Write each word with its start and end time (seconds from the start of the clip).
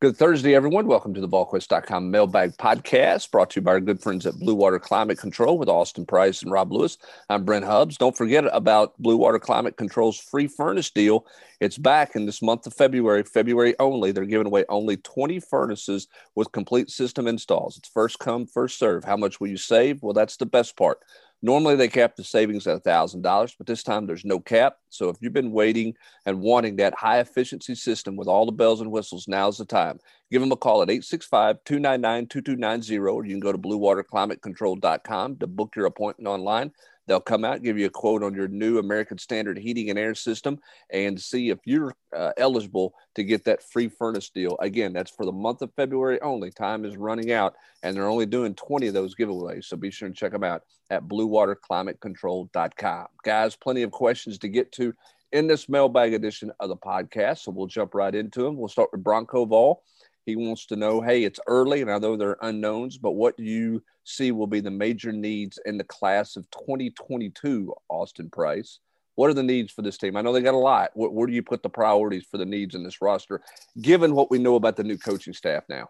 Good 0.00 0.16
Thursday, 0.16 0.54
everyone. 0.54 0.86
Welcome 0.86 1.12
to 1.12 1.20
the 1.20 1.28
VolQuest.com 1.28 2.10
mailbag 2.10 2.56
podcast 2.56 3.30
brought 3.30 3.50
to 3.50 3.60
you 3.60 3.64
by 3.64 3.72
our 3.72 3.80
good 3.80 4.00
friends 4.00 4.24
at 4.24 4.38
Blue 4.38 4.54
Water 4.54 4.78
Climate 4.78 5.18
Control 5.18 5.58
with 5.58 5.68
Austin 5.68 6.06
Price 6.06 6.40
and 6.40 6.50
Rob 6.50 6.72
Lewis. 6.72 6.96
I'm 7.28 7.44
Brent 7.44 7.66
Hubbs. 7.66 7.98
Don't 7.98 8.16
forget 8.16 8.46
about 8.50 8.96
Blue 8.96 9.18
Water 9.18 9.38
Climate 9.38 9.76
Control's 9.76 10.18
free 10.18 10.46
furnace 10.46 10.90
deal. 10.90 11.26
It's 11.60 11.76
back 11.76 12.16
in 12.16 12.24
this 12.24 12.40
month 12.40 12.66
of 12.66 12.72
February, 12.72 13.24
February 13.24 13.74
only. 13.78 14.10
They're 14.10 14.24
giving 14.24 14.46
away 14.46 14.64
only 14.70 14.96
20 14.96 15.38
furnaces 15.40 16.08
with 16.34 16.50
complete 16.50 16.88
system 16.88 17.28
installs. 17.28 17.76
It's 17.76 17.90
first 17.90 18.18
come, 18.20 18.46
first 18.46 18.78
serve. 18.78 19.04
How 19.04 19.18
much 19.18 19.38
will 19.38 19.48
you 19.48 19.58
save? 19.58 20.02
Well, 20.02 20.14
that's 20.14 20.38
the 20.38 20.46
best 20.46 20.78
part. 20.78 21.00
Normally 21.42 21.76
they 21.76 21.88
cap 21.88 22.16
the 22.16 22.24
savings 22.24 22.66
at 22.66 22.84
$1,000, 22.84 23.54
but 23.56 23.66
this 23.66 23.82
time 23.82 24.06
there's 24.06 24.24
no 24.24 24.38
cap. 24.38 24.76
So 24.90 25.08
if 25.08 25.16
you've 25.20 25.32
been 25.32 25.52
waiting 25.52 25.94
and 26.26 26.40
wanting 26.40 26.76
that 26.76 26.94
high 26.94 27.20
efficiency 27.20 27.74
system 27.74 28.14
with 28.14 28.28
all 28.28 28.44
the 28.44 28.52
bells 28.52 28.82
and 28.82 28.90
whistles, 28.90 29.26
now's 29.26 29.56
the 29.58 29.64
time. 29.64 29.98
Give 30.30 30.42
them 30.42 30.52
a 30.52 30.56
call 30.56 30.82
at 30.82 30.90
865 30.90 31.64
299 31.64 32.26
2290, 32.26 32.98
or 32.98 33.24
you 33.24 33.32
can 33.32 33.40
go 33.40 33.52
to 33.52 33.58
bluewaterclimatecontrol.com 33.58 35.36
to 35.36 35.46
book 35.46 35.74
your 35.76 35.86
appointment 35.86 36.28
online. 36.28 36.72
They'll 37.10 37.18
come 37.18 37.44
out, 37.44 37.64
give 37.64 37.76
you 37.76 37.86
a 37.86 37.90
quote 37.90 38.22
on 38.22 38.36
your 38.36 38.46
new 38.46 38.78
American 38.78 39.18
Standard 39.18 39.58
heating 39.58 39.90
and 39.90 39.98
air 39.98 40.14
system, 40.14 40.60
and 40.92 41.20
see 41.20 41.50
if 41.50 41.58
you're 41.64 41.92
uh, 42.16 42.30
eligible 42.36 42.94
to 43.16 43.24
get 43.24 43.42
that 43.46 43.64
free 43.64 43.88
furnace 43.88 44.30
deal. 44.30 44.56
Again, 44.60 44.92
that's 44.92 45.10
for 45.10 45.26
the 45.26 45.32
month 45.32 45.60
of 45.60 45.74
February 45.74 46.20
only. 46.20 46.52
Time 46.52 46.84
is 46.84 46.96
running 46.96 47.32
out, 47.32 47.56
and 47.82 47.96
they're 47.96 48.06
only 48.06 48.26
doing 48.26 48.54
20 48.54 48.86
of 48.86 48.94
those 48.94 49.16
giveaways. 49.16 49.64
So 49.64 49.76
be 49.76 49.90
sure 49.90 50.06
and 50.06 50.14
check 50.14 50.30
them 50.30 50.44
out 50.44 50.62
at 50.90 51.02
bluewaterclimatecontrol.com. 51.08 53.06
Guys, 53.24 53.56
plenty 53.56 53.82
of 53.82 53.90
questions 53.90 54.38
to 54.38 54.46
get 54.48 54.70
to 54.74 54.94
in 55.32 55.48
this 55.48 55.68
mailbag 55.68 56.14
edition 56.14 56.52
of 56.60 56.68
the 56.68 56.76
podcast. 56.76 57.38
So 57.38 57.50
we'll 57.50 57.66
jump 57.66 57.96
right 57.96 58.14
into 58.14 58.44
them. 58.44 58.56
We'll 58.56 58.68
start 58.68 58.90
with 58.92 59.02
Bronco 59.02 59.46
Vol. 59.46 59.82
He 60.26 60.36
wants 60.36 60.66
to 60.66 60.76
know, 60.76 61.00
hey, 61.00 61.24
it's 61.24 61.40
early, 61.46 61.80
and 61.80 61.90
I 61.90 61.98
know 61.98 62.16
there 62.16 62.30
are 62.30 62.48
unknowns, 62.48 62.98
but 62.98 63.12
what 63.12 63.36
do 63.36 63.42
you 63.42 63.82
see 64.04 64.32
will 64.32 64.46
be 64.46 64.60
the 64.60 64.70
major 64.70 65.12
needs 65.12 65.58
in 65.64 65.78
the 65.78 65.84
class 65.84 66.36
of 66.36 66.50
2022, 66.50 67.74
Austin 67.88 68.30
Price? 68.30 68.80
What 69.14 69.30
are 69.30 69.34
the 69.34 69.42
needs 69.42 69.72
for 69.72 69.82
this 69.82 69.98
team? 69.98 70.16
I 70.16 70.22
know 70.22 70.32
they 70.32 70.40
got 70.40 70.54
a 70.54 70.58
lot. 70.58 70.90
Where, 70.94 71.10
where 71.10 71.26
do 71.26 71.32
you 71.32 71.42
put 71.42 71.62
the 71.62 71.68
priorities 71.68 72.24
for 72.30 72.38
the 72.38 72.46
needs 72.46 72.74
in 72.74 72.82
this 72.82 73.00
roster, 73.00 73.42
given 73.80 74.14
what 74.14 74.30
we 74.30 74.38
know 74.38 74.56
about 74.56 74.76
the 74.76 74.84
new 74.84 74.98
coaching 74.98 75.34
staff 75.34 75.64
now? 75.68 75.88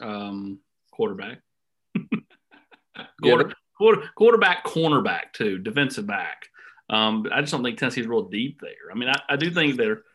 Um, 0.00 0.60
quarterback. 0.92 1.38
Quarter, 3.22 3.52
quarter, 3.76 4.08
quarterback, 4.16 4.64
cornerback, 4.64 5.32
too, 5.34 5.58
defensive 5.58 6.06
back. 6.06 6.46
Um, 6.88 7.26
I 7.30 7.42
just 7.42 7.52
don't 7.52 7.62
think 7.62 7.78
Tennessee's 7.78 8.06
real 8.06 8.22
deep 8.22 8.58
there. 8.62 8.90
I 8.90 8.94
mean, 8.94 9.10
I, 9.10 9.34
I 9.34 9.36
do 9.36 9.50
think 9.50 9.76
they're– 9.76 10.02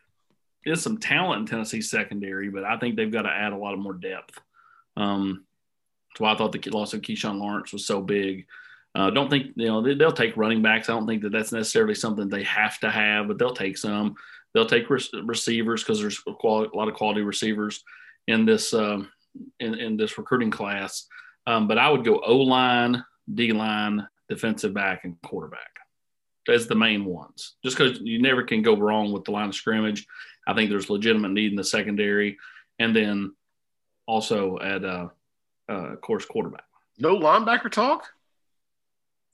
is 0.64 0.82
some 0.82 0.98
talent 0.98 1.40
in 1.40 1.46
Tennessee 1.46 1.80
secondary, 1.80 2.48
but 2.48 2.64
I 2.64 2.78
think 2.78 2.96
they've 2.96 3.10
got 3.10 3.22
to 3.22 3.30
add 3.30 3.52
a 3.52 3.56
lot 3.56 3.74
of 3.74 3.80
more 3.80 3.94
depth. 3.94 4.40
Um, 4.96 5.44
that's 6.10 6.20
why 6.20 6.32
I 6.32 6.36
thought 6.36 6.52
the 6.52 6.70
loss 6.70 6.94
of 6.94 7.00
Keyshawn 7.00 7.40
Lawrence 7.40 7.72
was 7.72 7.86
so 7.86 8.00
big. 8.00 8.46
Uh, 8.94 9.10
don't 9.10 9.30
think 9.30 9.52
you 9.56 9.66
know 9.66 9.80
they, 9.80 9.94
will 9.94 10.12
take 10.12 10.36
running 10.36 10.60
backs. 10.60 10.88
I 10.88 10.92
don't 10.92 11.06
think 11.06 11.22
that 11.22 11.32
that's 11.32 11.52
necessarily 11.52 11.94
something 11.94 12.28
they 12.28 12.42
have 12.42 12.78
to 12.80 12.90
have, 12.90 13.28
but 13.28 13.38
they'll 13.38 13.54
take 13.54 13.78
some. 13.78 14.14
They'll 14.52 14.66
take 14.66 14.90
re- 14.90 15.22
receivers 15.24 15.82
because 15.82 15.98
there's 15.98 16.20
a, 16.28 16.34
quality, 16.34 16.70
a, 16.74 16.76
lot 16.76 16.88
of 16.88 16.94
quality 16.94 17.22
receivers 17.22 17.82
in 18.26 18.44
this 18.44 18.74
um, 18.74 19.10
in, 19.60 19.74
in, 19.74 19.96
this 19.96 20.18
recruiting 20.18 20.50
class. 20.50 21.06
Um, 21.46 21.66
but 21.66 21.78
I 21.78 21.88
would 21.88 22.04
go 22.04 22.20
O 22.20 22.36
line, 22.36 23.02
D 23.32 23.52
line, 23.52 24.06
defensive 24.28 24.74
back, 24.74 25.04
and 25.04 25.16
quarterback 25.22 25.70
as 26.48 26.66
the 26.66 26.74
main 26.74 27.06
ones. 27.06 27.54
Just 27.64 27.78
because 27.78 27.98
you 28.00 28.20
never 28.20 28.42
can 28.42 28.60
go 28.60 28.76
wrong 28.76 29.10
with 29.10 29.24
the 29.24 29.30
line 29.30 29.48
of 29.48 29.54
scrimmage. 29.54 30.06
I 30.46 30.54
think 30.54 30.70
there's 30.70 30.90
legitimate 30.90 31.30
need 31.30 31.50
in 31.50 31.56
the 31.56 31.64
secondary, 31.64 32.38
and 32.78 32.94
then 32.94 33.34
also 34.06 34.58
at 34.58 34.84
uh, 34.84 35.08
uh, 35.68 35.96
course 35.96 36.24
quarterback. 36.24 36.64
No 36.98 37.18
linebacker 37.18 37.70
talk. 37.70 38.08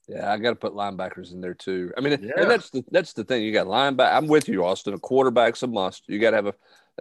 Yeah, 0.07 0.31
I 0.31 0.37
got 0.37 0.49
to 0.49 0.55
put 0.55 0.73
linebackers 0.73 1.31
in 1.33 1.41
there 1.41 1.53
too. 1.53 1.91
I 1.95 2.01
mean, 2.01 2.17
yeah. 2.21 2.31
and 2.37 2.49
that's 2.49 2.71
the 2.71 2.83
that's 2.91 3.13
the 3.13 3.23
thing. 3.23 3.43
You 3.43 3.53
got 3.53 3.67
linebacker. 3.67 4.15
I'm 4.15 4.27
with 4.27 4.47
you, 4.47 4.65
Austin. 4.65 4.93
A 4.93 4.99
quarterback's 4.99 5.63
a 5.63 5.67
must. 5.67 6.03
You 6.07 6.19
got 6.19 6.31
to 6.31 6.37
have 6.37 6.47
a. 6.47 6.53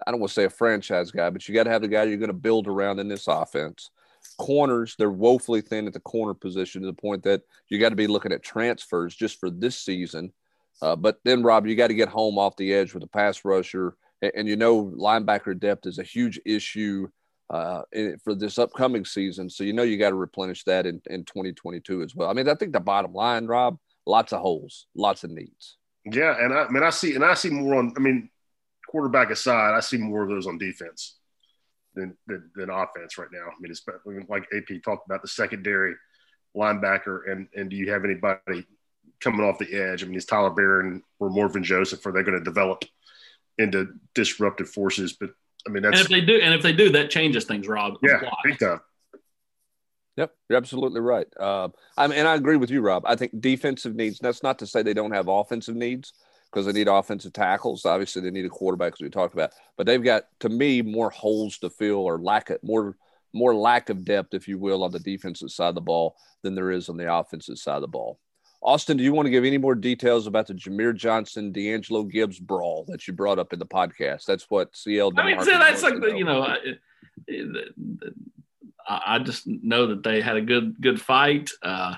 I 0.07 0.11
don't 0.11 0.21
want 0.21 0.29
to 0.31 0.35
say 0.35 0.45
a 0.45 0.51
franchise 0.51 1.11
guy, 1.11 1.31
but 1.31 1.49
you 1.49 1.55
got 1.55 1.65
to 1.65 1.71
have 1.71 1.83
the 1.83 1.89
guy 1.89 2.05
you're 2.05 2.19
going 2.19 2.29
to 2.29 2.35
build 2.35 2.69
around 2.69 3.01
in 3.01 3.09
this 3.09 3.27
offense. 3.27 3.91
Corners, 4.37 4.95
they're 4.97 5.11
woefully 5.11 5.61
thin 5.61 5.87
at 5.87 5.93
the 5.93 6.01
corner 6.01 6.35
position 6.35 6.83
to 6.83 6.87
the 6.87 6.93
point 6.93 7.23
that 7.25 7.43
you 7.69 7.79
got 7.79 7.89
to 7.89 7.97
be 7.97 8.07
looking 8.07 8.33
at 8.33 8.43
transfers 8.43 9.15
just 9.15 9.41
for 9.41 9.51
this 9.51 9.77
season 9.77 10.33
uh, 10.81 10.97
but 10.97 11.19
then, 11.25 11.43
Rob, 11.43 11.67
you 11.67 11.75
got 11.75 11.89
to 11.89 11.95
get 11.95 12.09
home 12.09 12.39
off 12.39 12.57
the 12.57 12.73
edge 12.73 12.95
with 12.95 13.03
a 13.03 13.09
pass 13.09 13.45
rusher. 13.45 13.97
And, 14.23 14.33
and 14.35 14.49
you 14.49 14.57
know, 14.57 14.85
linebacker 14.85 15.59
depth 15.59 15.87
is 15.87 15.99
a 15.99 16.05
huge 16.05 16.41
issue 16.45 17.09
uh, 17.51 17.83
for 18.23 18.35
this 18.35 18.59
upcoming 18.59 19.05
season. 19.05 19.51
So, 19.51 19.65
you 19.65 19.73
know, 19.73 19.83
you 19.83 19.99
got 19.99 20.11
to 20.11 20.17
replenish 20.17 20.65
that 20.65 20.87
in, 20.87 21.01
in 21.07 21.25
2022 21.25 22.03
as 22.03 22.15
well. 22.15 22.31
I 22.31 22.33
mean, 22.33 22.49
I 22.49 22.55
think 22.55 22.73
the 22.73 22.81
bottom 22.81 23.13
line, 23.13 23.47
Rob, 23.47 23.79
lots 24.07 24.33
of 24.33 24.41
holes, 24.41 24.87
lots 24.95 25.25
of 25.25 25.31
needs. 25.31 25.77
Yeah. 26.05 26.37
And 26.39 26.53
I, 26.53 26.65
I 26.65 26.69
mean, 26.69 26.83
I 26.83 26.91
see, 26.91 27.15
and 27.15 27.25
I 27.25 27.35
see 27.35 27.51
more 27.51 27.77
on, 27.77 27.93
I 27.97 28.01
mean, 28.01 28.31
quarterback 28.89 29.31
aside, 29.31 29.75
I 29.75 29.81
see 29.81 29.99
more 29.99 30.23
of 30.23 30.29
those 30.29 30.47
on 30.47 30.59
defense 30.59 31.17
than, 31.95 32.17
than, 32.27 32.51
than 32.55 32.71
offense 32.71 33.19
right 33.19 33.29
now. 33.33 33.49
I 33.49 33.55
mean, 33.61 33.71
it's 33.71 33.85
like 34.29 34.47
AP 34.55 34.83
talked 34.85 35.07
about 35.07 35.23
the 35.23 35.29
secondary 35.29 35.95
linebacker, 36.57 37.31
and, 37.31 37.49
and 37.55 37.69
do 37.69 37.77
you 37.77 37.93
have 37.93 38.05
anybody 38.05 38.67
coming 39.21 39.47
off 39.47 39.59
the 39.59 39.73
edge. 39.73 40.03
I 40.03 40.07
mean, 40.07 40.17
is 40.17 40.25
Tyler 40.25 40.51
Baron 40.51 41.03
or 41.19 41.31
Morvin 41.31 41.63
Joseph 41.63 42.05
are 42.07 42.13
they 42.13 42.23
going 42.23 42.39
to 42.39 42.45
develop 42.45 42.85
into 43.59 43.89
disruptive 44.15 44.69
forces? 44.69 45.15
But 45.15 45.31
I 45.67 45.71
mean, 45.71 45.83
that's 45.83 46.01
and 46.01 46.05
if 46.05 46.09
they 46.09 46.21
do, 46.21 46.41
and 46.41 46.55
if 46.55 46.63
they 46.63 46.73
do, 46.73 46.91
that 46.91 47.11
changes 47.11 47.45
things, 47.45 47.67
Rob. 47.69 47.95
Yeah, 48.03 48.21
big 48.45 48.59
time. 48.59 48.81
Yep, 50.17 50.33
you're 50.49 50.57
absolutely 50.57 51.01
right. 51.01 51.29
Uh, 51.39 51.69
I 51.97 52.09
mean, 52.09 52.19
and 52.19 52.27
I 52.27 52.35
agree 52.35 52.57
with 52.57 52.71
you, 52.71 52.81
Rob. 52.81 53.05
I 53.07 53.15
think 53.15 53.41
defensive 53.41 53.95
needs. 53.95 54.19
That's 54.19 54.43
not 54.43 54.59
to 54.59 54.67
say 54.67 54.83
they 54.83 54.95
don't 54.95 55.13
have 55.13 55.29
offensive 55.29 55.77
needs 55.77 56.13
because 56.51 56.67
they 56.67 56.73
need 56.73 56.89
offensive 56.89 57.33
tackles. 57.33 57.87
Obviously, 57.87 58.23
they 58.23 58.31
need 58.31 58.45
a 58.45 58.51
quarterback, 58.51 58.95
as 58.95 59.01
we 59.01 59.11
talked 59.11 59.35
about. 59.35 59.53
But 59.77 59.87
they've 59.87 60.03
got, 60.03 60.25
to 60.41 60.49
me, 60.49 60.83
more 60.83 61.11
holes 61.11 61.59
to 61.59 61.71
fill 61.71 61.99
or 61.99 62.19
lack 62.19 62.51
of 62.51 62.59
more 62.65 62.97
more 63.33 63.55
lack 63.55 63.91
of 63.91 64.05
depth, 64.05 64.35
if 64.35 64.49
you 64.49 64.59
will, 64.59 64.83
on 64.83 64.91
the 64.91 64.99
defensive 64.99 65.51
side 65.51 65.69
of 65.69 65.75
the 65.75 65.81
ball 65.81 66.17
than 66.43 66.55
there 66.55 66.71
is 66.71 66.89
on 66.89 66.97
the 66.97 67.13
offensive 67.13 67.59
side 67.59 67.77
of 67.77 67.83
the 67.83 67.89
ball. 67.89 68.19
Austin, 68.69 68.99
do 68.99 69.03
you 69.03 69.15
want 69.15 69.25
to 69.25 69.31
give 69.31 69.47
any 69.47 69.57
more 69.57 69.75
details 69.75 70.27
about 70.27 70.47
the 70.47 70.53
Jahmir 70.53 70.95
Johnson, 70.95 71.53
D'Angelo 71.53 72.03
Gibbs 72.03 72.39
brawl 72.39 72.85
that 72.89 73.09
you 73.09 73.15
brought 73.15 73.39
up 73.39 73.55
in 73.55 73.59
the 73.59 73.65
podcast? 73.65 74.27
That's 74.27 74.45
what 74.51 74.77
CL. 74.77 75.11
I 75.17 75.25
mean, 75.25 75.41
so 75.41 75.53
that's 75.53 75.83
like 75.83 75.99
the, 76.03 76.09
you 76.09 76.25
know, 76.25 76.43
I, 76.43 76.59
I, 78.87 79.19
just 79.21 79.47
know 79.47 79.87
that 79.87 80.03
they 80.03 80.21
had 80.21 80.37
a 80.37 80.43
good 80.43 80.79
good 80.83 81.01
fight. 81.01 81.51
Uh, 81.63 81.95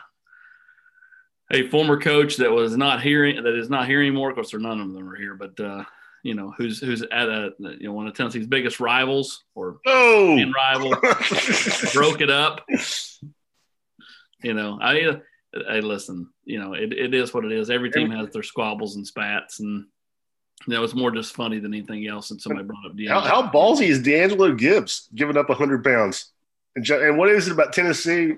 a 1.51 1.69
former 1.71 2.01
coach 2.01 2.37
that 2.37 2.53
was 2.53 2.77
not 2.77 3.03
hearing 3.03 3.43
that 3.43 3.59
is 3.59 3.69
not 3.69 3.89
here 3.89 4.01
anymore. 4.01 4.29
Of 4.29 4.37
course, 4.37 4.53
there 4.53 4.61
none 4.61 4.81
of 4.81 4.93
them 4.93 5.09
are 5.09 5.17
here, 5.17 5.35
but 5.35 5.59
uh, 5.59 5.83
you 6.23 6.37
know 6.37 6.55
who's 6.57 6.79
who's 6.79 7.03
at 7.03 7.29
a 7.29 7.51
you 7.59 7.89
know 7.89 7.95
one 7.95 8.07
of 8.07 8.15
Tennessee's 8.15 8.47
biggest 8.47 8.79
rivals 8.79 9.43
or 9.57 9.81
oh. 9.87 10.41
rival 10.55 10.91
broke 11.93 12.21
it 12.21 12.31
up. 12.31 12.65
You 14.45 14.55
know, 14.55 14.79
I 14.81 15.21
hey, 15.53 15.81
listen, 15.81 16.29
you 16.45 16.59
know, 16.59 16.75
it, 16.75 16.93
it 16.93 17.15
is 17.15 17.35
what 17.35 17.45
it 17.45 17.53
is. 17.53 17.71
Every 17.71 17.91
team 17.91 18.11
has 18.11 18.31
their 18.31 18.43
squabbles 18.43 18.97
and 18.97 19.07
spats, 19.07 19.61
and 19.61 19.87
you 20.67 20.75
know, 20.75 20.85
it's 20.85 20.95
more 20.95 21.11
just 21.11 21.35
funny 21.35 21.59
than 21.59 21.73
anything 21.73 22.07
else. 22.07 22.31
And 22.31 22.41
somebody 22.41 22.67
brought 22.67 22.85
up 22.87 22.97
D'Angelo. 22.97 23.21
How, 23.21 23.43
how 23.43 23.51
ballsy 23.51 23.89
is 23.89 24.03
D'Angelo 24.03 24.55
Gibbs 24.55 25.09
giving 25.15 25.37
up 25.37 25.49
100 25.49 25.83
pounds? 25.83 26.33
And, 26.77 26.89
and 26.89 27.19
what 27.19 27.31
is 27.31 27.49
it 27.49 27.53
about 27.53 27.73
Tennessee, 27.73 28.35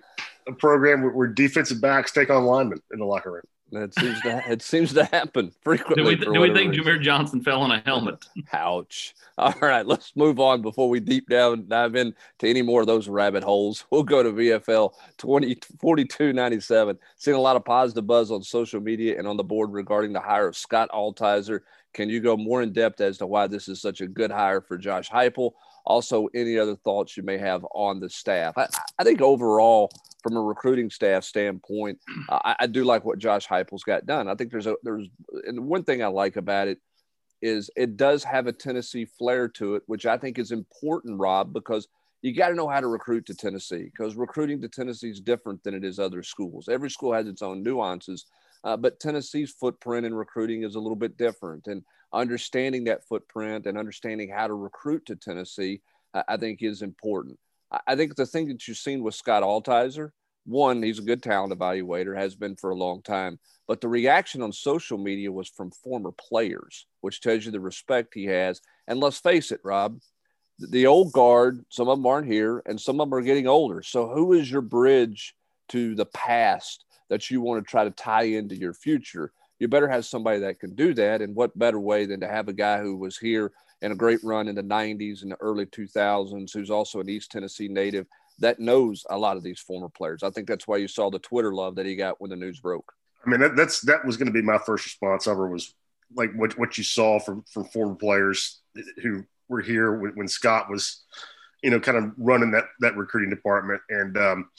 a 0.46 0.52
program 0.52 1.02
where, 1.02 1.10
where 1.10 1.26
defensive 1.26 1.80
backs 1.80 2.12
take 2.12 2.30
on 2.30 2.44
linemen 2.44 2.80
in 2.92 2.98
the 2.98 3.04
locker 3.04 3.32
room? 3.32 3.42
That 3.72 3.94
seems 3.98 4.20
to 4.20 4.50
it 4.50 4.60
seems 4.60 4.92
to 4.92 5.04
happen 5.06 5.50
frequently. 5.62 6.14
Do 6.14 6.28
we, 6.28 6.34
do 6.34 6.40
we 6.40 6.52
think 6.52 6.74
Jahmir 6.74 7.00
Johnson 7.00 7.42
fell 7.42 7.62
on 7.62 7.72
a 7.72 7.80
helmet? 7.86 8.22
Ouch! 8.52 9.14
All 9.38 9.54
right, 9.62 9.86
let's 9.86 10.14
move 10.14 10.38
on 10.38 10.60
before 10.60 10.90
we 10.90 11.00
deep 11.00 11.26
down 11.30 11.66
dive 11.68 11.94
into 11.94 12.14
any 12.42 12.60
more 12.60 12.82
of 12.82 12.86
those 12.86 13.08
rabbit 13.08 13.42
holes. 13.42 13.86
We'll 13.90 14.02
go 14.02 14.22
to 14.22 14.30
VFL 14.30 14.92
20, 15.16 15.54
4297. 15.80 16.98
Seeing 17.16 17.36
a 17.36 17.40
lot 17.40 17.56
of 17.56 17.64
positive 17.64 18.06
buzz 18.06 18.30
on 18.30 18.42
social 18.42 18.80
media 18.80 19.18
and 19.18 19.26
on 19.26 19.38
the 19.38 19.44
board 19.44 19.72
regarding 19.72 20.12
the 20.12 20.20
hire 20.20 20.48
of 20.48 20.56
Scott 20.56 20.90
Altizer. 20.92 21.60
Can 21.94 22.10
you 22.10 22.20
go 22.20 22.36
more 22.36 22.60
in 22.62 22.74
depth 22.74 23.00
as 23.00 23.18
to 23.18 23.26
why 23.26 23.46
this 23.46 23.68
is 23.68 23.80
such 23.80 24.02
a 24.02 24.06
good 24.06 24.30
hire 24.30 24.60
for 24.60 24.76
Josh 24.76 25.08
Heupel? 25.08 25.52
Also, 25.84 26.28
any 26.34 26.58
other 26.58 26.76
thoughts 26.76 27.16
you 27.16 27.22
may 27.22 27.38
have 27.38 27.66
on 27.74 28.00
the 28.00 28.10
staff? 28.10 28.56
I, 28.58 28.68
I 28.98 29.04
think 29.04 29.22
overall 29.22 29.90
from 30.22 30.36
a 30.36 30.42
recruiting 30.42 30.90
staff 30.90 31.24
standpoint, 31.24 31.98
I, 32.30 32.56
I, 32.60 32.66
do 32.66 32.84
like 32.84 33.04
what 33.04 33.18
Josh 33.18 33.46
Heupel's 33.46 33.82
got 33.82 34.06
done. 34.06 34.28
I 34.28 34.34
think 34.34 34.50
there's 34.50 34.66
a 34.66 34.76
there's 34.82 35.08
and 35.46 35.66
one 35.66 35.84
thing 35.84 36.02
I 36.02 36.08
like 36.08 36.36
about 36.36 36.68
it 36.68 36.78
is 37.40 37.70
it 37.76 37.96
does 37.96 38.22
have 38.22 38.46
a 38.46 38.52
Tennessee 38.52 39.04
flair 39.04 39.48
to 39.48 39.74
it, 39.74 39.82
which 39.86 40.06
I 40.06 40.16
think 40.16 40.38
is 40.38 40.52
important, 40.52 41.18
Rob, 41.18 41.52
because 41.52 41.88
you 42.22 42.32
got 42.32 42.50
to 42.50 42.54
know 42.54 42.68
how 42.68 42.80
to 42.80 42.86
recruit 42.86 43.26
to 43.26 43.34
Tennessee 43.34 43.84
because 43.84 44.14
recruiting 44.14 44.60
to 44.62 44.68
Tennessee 44.68 45.10
is 45.10 45.20
different 45.20 45.62
than 45.64 45.74
it 45.74 45.84
is 45.84 45.98
other 45.98 46.22
schools. 46.22 46.68
Every 46.68 46.88
school 46.88 47.12
has 47.12 47.26
its 47.26 47.42
own 47.42 47.64
nuances, 47.64 48.26
uh, 48.62 48.76
but 48.76 49.00
Tennessee's 49.00 49.50
footprint 49.50 50.06
in 50.06 50.14
recruiting 50.14 50.62
is 50.62 50.76
a 50.76 50.80
little 50.80 50.96
bit 50.96 51.16
different. 51.16 51.66
And 51.66 51.82
understanding 52.12 52.84
that 52.84 53.04
footprint 53.08 53.66
and 53.66 53.76
understanding 53.76 54.30
how 54.30 54.46
to 54.46 54.54
recruit 54.54 55.04
to 55.06 55.16
Tennessee 55.16 55.80
I 56.28 56.36
think 56.36 56.62
is 56.62 56.82
important. 56.82 57.38
I, 57.86 57.96
think 57.96 58.14
the 58.14 58.26
thing 58.26 58.48
that 58.48 58.66
you've 58.68 58.76
seen 58.76 59.02
with 59.02 59.14
Scott 59.14 59.42
Altizer, 59.42 60.10
one, 60.44 60.82
he's 60.82 60.98
a 60.98 61.02
good 61.02 61.22
talent 61.22 61.58
evaluator, 61.58 62.16
has 62.16 62.34
been 62.34 62.56
for 62.56 62.70
a 62.70 62.76
long 62.76 63.02
time, 63.02 63.38
but 63.66 63.80
the 63.80 63.88
reaction 63.88 64.42
on 64.42 64.52
social 64.52 64.98
media 64.98 65.30
was 65.32 65.48
from 65.48 65.70
former 65.70 66.12
players, 66.12 66.86
which 67.00 67.20
tells 67.20 67.44
you 67.44 67.52
the 67.52 67.60
respect 67.60 68.14
he 68.14 68.24
has. 68.26 68.60
And 68.88 69.00
let's 69.00 69.18
face 69.18 69.52
it, 69.52 69.60
Rob, 69.64 69.98
the 70.58 70.86
old 70.86 71.12
guard, 71.12 71.64
some 71.70 71.88
of 71.88 71.98
them 71.98 72.06
aren't 72.06 72.30
here, 72.30 72.62
and 72.66 72.80
some 72.80 73.00
of 73.00 73.08
them 73.08 73.18
are 73.18 73.22
getting 73.22 73.46
older. 73.46 73.82
So, 73.82 74.08
who 74.08 74.32
is 74.32 74.50
your 74.50 74.60
bridge 74.60 75.34
to 75.68 75.94
the 75.94 76.06
past 76.06 76.84
that 77.08 77.30
you 77.30 77.40
want 77.40 77.64
to 77.64 77.70
try 77.70 77.84
to 77.84 77.90
tie 77.90 78.24
into 78.24 78.56
your 78.56 78.74
future? 78.74 79.32
You 79.58 79.68
better 79.68 79.88
have 79.88 80.04
somebody 80.04 80.40
that 80.40 80.60
can 80.60 80.74
do 80.74 80.92
that. 80.94 81.22
And 81.22 81.34
what 81.34 81.56
better 81.58 81.78
way 81.78 82.04
than 82.04 82.20
to 82.20 82.28
have 82.28 82.48
a 82.48 82.52
guy 82.52 82.80
who 82.80 82.96
was 82.96 83.16
here 83.16 83.52
in 83.82 83.92
a 83.92 83.96
great 83.96 84.20
run 84.22 84.48
in 84.48 84.54
the 84.54 84.62
90s 84.62 85.22
and 85.22 85.32
the 85.32 85.40
early 85.40 85.66
2000s, 85.66 86.52
who's 86.52 86.70
also 86.70 87.00
an 87.00 87.10
East 87.10 87.30
Tennessee 87.30 87.68
native 87.68 88.06
that 88.38 88.58
knows 88.58 89.04
a 89.10 89.18
lot 89.18 89.36
of 89.36 89.42
these 89.42 89.60
former 89.60 89.88
players. 89.88 90.22
I 90.22 90.30
think 90.30 90.48
that's 90.48 90.66
why 90.66 90.78
you 90.78 90.88
saw 90.88 91.10
the 91.10 91.18
Twitter 91.18 91.52
love 91.52 91.76
that 91.76 91.86
he 91.86 91.96
got 91.96 92.20
when 92.20 92.30
the 92.30 92.36
news 92.36 92.60
broke. 92.60 92.92
I 93.24 93.30
mean, 93.30 93.40
that, 93.40 93.56
that's 93.56 93.80
that 93.82 94.04
was 94.04 94.16
going 94.16 94.26
to 94.26 94.32
be 94.32 94.42
my 94.42 94.58
first 94.58 94.84
response 94.84 95.28
ever 95.28 95.48
was 95.48 95.74
like 96.14 96.32
what 96.34 96.58
what 96.58 96.76
you 96.76 96.84
saw 96.84 97.18
from 97.18 97.44
from 97.50 97.64
former 97.66 97.94
players 97.94 98.60
who 99.02 99.24
were 99.48 99.60
here 99.60 99.92
when, 99.92 100.12
when 100.12 100.28
Scott 100.28 100.68
was, 100.68 101.04
you 101.62 101.70
know, 101.70 101.78
kind 101.78 101.98
of 101.98 102.12
running 102.16 102.50
that 102.52 102.64
that 102.80 102.96
recruiting 102.96 103.30
department. 103.30 103.80
And 103.90 104.16
um, 104.16 104.50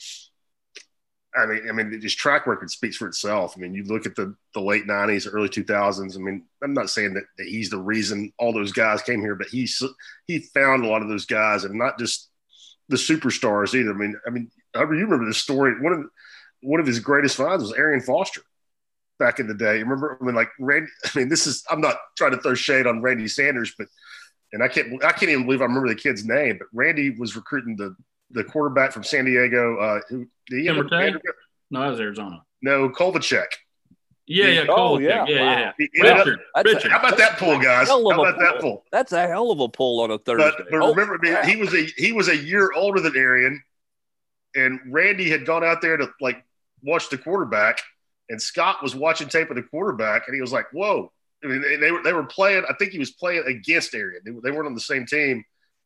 I 1.36 1.46
mean, 1.46 1.68
I 1.68 1.72
mean, 1.72 2.00
his 2.00 2.14
track 2.14 2.46
record 2.46 2.70
speaks 2.70 2.96
for 2.96 3.08
itself. 3.08 3.54
I 3.56 3.60
mean, 3.60 3.74
you 3.74 3.84
look 3.84 4.06
at 4.06 4.14
the 4.14 4.34
the 4.54 4.60
late 4.60 4.86
'90s, 4.86 5.28
early 5.32 5.48
2000s. 5.48 6.16
I 6.16 6.20
mean, 6.20 6.44
I'm 6.62 6.74
not 6.74 6.90
saying 6.90 7.14
that, 7.14 7.24
that 7.38 7.46
he's 7.46 7.70
the 7.70 7.78
reason 7.78 8.32
all 8.38 8.52
those 8.52 8.72
guys 8.72 9.02
came 9.02 9.20
here, 9.20 9.34
but 9.34 9.48
he's 9.48 9.82
he 10.26 10.38
found 10.38 10.84
a 10.84 10.88
lot 10.88 11.02
of 11.02 11.08
those 11.08 11.26
guys, 11.26 11.64
and 11.64 11.74
not 11.74 11.98
just 11.98 12.28
the 12.88 12.96
superstars 12.96 13.74
either. 13.74 13.90
I 13.90 13.94
mean, 13.94 14.20
I 14.26 14.30
mean, 14.30 14.50
I 14.74 14.80
you 14.80 14.86
remember 14.86 15.26
the 15.26 15.34
story. 15.34 15.80
One 15.80 15.92
of 15.92 16.04
one 16.60 16.80
of 16.80 16.86
his 16.86 17.00
greatest 17.00 17.36
finds 17.36 17.64
was 17.64 17.74
Arian 17.74 18.00
Foster 18.00 18.42
back 19.18 19.40
in 19.40 19.46
the 19.46 19.54
day. 19.54 19.82
Remember 19.82 20.16
when 20.20 20.34
like 20.34 20.50
Randy? 20.58 20.90
I 21.04 21.18
mean, 21.18 21.28
this 21.28 21.46
is 21.46 21.64
I'm 21.70 21.80
not 21.80 21.96
trying 22.16 22.32
to 22.32 22.40
throw 22.40 22.54
shade 22.54 22.86
on 22.86 23.02
Randy 23.02 23.28
Sanders, 23.28 23.74
but 23.76 23.88
and 24.52 24.62
I 24.62 24.68
can't 24.68 25.04
I 25.04 25.12
can't 25.12 25.30
even 25.30 25.46
believe 25.46 25.60
I 25.60 25.64
remember 25.64 25.88
the 25.88 25.94
kid's 25.94 26.24
name. 26.24 26.58
But 26.58 26.68
Randy 26.72 27.10
was 27.10 27.36
recruiting 27.36 27.76
the 27.76 27.96
the 28.30 28.44
quarterback 28.44 28.92
from 28.92 29.04
San 29.04 29.24
Diego. 29.24 29.76
Uh, 29.78 30.00
who 30.08 30.26
he 30.48 30.68
No, 31.70 31.80
that 31.80 31.90
was 31.90 32.00
Arizona. 32.00 32.42
No, 32.62 32.88
Kovalcheck. 32.88 33.46
Yeah, 34.26 34.46
yeah, 34.46 34.64
oh, 34.70 34.98
yeah, 34.98 35.26
yeah, 35.28 35.42
wow. 35.42 35.72
yeah. 35.78 36.00
Richard, 36.02 36.40
Richard. 36.64 36.90
How 36.90 36.98
about 36.98 37.18
that 37.18 37.36
pull, 37.36 37.58
guys? 37.58 37.88
How 37.88 38.10
about 38.10 38.38
that 38.38 38.58
pull? 38.58 38.84
That's 38.90 39.12
a 39.12 39.26
hell 39.26 39.50
of 39.50 39.60
a 39.60 39.68
pull 39.68 40.00
on 40.00 40.10
a 40.10 40.18
Thursday. 40.18 40.50
But, 40.56 40.70
but 40.70 40.80
oh, 40.80 40.94
remember, 40.94 41.18
man, 41.20 41.46
he 41.46 41.56
was 41.56 41.74
a 41.74 41.84
he 41.98 42.12
was 42.12 42.28
a 42.28 42.36
year 42.36 42.72
older 42.74 43.00
than 43.00 43.14
Arian, 43.16 43.62
and 44.54 44.80
Randy 44.88 45.28
had 45.28 45.44
gone 45.44 45.62
out 45.62 45.82
there 45.82 45.98
to 45.98 46.08
like 46.22 46.42
watch 46.82 47.10
the 47.10 47.18
quarterback, 47.18 47.80
and 48.30 48.40
Scott 48.40 48.82
was 48.82 48.94
watching 48.94 49.28
tape 49.28 49.50
of 49.50 49.56
the 49.56 49.62
quarterback, 49.62 50.26
and 50.26 50.34
he 50.34 50.40
was 50.40 50.52
like, 50.52 50.72
"Whoa!" 50.72 51.12
I 51.44 51.48
mean, 51.48 51.80
they 51.80 51.90
were 51.92 52.02
they 52.02 52.14
were 52.14 52.24
playing. 52.24 52.64
I 52.68 52.72
think 52.74 52.92
he 52.92 52.98
was 52.98 53.10
playing 53.10 53.44
against 53.46 53.94
Arian. 53.94 54.22
They, 54.24 54.30
they 54.30 54.50
weren't 54.50 54.66
on 54.66 54.74
the 54.74 54.80
same 54.80 55.04
team, 55.04 55.44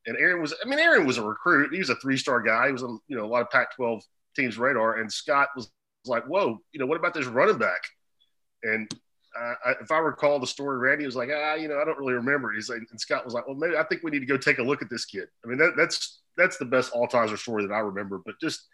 and 0.08 0.16
Arian 0.18 0.40
was. 0.40 0.54
I 0.64 0.68
mean, 0.68 0.78
Arian 0.78 1.06
was 1.06 1.18
a 1.18 1.22
recruit. 1.22 1.72
He 1.72 1.78
was 1.78 1.90
a 1.90 1.96
three 1.96 2.16
star 2.16 2.40
guy. 2.40 2.66
He 2.66 2.72
was 2.72 2.82
on 2.82 2.98
you 3.08 3.16
know 3.16 3.24
a 3.24 3.28
lot 3.28 3.42
of 3.42 3.50
Pac-12 3.50 4.02
teams' 4.34 4.58
radar, 4.58 4.96
and 4.96 5.12
Scott 5.12 5.48
was, 5.54 5.70
was 6.04 6.10
like, 6.10 6.24
"Whoa!" 6.26 6.58
You 6.72 6.80
know, 6.80 6.86
what 6.86 6.98
about 6.98 7.14
this 7.14 7.26
running 7.26 7.58
back? 7.58 7.80
And 8.62 8.90
uh, 9.38 9.54
I, 9.64 9.70
if 9.80 9.90
I 9.90 9.98
recall 9.98 10.40
the 10.40 10.46
story, 10.46 10.78
Randy 10.78 11.04
was 11.04 11.16
like, 11.16 11.28
ah, 11.32 11.54
you 11.54 11.68
know, 11.68 11.78
I 11.80 11.84
don't 11.84 11.98
really 11.98 12.14
remember. 12.14 12.52
He's 12.52 12.68
like, 12.68 12.80
and 12.90 13.00
Scott 13.00 13.24
was 13.24 13.34
like, 13.34 13.46
well, 13.46 13.56
maybe 13.56 13.76
I 13.76 13.84
think 13.84 14.02
we 14.02 14.10
need 14.10 14.20
to 14.20 14.26
go 14.26 14.36
take 14.36 14.58
a 14.58 14.62
look 14.62 14.82
at 14.82 14.90
this 14.90 15.04
kid. 15.04 15.28
I 15.44 15.48
mean, 15.48 15.58
that, 15.58 15.74
that's 15.76 16.20
that's 16.36 16.56
the 16.56 16.64
best 16.64 16.92
Altizer 16.92 17.38
story 17.38 17.66
that 17.66 17.72
I 17.72 17.80
remember. 17.80 18.20
But 18.24 18.40
just, 18.40 18.66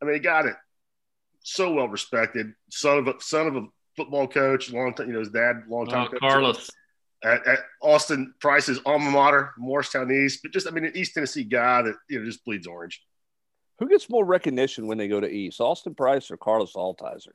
I 0.00 0.04
mean, 0.04 0.14
he 0.14 0.20
got 0.20 0.46
it 0.46 0.56
so 1.40 1.72
well 1.72 1.88
respected, 1.88 2.52
son 2.70 2.98
of 2.98 3.08
a 3.08 3.14
son 3.20 3.46
of 3.46 3.56
a 3.56 3.66
football 3.96 4.28
coach, 4.28 4.70
long 4.70 4.94
time, 4.94 5.08
you 5.08 5.14
know, 5.14 5.20
his 5.20 5.30
dad, 5.30 5.62
long 5.68 5.86
time. 5.86 6.08
Oh, 6.12 6.18
Carlos. 6.18 6.70
At, 7.24 7.46
at, 7.46 7.58
Austin 7.80 8.34
Price's 8.40 8.80
alma 8.84 9.10
mater, 9.10 9.52
Morristown 9.56 10.10
East, 10.10 10.40
but 10.42 10.52
just 10.52 10.66
I 10.66 10.70
mean, 10.70 10.84
an 10.84 10.96
East 10.96 11.14
Tennessee 11.14 11.44
guy 11.44 11.82
that 11.82 11.94
you 12.08 12.18
know 12.18 12.24
just 12.24 12.44
bleeds 12.44 12.66
orange. 12.66 13.02
Who 13.78 13.88
gets 13.88 14.08
more 14.10 14.24
recognition 14.24 14.86
when 14.86 14.98
they 14.98 15.08
go 15.08 15.20
to 15.20 15.28
East, 15.28 15.60
Austin 15.60 15.94
Price 15.94 16.30
or 16.30 16.36
Carlos 16.36 16.74
Altizer? 16.74 17.32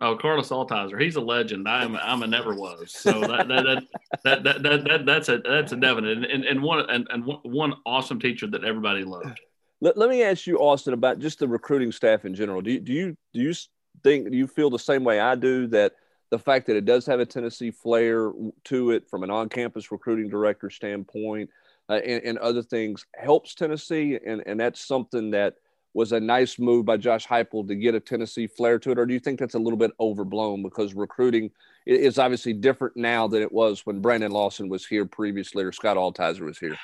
Oh, 0.00 0.16
Carlos 0.16 0.48
Altizer, 0.50 1.00
he's 1.00 1.16
a 1.16 1.20
legend. 1.20 1.68
I'm 1.68 1.96
I'm 1.96 2.22
a 2.22 2.26
never 2.26 2.54
was. 2.54 2.92
So 2.92 3.20
that 3.20 3.48
that 3.48 3.64
that, 3.64 3.84
that, 4.24 4.44
that, 4.44 4.62
that, 4.62 4.84
that 4.84 5.06
that's 5.06 5.28
a 5.28 5.38
that's 5.38 5.72
a 5.72 5.76
definite 5.76 6.30
and, 6.30 6.44
and 6.44 6.62
one 6.62 6.88
and, 6.90 7.06
and 7.10 7.24
one 7.44 7.74
awesome 7.86 8.20
teacher 8.20 8.46
that 8.48 8.64
everybody 8.64 9.04
loved. 9.04 9.40
Let, 9.80 9.96
let 9.96 10.10
me 10.10 10.22
ask 10.22 10.46
you, 10.46 10.58
Austin, 10.58 10.94
about 10.94 11.18
just 11.18 11.38
the 11.38 11.48
recruiting 11.48 11.92
staff 11.92 12.24
in 12.24 12.34
general. 12.34 12.60
Do 12.60 12.72
you 12.72 12.80
do 12.80 12.92
you 12.92 13.16
do 13.32 13.40
you 13.40 13.54
think 14.02 14.30
do 14.30 14.36
you 14.36 14.46
feel 14.46 14.70
the 14.70 14.78
same 14.78 15.04
way 15.04 15.20
I 15.20 15.34
do 15.36 15.68
that 15.68 15.92
the 16.34 16.38
fact 16.42 16.66
that 16.66 16.74
it 16.74 16.84
does 16.84 17.06
have 17.06 17.20
a 17.20 17.26
Tennessee 17.26 17.70
flair 17.70 18.32
to 18.64 18.90
it 18.90 19.08
from 19.08 19.22
an 19.22 19.30
on-campus 19.30 19.92
recruiting 19.92 20.28
director 20.28 20.68
standpoint 20.68 21.48
uh, 21.88 22.00
and, 22.04 22.24
and 22.24 22.38
other 22.38 22.60
things 22.60 23.06
helps 23.14 23.54
Tennessee, 23.54 24.18
and 24.26 24.42
and 24.46 24.58
that's 24.58 24.84
something 24.84 25.30
that 25.30 25.54
was 25.92 26.10
a 26.10 26.18
nice 26.18 26.58
move 26.58 26.84
by 26.84 26.96
Josh 26.96 27.24
Heupel 27.24 27.68
to 27.68 27.76
get 27.76 27.94
a 27.94 28.00
Tennessee 28.00 28.48
flair 28.48 28.80
to 28.80 28.90
it, 28.90 28.98
or 28.98 29.06
do 29.06 29.14
you 29.14 29.20
think 29.20 29.38
that's 29.38 29.54
a 29.54 29.60
little 29.60 29.78
bit 29.78 29.92
overblown 30.00 30.60
because 30.60 30.92
recruiting 30.92 31.52
is 31.86 32.18
obviously 32.18 32.52
different 32.52 32.96
now 32.96 33.28
than 33.28 33.42
it 33.42 33.52
was 33.52 33.86
when 33.86 34.00
Brandon 34.00 34.32
Lawson 34.32 34.68
was 34.68 34.84
here 34.84 35.06
previously 35.06 35.62
or 35.62 35.70
Scott 35.70 35.96
Altizer 35.96 36.40
was 36.40 36.58
here? 36.58 36.76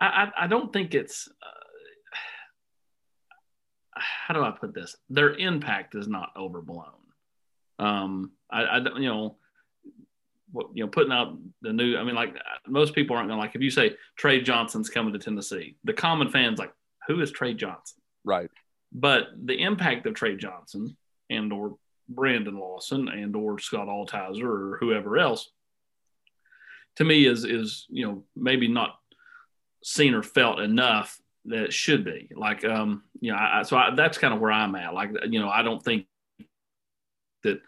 I, 0.00 0.30
I 0.38 0.46
don't 0.46 0.72
think 0.72 0.94
it's. 0.94 1.28
Uh, 1.42 2.16
how 4.26 4.34
do 4.34 4.42
I 4.42 4.52
put 4.52 4.72
this? 4.72 4.94
Their 5.10 5.34
impact 5.34 5.96
is 5.96 6.06
not 6.06 6.30
overblown. 6.36 7.07
Um, 7.78 8.32
I, 8.50 8.76
I 8.76 8.80
don't, 8.80 9.02
you 9.02 9.08
know, 9.08 9.36
what, 10.52 10.68
you 10.74 10.84
know, 10.84 10.88
putting 10.88 11.12
out 11.12 11.36
the 11.62 11.72
new. 11.72 11.96
I 11.96 12.04
mean, 12.04 12.14
like 12.14 12.36
most 12.66 12.94
people 12.94 13.16
aren't 13.16 13.28
gonna 13.28 13.40
like 13.40 13.54
if 13.54 13.62
you 13.62 13.70
say 13.70 13.96
Trey 14.16 14.40
Johnson's 14.40 14.90
coming 14.90 15.12
to 15.12 15.18
Tennessee. 15.18 15.76
The 15.84 15.92
common 15.92 16.30
fans 16.30 16.58
like, 16.58 16.72
who 17.06 17.20
is 17.20 17.30
Trey 17.30 17.54
Johnson? 17.54 17.98
Right. 18.24 18.50
But 18.92 19.28
the 19.44 19.60
impact 19.62 20.06
of 20.06 20.14
Trey 20.14 20.36
Johnson 20.36 20.96
and 21.28 21.52
or 21.52 21.76
Brandon 22.08 22.58
Lawson 22.58 23.08
and 23.08 23.36
or 23.36 23.58
Scott 23.58 23.88
Altizer 23.88 24.44
or 24.44 24.78
whoever 24.80 25.18
else, 25.18 25.50
to 26.96 27.04
me 27.04 27.26
is 27.26 27.44
is 27.44 27.86
you 27.88 28.06
know 28.06 28.24
maybe 28.34 28.68
not 28.68 28.98
seen 29.84 30.14
or 30.14 30.22
felt 30.22 30.60
enough 30.60 31.20
that 31.44 31.64
it 31.64 31.72
should 31.72 32.04
be. 32.04 32.30
Like 32.34 32.64
um, 32.64 33.04
you 33.20 33.32
know, 33.32 33.38
I, 33.38 33.62
so 33.62 33.76
I, 33.76 33.94
that's 33.94 34.18
kind 34.18 34.34
of 34.34 34.40
where 34.40 34.52
I'm 34.52 34.74
at. 34.74 34.94
Like 34.94 35.10
you 35.28 35.40
know, 35.40 35.48
I 35.48 35.62
don't 35.62 35.82
think 35.82 36.06
that 37.48 37.60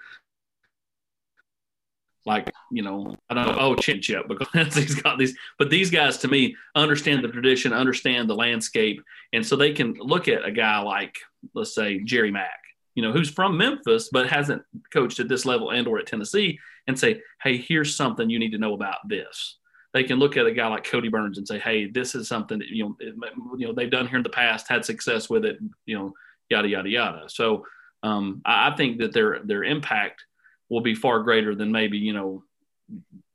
like 2.26 2.50
you 2.70 2.82
know 2.82 3.14
I 3.28 3.34
don't 3.34 3.46
know 3.46 3.56
oh 3.58 3.74
chin 3.74 4.00
chip 4.00 4.28
because 4.28 4.74
he's 4.74 4.94
got 4.94 5.18
these 5.18 5.36
but 5.58 5.70
these 5.70 5.90
guys 5.90 6.18
to 6.18 6.28
me 6.28 6.56
understand 6.74 7.24
the 7.24 7.28
tradition 7.28 7.72
understand 7.72 8.28
the 8.28 8.34
landscape 8.34 9.02
and 9.32 9.44
so 9.44 9.56
they 9.56 9.72
can 9.72 9.94
look 9.94 10.28
at 10.28 10.44
a 10.44 10.50
guy 10.50 10.78
like 10.80 11.16
let's 11.54 11.74
say 11.74 12.00
Jerry 12.00 12.30
Mack 12.30 12.60
you 12.94 13.02
know 13.02 13.12
who's 13.12 13.30
from 13.30 13.56
Memphis 13.56 14.10
but 14.12 14.28
hasn't 14.28 14.62
coached 14.92 15.20
at 15.20 15.28
this 15.28 15.46
level 15.46 15.70
and 15.70 15.86
or 15.86 15.98
at 15.98 16.06
Tennessee 16.06 16.58
and 16.86 16.98
say 16.98 17.22
hey 17.42 17.56
here's 17.56 17.96
something 17.96 18.28
you 18.28 18.38
need 18.38 18.52
to 18.52 18.58
know 18.58 18.74
about 18.74 18.98
this. 19.08 19.56
They 19.92 20.04
can 20.04 20.20
look 20.20 20.36
at 20.36 20.46
a 20.46 20.52
guy 20.52 20.68
like 20.68 20.84
Cody 20.84 21.08
Burns 21.08 21.38
and 21.38 21.48
say 21.48 21.58
hey 21.58 21.90
this 21.90 22.14
is 22.14 22.28
something 22.28 22.58
that 22.58 22.68
you 22.68 22.84
know 22.84 22.96
it, 23.00 23.14
you 23.56 23.66
know 23.66 23.72
they've 23.72 23.90
done 23.90 24.06
here 24.06 24.18
in 24.18 24.22
the 24.22 24.28
past 24.28 24.68
had 24.68 24.84
success 24.84 25.30
with 25.30 25.44
it 25.44 25.58
you 25.86 25.98
know 25.98 26.12
yada 26.50 26.68
yada 26.68 26.88
yada. 26.88 27.24
So 27.28 27.64
um, 28.02 28.42
I, 28.44 28.70
I 28.70 28.76
think 28.76 28.98
that 28.98 29.12
their 29.12 29.40
their 29.40 29.64
impact 29.64 30.24
will 30.68 30.80
be 30.80 30.94
far 30.94 31.20
greater 31.22 31.54
than 31.54 31.70
maybe 31.72 31.98
you 31.98 32.12
know 32.12 32.44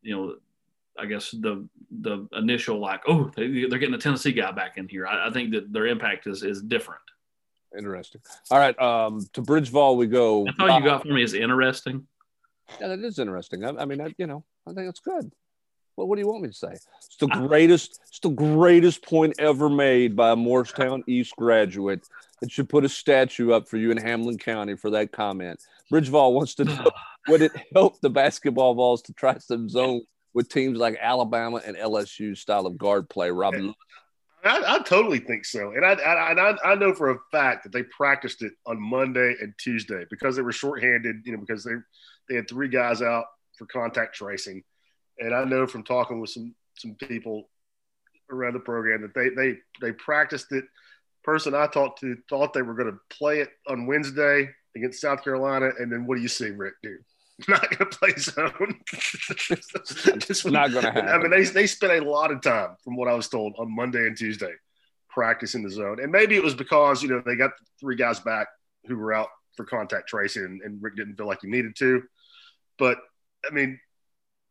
you 0.02 0.16
know 0.16 0.36
I 0.98 1.06
guess 1.06 1.32
the 1.32 1.68
the 2.02 2.28
initial 2.34 2.80
like 2.80 3.02
oh 3.08 3.32
they, 3.36 3.44
are 3.46 3.78
getting 3.78 3.94
a 3.94 4.00
Tennessee 4.00 4.32
guy 4.32 4.52
back 4.52 4.78
in 4.78 4.88
here. 4.88 5.06
I, 5.06 5.28
I, 5.28 5.32
think 5.32 5.52
that 5.52 5.72
their 5.72 5.88
impact 5.88 6.28
is 6.28 6.44
is 6.44 6.62
different. 6.62 7.02
Interesting. 7.78 8.22
All 8.52 8.60
right, 8.60 8.80
um, 8.80 9.26
to 9.34 9.42
Bridgeville 9.42 9.98
we 9.98 10.08
go. 10.08 10.46
That's 10.46 10.58
all 10.60 10.80
you 10.80 10.86
got 10.86 11.02
for 11.02 11.10
me 11.10 11.24
is 11.24 11.34
interesting. 11.34 12.08
Yeah, 12.80 12.88
that 12.88 13.00
is 13.00 13.20
interesting. 13.20 13.66
I, 13.66 13.70
I 13.70 13.86
mean, 13.86 14.02
I, 14.02 14.14
you 14.18 14.28
know, 14.28 14.44
I 14.66 14.74
think 14.74 14.90
it's 14.90 15.02
good. 15.02 15.32
Well, 15.98 16.08
what 16.08 16.16
do 16.16 16.22
you 16.22 16.28
want 16.28 16.44
me 16.44 16.50
to 16.50 16.54
say? 16.54 16.74
It's 16.74 17.18
the 17.20 17.28
greatest. 17.28 18.00
It's 18.08 18.20
the 18.20 18.30
greatest 18.30 19.04
point 19.04 19.36
ever 19.40 19.70
made 19.70 20.16
by 20.16 20.32
a 20.32 20.36
Morristown 20.36 21.04
East 21.08 21.36
graduate. 21.38 22.06
That 22.42 22.52
should 22.52 22.68
put 22.68 22.84
a 22.84 22.90
statue 22.90 23.54
up 23.54 23.70
for 23.70 23.78
you 23.78 23.92
in 23.92 23.98
Hamblen 23.98 24.38
County 24.38 24.75
for 24.75 24.90
that 24.92 25.14
comment. 25.14 25.62
Bridgeville 25.92 26.34
wants 26.34 26.56
to 26.56 26.66
know 26.66 26.86
would 27.30 27.42
it 27.42 27.54
help 27.74 28.02
the 28.02 28.10
basketball 28.10 28.74
Vols 28.74 29.04
to 29.04 29.14
try 29.14 29.38
some 29.38 29.70
zone 29.70 30.02
with 30.34 30.50
teams 30.50 30.78
like 30.78 30.98
Alabama 31.00 31.62
and 31.66 31.78
LSU 31.78 32.38
style 32.38 32.66
of 32.66 32.78
guard 32.78 33.10
play? 33.10 33.32
Rob, 33.32 33.56
I, 34.44 34.75
I, 34.75 34.80
totally 34.80 35.20
think 35.20 35.44
so, 35.46 35.72
and 35.72 35.84
I, 35.84 35.94
I, 35.94 36.72
I 36.72 36.75
know 36.75 36.94
for 36.94 37.12
a 37.12 37.18
fact 37.32 37.64
that 37.64 37.72
they 37.72 37.82
practiced 37.84 38.44
it 38.44 38.54
on 38.68 38.80
Monday 38.80 39.36
and 39.42 39.54
Tuesday 39.58 40.06
because 40.10 40.36
they 40.36 40.44
were 40.44 40.52
shorthanded. 40.52 41.22
You 41.25 41.32
know, 41.32 41.40
because 41.40 41.64
they 41.64 41.72
they 42.30 42.36
had 42.36 42.48
three 42.48 42.68
guys 42.68 43.02
out 43.02 43.25
for 43.58 43.66
contact 43.66 44.16
tracing, 44.16 44.64
and 45.20 45.34
I 45.34 45.44
know 45.44 45.68
from 45.68 45.84
talking 45.84 46.20
with 46.20 46.30
some 46.30 46.54
some 46.78 46.96
people 46.96 47.50
around 48.30 48.54
the 48.54 48.60
program 48.60 49.02
that 49.02 49.14
they 49.14 49.30
they 49.30 49.58
they 49.82 49.92
practiced 49.94 50.52
it. 50.52 50.66
Person 51.24 51.56
I 51.56 51.68
talked 51.68 52.02
to 52.02 52.18
thought 52.30 52.54
they 52.54 52.62
were 52.62 52.76
going 52.76 52.92
to 52.92 53.00
play 53.10 53.40
it 53.40 53.50
on 53.68 53.88
Wednesday 53.88 54.50
against 54.76 55.02
South 55.02 55.24
Carolina, 55.24 55.72
and 55.80 55.92
then 55.92 56.06
what 56.06 56.16
do 56.16 56.22
you 56.22 56.28
see, 56.28 56.52
Rick? 56.52 56.76
Do 56.84 56.98
not 57.48 57.70
going 57.70 57.90
to 57.92 57.98
play 57.98 58.14
zone. 58.18 58.80
Just 60.20 60.46
not 60.46 60.72
going 60.72 60.86
to 60.86 60.92
happen. 60.92 61.10
I 61.10 61.18
mean, 61.18 61.32
they 61.32 61.44
they 61.44 61.68
spent 61.68 61.94
a 61.94 62.10
lot 62.10 62.32
of 62.32 62.42
time, 62.42 62.76
from 62.84 62.96
what 62.96 63.10
I 63.10 63.14
was 63.14 63.28
told, 63.28 63.56
on 63.58 63.76
Monday 63.76 64.06
and 64.08 64.16
Tuesday 64.16 64.54
practicing 65.10 65.64
the 65.64 65.70
zone, 65.70 66.00
and 66.02 66.12
maybe 66.12 66.36
it 66.36 66.44
was 66.44 66.56
because 66.56 67.02
you 67.02 67.10
know 67.10 67.22
they 67.26 67.36
got 67.36 67.52
three 67.80 67.96
guys 67.96 68.20
back 68.20 68.48
who 68.86 68.98
were 68.98 69.14
out 69.14 69.30
for 69.56 69.66
contact 69.66 70.08
tracing, 70.08 70.46
and, 70.46 70.62
and 70.62 70.82
Rick 70.82 70.96
didn't 70.96 71.16
feel 71.16 71.28
like 71.28 71.40
he 71.42 71.48
needed 71.48 71.76
to. 71.78 72.04
But 72.78 73.00
I 73.50 73.54
mean, 73.54 73.80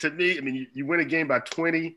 to 0.01 0.11
me, 0.11 0.39
I 0.39 0.41
mean, 0.41 0.55
you, 0.55 0.67
you 0.73 0.87
win 0.87 1.01
a 1.01 1.05
game 1.05 1.29
by 1.29 1.41
20 1.41 1.97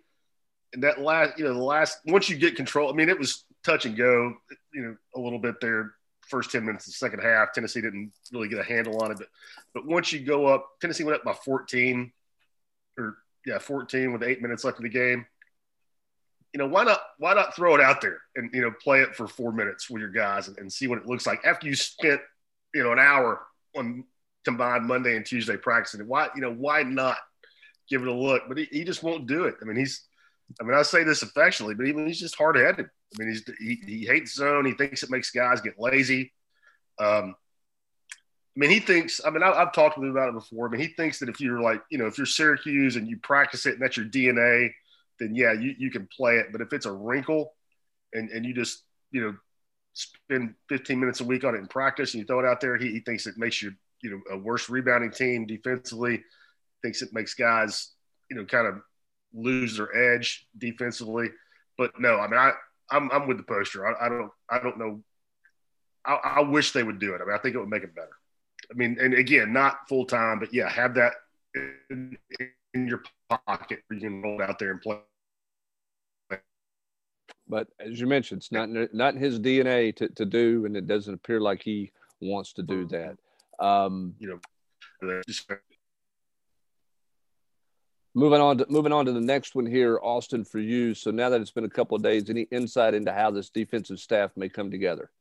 and 0.74 0.84
that 0.84 1.00
last, 1.02 1.38
you 1.38 1.46
know, 1.46 1.54
the 1.54 1.60
last, 1.60 2.00
once 2.06 2.30
you 2.30 2.38
get 2.38 2.56
control, 2.56 2.90
I 2.90 2.94
mean, 2.94 3.10
it 3.10 3.20
was 3.20 3.46
touch 3.64 3.86
and 3.86 3.96
go, 3.96 4.34
you 4.74 4.82
know, 4.82 4.98
a 5.16 5.20
little 5.20 5.40
bit 5.40 5.56
there, 5.62 5.94
first 6.22 6.52
10 6.52 6.66
minutes 6.66 6.88
of 6.88 6.94
the 6.94 6.98
second 6.98 7.20
half. 7.22 7.54
Tennessee 7.54 7.82
didn't 7.82 8.12
really 8.32 8.50
get 8.50 8.60
a 8.60 8.64
handle 8.64 9.02
on 9.02 9.12
it. 9.12 9.18
But, 9.18 9.28
but 9.74 9.86
once 9.86 10.12
you 10.12 10.20
go 10.20 10.46
up, 10.48 10.68
Tennessee 10.82 11.04
went 11.04 11.16
up 11.16 11.24
by 11.24 11.34
14 11.34 12.12
or, 12.98 13.18
yeah, 13.46 13.60
14 13.60 14.12
with 14.12 14.24
eight 14.24 14.42
minutes 14.42 14.64
left 14.64 14.78
of 14.78 14.84
the 14.84 14.90
game. 14.90 15.26
You 16.54 16.60
know, 16.60 16.68
why 16.68 16.84
not, 16.84 17.00
why 17.18 17.34
not 17.34 17.56
throw 17.56 17.76
it 17.76 17.82
out 17.82 18.02
there 18.02 18.20
and, 18.36 18.50
you 18.54 18.62
know, 18.62 18.72
play 18.72 19.02
it 19.02 19.16
for 19.16 19.28
four 19.28 19.52
minutes 19.52 19.90
with 19.90 20.02
your 20.02 20.12
guys 20.12 20.48
and, 20.48 20.58
and 20.58 20.72
see 20.72 20.88
what 20.88 20.98
it 20.98 21.06
looks 21.06 21.28
like 21.28 21.46
after 21.46 21.68
you 21.68 21.76
spent, 21.76 22.22
you 22.74 22.84
know, 22.84 22.92
an 22.92 23.00
hour 23.00 23.42
on 23.76 24.04
combined 24.44 24.86
Monday 24.86 25.16
and 25.16 25.26
Tuesday 25.26 25.58
practicing. 25.58 26.08
Why, 26.08 26.30
you 26.36 26.42
know, 26.42 26.54
why 26.54 26.84
not 26.84 27.18
give 27.90 28.02
it 28.02 28.08
a 28.08 28.14
look? 28.14 28.44
But 28.48 28.58
he, 28.58 28.68
he 28.72 28.84
just 28.84 29.04
won't 29.04 29.28
do 29.28 29.46
it. 29.46 29.56
I 29.62 29.66
mean, 29.66 29.78
he's, 29.78 30.04
I 30.60 30.64
mean, 30.64 30.76
I 30.76 30.82
say 30.82 31.04
this 31.04 31.22
affectionately, 31.22 31.76
but 31.76 31.88
even 31.88 32.08
he's 32.08 32.20
just 32.20 32.36
hard 32.36 32.56
headed. 32.56 32.86
I 32.86 33.20
mean, 33.24 33.30
he's 33.30 33.44
he, 33.60 33.82
he 33.86 34.06
hates 34.06 34.36
zone. 34.36 34.66
He 34.66 34.74
thinks 34.74 35.04
it 35.04 35.12
makes 35.12 35.32
guys 35.32 35.62
get 35.62 35.80
lazy. 35.80 36.34
Um, 37.00 37.36
I 38.58 38.60
mean, 38.60 38.70
he 38.72 38.80
thinks. 38.80 39.22
I 39.24 39.30
mean, 39.30 39.44
I, 39.44 39.56
have 39.56 39.74
talked 39.74 39.98
with 39.98 40.06
him 40.06 40.12
about 40.12 40.30
it 40.30 40.34
before. 40.34 40.68
I 40.68 40.72
mean, 40.72 40.82
he 40.82 40.88
thinks 40.88 41.20
that 41.20 41.30
if 41.30 41.40
you're 41.40 41.62
like, 41.62 41.82
you 41.92 41.98
know, 41.98 42.08
if 42.08 42.18
you're 42.18 42.26
Syracuse 42.26 42.96
and 42.96 43.08
you 43.08 43.18
practice 43.18 43.66
it 43.66 43.74
and 43.74 43.82
that's 43.82 43.98
your 43.98 44.08
DNA, 44.08 44.72
then 45.20 45.36
yeah, 45.36 45.54
you, 45.54 45.76
you 45.78 45.92
can 45.92 46.08
play 46.08 46.38
it. 46.38 46.48
But 46.52 46.62
if 46.62 46.74
it's 46.74 46.86
a 46.86 46.92
wrinkle, 46.92 47.54
and 48.14 48.30
and 48.32 48.46
you 48.46 48.54
just 48.54 48.84
you 49.12 49.22
know 49.22 49.36
spend 49.94 50.54
15 50.70 51.00
minutes 51.00 51.22
a 51.22 51.26
week 51.26 51.44
on 51.44 51.56
it 51.56 51.60
in 51.60 51.68
practice 51.68 52.14
and 52.14 52.22
you 52.22 52.28
throw 52.28 52.40
it 52.40 52.46
out 52.46 52.62
there, 52.62 52.78
he, 52.78 52.92
he 52.92 53.00
thinks 53.00 53.26
it 53.28 53.38
makes 53.38 53.62
you 53.62 53.74
you 54.02 54.10
know 54.10 54.22
a 54.32 54.38
worse 54.38 54.70
rebounding 54.70 55.12
team 55.12 55.46
defensively. 55.46 56.24
Thinks 56.82 57.02
it 57.02 57.14
makes 57.14 57.34
guys 57.34 57.92
you 58.30 58.38
know 58.38 58.46
kind 58.46 58.68
of 58.68 58.82
lose 59.34 59.78
their 59.78 60.16
edge 60.16 60.48
defensively. 60.58 61.28
But 61.78 61.92
no, 62.00 62.20
I 62.20 62.28
mean, 62.28 62.40
I 62.40 62.54
I'm, 62.90 63.12
I'm 63.12 63.28
with 63.28 63.38
the 63.38 63.44
poster. 63.44 63.88
I, 63.88 64.06
I 64.06 64.10
don't 64.10 64.32
I 64.50 64.60
don't 64.60 64.78
know. 64.78 65.04
I, 66.06 66.14
I, 66.24 66.42
wish 66.42 66.72
they 66.72 66.84
would 66.84 67.00
do 67.00 67.14
it. 67.16 67.22
I 67.22 67.26
mean, 67.26 67.36
I 67.36 67.38
think 67.38 67.56
it 67.56 67.60
would 67.60 67.68
make 67.68 67.84
it 67.84 67.94
better. 67.94 68.16
I 68.72 68.76
mean, 68.76 68.98
and 69.00 69.14
again, 69.14 69.52
not 69.52 69.90
full 69.90 70.06
time, 70.06 70.40
but 70.40 70.54
yeah, 70.54 70.70
have 70.70 70.94
that 70.96 71.14
in, 71.90 72.18
in 72.74 72.88
your 72.88 73.04
pocket 73.30 73.80
where 73.88 74.00
you 74.00 74.02
can 74.02 74.22
roll 74.22 74.42
out 74.42 74.58
there 74.58 74.72
and 74.72 74.82
play. 74.82 75.00
But 77.50 77.68
as 77.80 78.00
you 78.00 78.08
mentioned, 78.08 78.42
it's 78.42 78.52
not 78.52 78.70
not 78.94 79.16
in 79.16 79.22
his 79.22 79.40
DNA 79.40 79.96
to, 79.98 80.10
to 80.10 80.26
do, 80.26 80.66
and 80.66 80.76
it 80.76 80.88
doesn't 80.88 81.14
appear 81.14 81.40
like 81.40 81.62
he 81.62 81.92
wants 82.22 82.54
to 82.54 82.64
do 82.64 82.86
that. 82.88 83.18
Um, 83.60 84.16
you 84.20 84.40
know, 85.02 85.22
Moving 88.18 88.42
on 88.42 88.58
to 88.58 88.66
moving 88.68 88.92
on 88.92 89.06
to 89.06 89.12
the 89.12 89.22
next 89.22 89.54
one 89.54 89.68
here, 89.68 90.00
Austin, 90.02 90.44
for 90.44 90.58
you. 90.58 90.96
So 90.96 91.12
now 91.12 91.30
that 91.30 91.40
it's 91.40 91.52
been 91.52 91.66
a 91.66 91.70
couple 91.70 91.96
of 91.96 92.02
days, 92.02 92.32
any 92.32 92.48
insight 92.50 92.96
into 92.96 93.14
how 93.14 93.30
this 93.30 93.52
defensive 93.52 94.00
staff 94.00 94.32
may 94.36 94.50
come 94.50 94.72
together? 94.72 95.12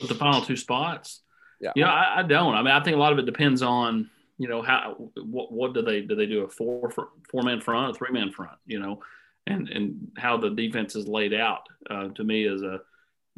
With 0.00 0.08
the 0.08 0.16
final 0.16 0.40
two 0.40 0.56
spots, 0.56 1.22
yeah, 1.60 1.70
you 1.76 1.84
know, 1.84 1.88
I, 1.88 2.18
I, 2.18 2.22
don't. 2.24 2.54
I 2.54 2.62
mean, 2.62 2.72
I 2.72 2.82
think 2.82 2.96
a 2.96 2.98
lot 2.98 3.12
of 3.12 3.20
it 3.20 3.26
depends 3.26 3.62
on 3.62 4.10
you 4.38 4.48
know 4.48 4.60
how 4.60 4.96
what 5.22 5.52
what 5.52 5.72
do 5.72 5.82
they 5.82 6.00
do 6.00 6.16
they 6.16 6.26
do 6.26 6.42
a 6.42 6.48
four 6.48 6.90
four 7.30 7.42
man 7.44 7.60
front, 7.60 7.94
a 7.94 7.94
three 7.94 8.10
man 8.10 8.32
front, 8.32 8.58
you 8.66 8.80
know, 8.80 8.98
and 9.46 9.68
and 9.68 10.10
how 10.18 10.36
the 10.36 10.50
defense 10.50 10.96
is 10.96 11.06
laid 11.06 11.32
out. 11.32 11.62
Uh, 11.88 12.08
to 12.08 12.24
me, 12.24 12.44
is 12.44 12.62
a 12.62 12.80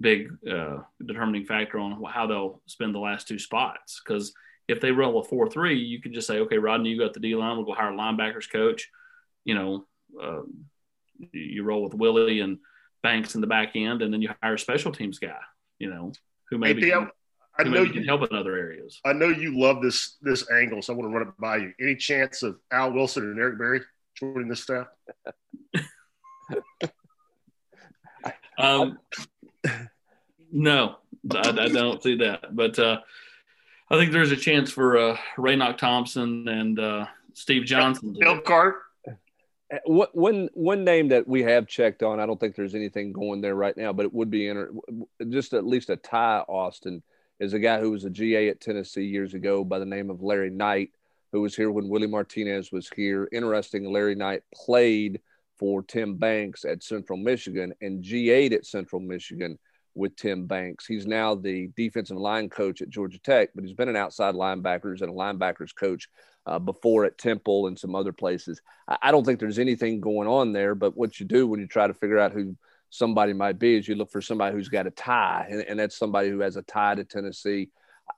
big 0.01 0.31
uh, 0.51 0.79
determining 1.05 1.45
factor 1.45 1.79
on 1.79 2.03
how 2.05 2.27
they'll 2.27 2.63
spend 2.65 2.95
the 2.95 2.99
last 2.99 3.29
two 3.29 3.39
spots 3.39 4.01
because 4.03 4.33
if 4.69 4.81
they 4.81 4.91
roll 4.91 5.21
a 5.21 5.25
four 5.25 5.49
three, 5.49 5.79
you 5.79 6.01
could 6.01 6.13
just 6.13 6.27
say, 6.27 6.39
okay, 6.41 6.59
Rodney, 6.59 6.91
you 6.91 6.99
got 6.99 7.13
the 7.13 7.21
D 7.21 7.35
line. 7.35 7.57
We'll 7.57 7.67
go 7.67 7.75
hire 7.75 7.93
a 7.93 7.97
linebackers 7.97 8.51
coach. 8.51 8.89
You 9.45 9.55
know, 9.55 9.85
uh, 10.21 10.43
you 11.33 11.63
roll 11.63 11.83
with 11.83 11.95
Willie 11.95 12.41
and 12.41 12.59
Banks 13.03 13.35
in 13.35 13.41
the 13.41 13.47
back 13.47 13.73
end, 13.75 14.03
and 14.03 14.13
then 14.13 14.23
you 14.23 14.31
hire 14.43 14.55
a 14.55 14.59
special 14.59 14.93
teams 14.93 15.19
guy. 15.19 15.39
You 15.79 15.91
know, 15.91 16.13
who 16.49 16.59
maybe 16.59 16.83
hey, 16.83 16.91
can, 16.91 17.11
I, 17.59 17.63
who 17.63 17.71
know 17.71 17.83
maybe 17.83 17.89
you, 17.89 17.95
can 17.95 18.05
help 18.05 18.23
in 18.31 18.37
other 18.37 18.57
areas. 18.57 19.01
I 19.05 19.13
know 19.13 19.29
you 19.29 19.59
love 19.59 19.83
this 19.83 20.17
this 20.23 20.51
angle, 20.51 20.81
so 20.81 20.95
I 20.95 20.97
want 20.97 21.11
to 21.11 21.19
run 21.19 21.29
it 21.29 21.35
by 21.39 21.57
you. 21.59 21.73
Any 21.81 21.97
chance 21.97 22.43
of 22.43 22.59
Al 22.71 22.93
Wilson 22.93 23.25
and 23.25 23.39
Eric 23.39 23.59
Berry 23.59 23.83
joining 24.15 24.49
this 24.49 24.63
staff? 24.63 24.87
um, 28.59 28.99
no, 30.51 30.97
I, 31.31 31.49
I, 31.49 31.69
don't 31.69 32.03
see 32.03 32.17
that, 32.17 32.57
but. 32.57 32.79
Uh, 32.79 33.01
I 33.91 33.99
think 33.99 34.13
there's 34.13 34.33
a 34.33 34.37
chance 34.37 34.71
for 34.71 34.97
uh, 34.97 35.17
Raynoch 35.37 35.77
Thompson 35.77 36.49
and 36.49 36.79
uh, 36.79 37.07
Steve 37.35 37.65
Johnson. 37.65 38.17
Bill 38.19 38.41
Cart. 38.41 38.77
Uh, 39.07 39.79
what 39.85 40.15
one 40.15 40.49
one 40.55 40.85
name 40.85 41.09
that 41.09 41.29
we 41.29 41.43
have 41.43 41.67
checked 41.67 42.03
on? 42.03 42.19
I 42.19 42.27
don't 42.27 42.41
think 42.41 42.57
there's 42.57 42.75
anything 42.75 43.13
going 43.13 43.41
there 43.41 43.55
right 43.55 43.77
now, 43.77 43.93
but 43.93 44.07
it 44.07 44.15
would 44.15 44.31
be 44.31 44.49
inter- 44.49 44.73
just 45.29 45.53
at 45.53 45.67
least 45.67 45.91
a 45.91 45.97
tie. 45.97 46.45
Austin 46.49 47.03
is 47.41 47.53
a 47.53 47.59
guy 47.59 47.81
who 47.81 47.91
was 47.91 48.05
a 48.05 48.11
GA 48.11 48.49
at 48.49 48.61
Tennessee 48.61 49.05
years 49.05 49.35
ago 49.35 49.65
by 49.65 49.79
the 49.79 49.85
name 49.85 50.09
of 50.09 50.23
Larry 50.23 50.51
Knight, 50.51 50.91
who 51.33 51.43
was 51.43 51.55
here 51.55 51.71
when 51.71 51.89
Willie 51.89 52.07
Martinez 52.07 52.73
was 52.73 52.89
here. 52.89 53.29
Interesting, 53.33 53.93
Larry 53.93 54.15
Knight 54.15 54.43
played 54.55 55.21
for 55.59 55.83
Tim 55.83 56.17
Banks 56.17 56.65
at 56.65 56.83
Central 56.83 57.19
Michigan 57.19 57.75
and 57.81 58.03
GA'd 58.03 58.53
at 58.53 58.67
Central 58.67 59.01
Michigan 59.01 59.59
with 59.95 60.17
Tim 60.17 60.47
Banks. 60.47 60.87
He's 60.87 61.07
now 61.07 61.35
the 61.35 61.71
defensive 61.77 62.17
line 62.17 62.49
coach 62.49 62.83
at 62.83 62.91
Georgia 62.91 63.19
Tech, 63.19 63.51
but 63.55 63.65
he's 63.65 63.75
been 63.75 63.89
an 63.89 63.97
outside 63.97 64.35
linebackers 64.35 65.03
and 65.03 65.11
a 65.11 65.15
linebackers 65.15 65.75
coach 65.75 66.09
uh, 66.47 66.59
before 66.59 67.05
at 67.05 67.19
Temple 67.19 67.67
and 67.67 67.79
some 67.79 67.95
other 67.95 68.13
places. 68.13 68.61
I, 68.89 68.99
I, 69.03 69.11
don't 69.11 69.25
think 69.25 69.41
there's 69.41 69.59
anything 69.59 70.01
going 70.01 70.29
on 70.29 70.53
there, 70.53 70.75
but 70.75 70.97
what 70.97 71.19
you 71.19 71.27
do 71.27 71.47
when 71.47 71.61
you 71.61 71.67
try 71.67 71.87
to 71.87 71.95
figure 71.95 72.19
out 72.19 72.33
who 72.33 72.57
somebody 72.91 73.33
might 73.33 73.59
be 73.59 73.77
is 73.77 73.89
you 73.89 73.95
look 73.95 74.11
for 74.11 74.21
somebody 74.21 74.55
who's 74.55 74.69
got 74.69 74.87
a 74.87 74.91
tie, 74.91 75.47
and, 75.51 75.61
and 75.63 75.79
that's 75.79 75.97
somebody 75.97 76.29
who 76.29 76.41
has 76.41 76.57
a 76.57 76.63
tie 76.63 76.95
to 76.95 77.05
Tennessee. 77.05 77.71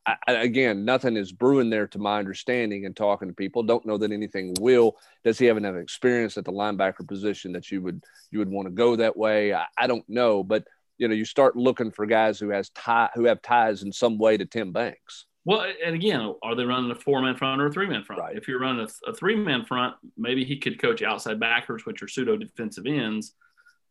I, 0.05 0.17
again, 0.33 0.85
nothing 0.85 1.17
is 1.17 1.33
brewing 1.33 1.71
there 1.71 1.87
to 1.89 1.99
my 1.99 2.19
understanding 2.19 2.87
and 2.87 2.97
talking 2.97 3.29
to 3.29 3.35
people. 3.35 3.63
Don't 3.63 3.87
know 3.87 3.99
that 3.99 4.11
anything 4.11 4.55
will. 4.61 4.97
Does 5.25 5.39
he 5.39 5.47
have 5.47 5.57
enough 5.57 5.77
experience 5.77 6.37
at 6.37 6.45
the 6.45 6.53
linebacker 6.53 7.07
position 7.07 7.53
that 7.53 7.71
you 7.71 7.81
would 7.83 8.03
you 8.31 8.41
would 8.41 8.51
want 8.51 8.67
to 8.67 8.75
go 8.75 8.97
that 8.97 9.17
way? 9.17 9.55
I, 9.55 9.67
I 9.79 9.87
don't 9.87 10.09
know, 10.09 10.43
but 10.43 10.67
you 10.99 11.09
know 11.09 11.15
you 11.15 11.25
start 11.25 11.57
looking 11.57 11.91
for 11.91 12.07
guys 12.07 12.39
who 12.39 12.51
has 12.51 12.71
tie 12.71 13.11
who 13.15 13.25
have 13.25 13.43
ties 13.43 13.83
in 13.83 13.93
some 13.93 14.19
way 14.19 14.37
to 14.37 14.45
Tim 14.45 14.73
Banks. 14.73 15.27
Well, 15.47 15.65
and 15.85 15.95
again, 15.95 16.35
are 16.43 16.57
they 16.57 16.65
running 16.65 16.91
a 16.91 16.97
four 16.97 17.23
man 17.23 17.37
front 17.37 17.63
or 17.63 17.67
a 17.67 17.73
three 17.73 17.87
man 17.87 18.03
front? 18.03 18.21
Right. 18.21 18.37
If 18.37 18.49
you're 18.49 18.59
running 18.59 18.85
a, 18.85 19.11
a 19.11 19.15
three 19.15 19.37
man 19.37 19.65
front, 19.65 19.95
maybe 20.17 20.45
he 20.45 20.57
could 20.59 20.81
coach 20.81 21.03
outside 21.03 21.39
backers, 21.39 21.87
which 21.87 22.03
are 22.03 22.09
pseudo 22.09 22.37
defensive 22.37 22.85
ends. 22.87 23.33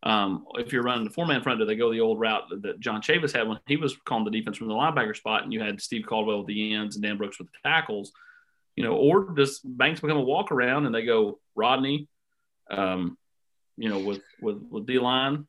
Um, 0.03 0.45
if 0.55 0.73
you're 0.73 0.83
running 0.83 1.05
the 1.05 1.11
four 1.11 1.25
man 1.25 1.41
front, 1.41 1.59
do 1.59 1.65
they 1.65 1.77
go 1.77 1.91
the 1.91 2.01
old 2.01 2.19
route 2.19 2.43
that 2.61 2.81
John 2.81 3.01
Chavis 3.01 3.33
had 3.33 3.47
when 3.47 3.57
he 3.67 3.77
was 3.77 3.95
calling 4.03 4.25
the 4.25 4.31
defense 4.31 4.57
from 4.57 4.67
the 4.67 4.73
linebacker 4.73 5.15
spot, 5.15 5.43
and 5.43 5.53
you 5.53 5.61
had 5.61 5.81
Steve 5.81 6.05
Caldwell 6.05 6.39
with 6.39 6.47
the 6.47 6.73
ends 6.73 6.97
and 6.97 7.03
Dan 7.03 7.17
Brooks 7.17 7.39
with 7.39 7.47
the 7.47 7.57
tackles? 7.63 8.11
You 8.75 8.83
know, 8.83 8.93
or 8.93 9.33
does 9.33 9.61
Banks 9.63 10.01
become 10.01 10.17
a 10.17 10.21
walk 10.21 10.51
around 10.51 10.85
and 10.85 10.93
they 10.93 11.05
go 11.05 11.39
Rodney, 11.55 12.09
um, 12.69 13.17
you 13.77 13.87
know, 13.87 13.99
with 13.99 14.21
with 14.41 14.61
with 14.69 14.85
D 14.85 14.99
line, 14.99 15.47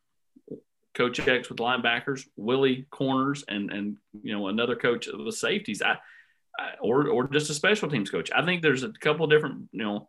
Coach 0.96 1.20
X 1.20 1.48
with 1.48 1.58
linebackers, 1.58 2.26
Willie 2.36 2.86
corners, 2.90 3.44
and 3.48 3.70
and 3.70 3.96
you 4.22 4.32
know 4.32 4.48
another 4.48 4.74
coach 4.74 5.06
of 5.06 5.24
the 5.24 5.32
safeties. 5.32 5.82
I, 5.82 5.98
I, 6.58 6.70
or 6.80 7.08
or 7.08 7.28
just 7.28 7.50
a 7.50 7.54
special 7.54 7.88
teams 7.88 8.10
coach. 8.10 8.30
I 8.34 8.44
think 8.44 8.62
there's 8.62 8.82
a 8.82 8.92
couple 8.92 9.24
of 9.24 9.30
different 9.30 9.68
you 9.72 9.84
know 9.84 10.08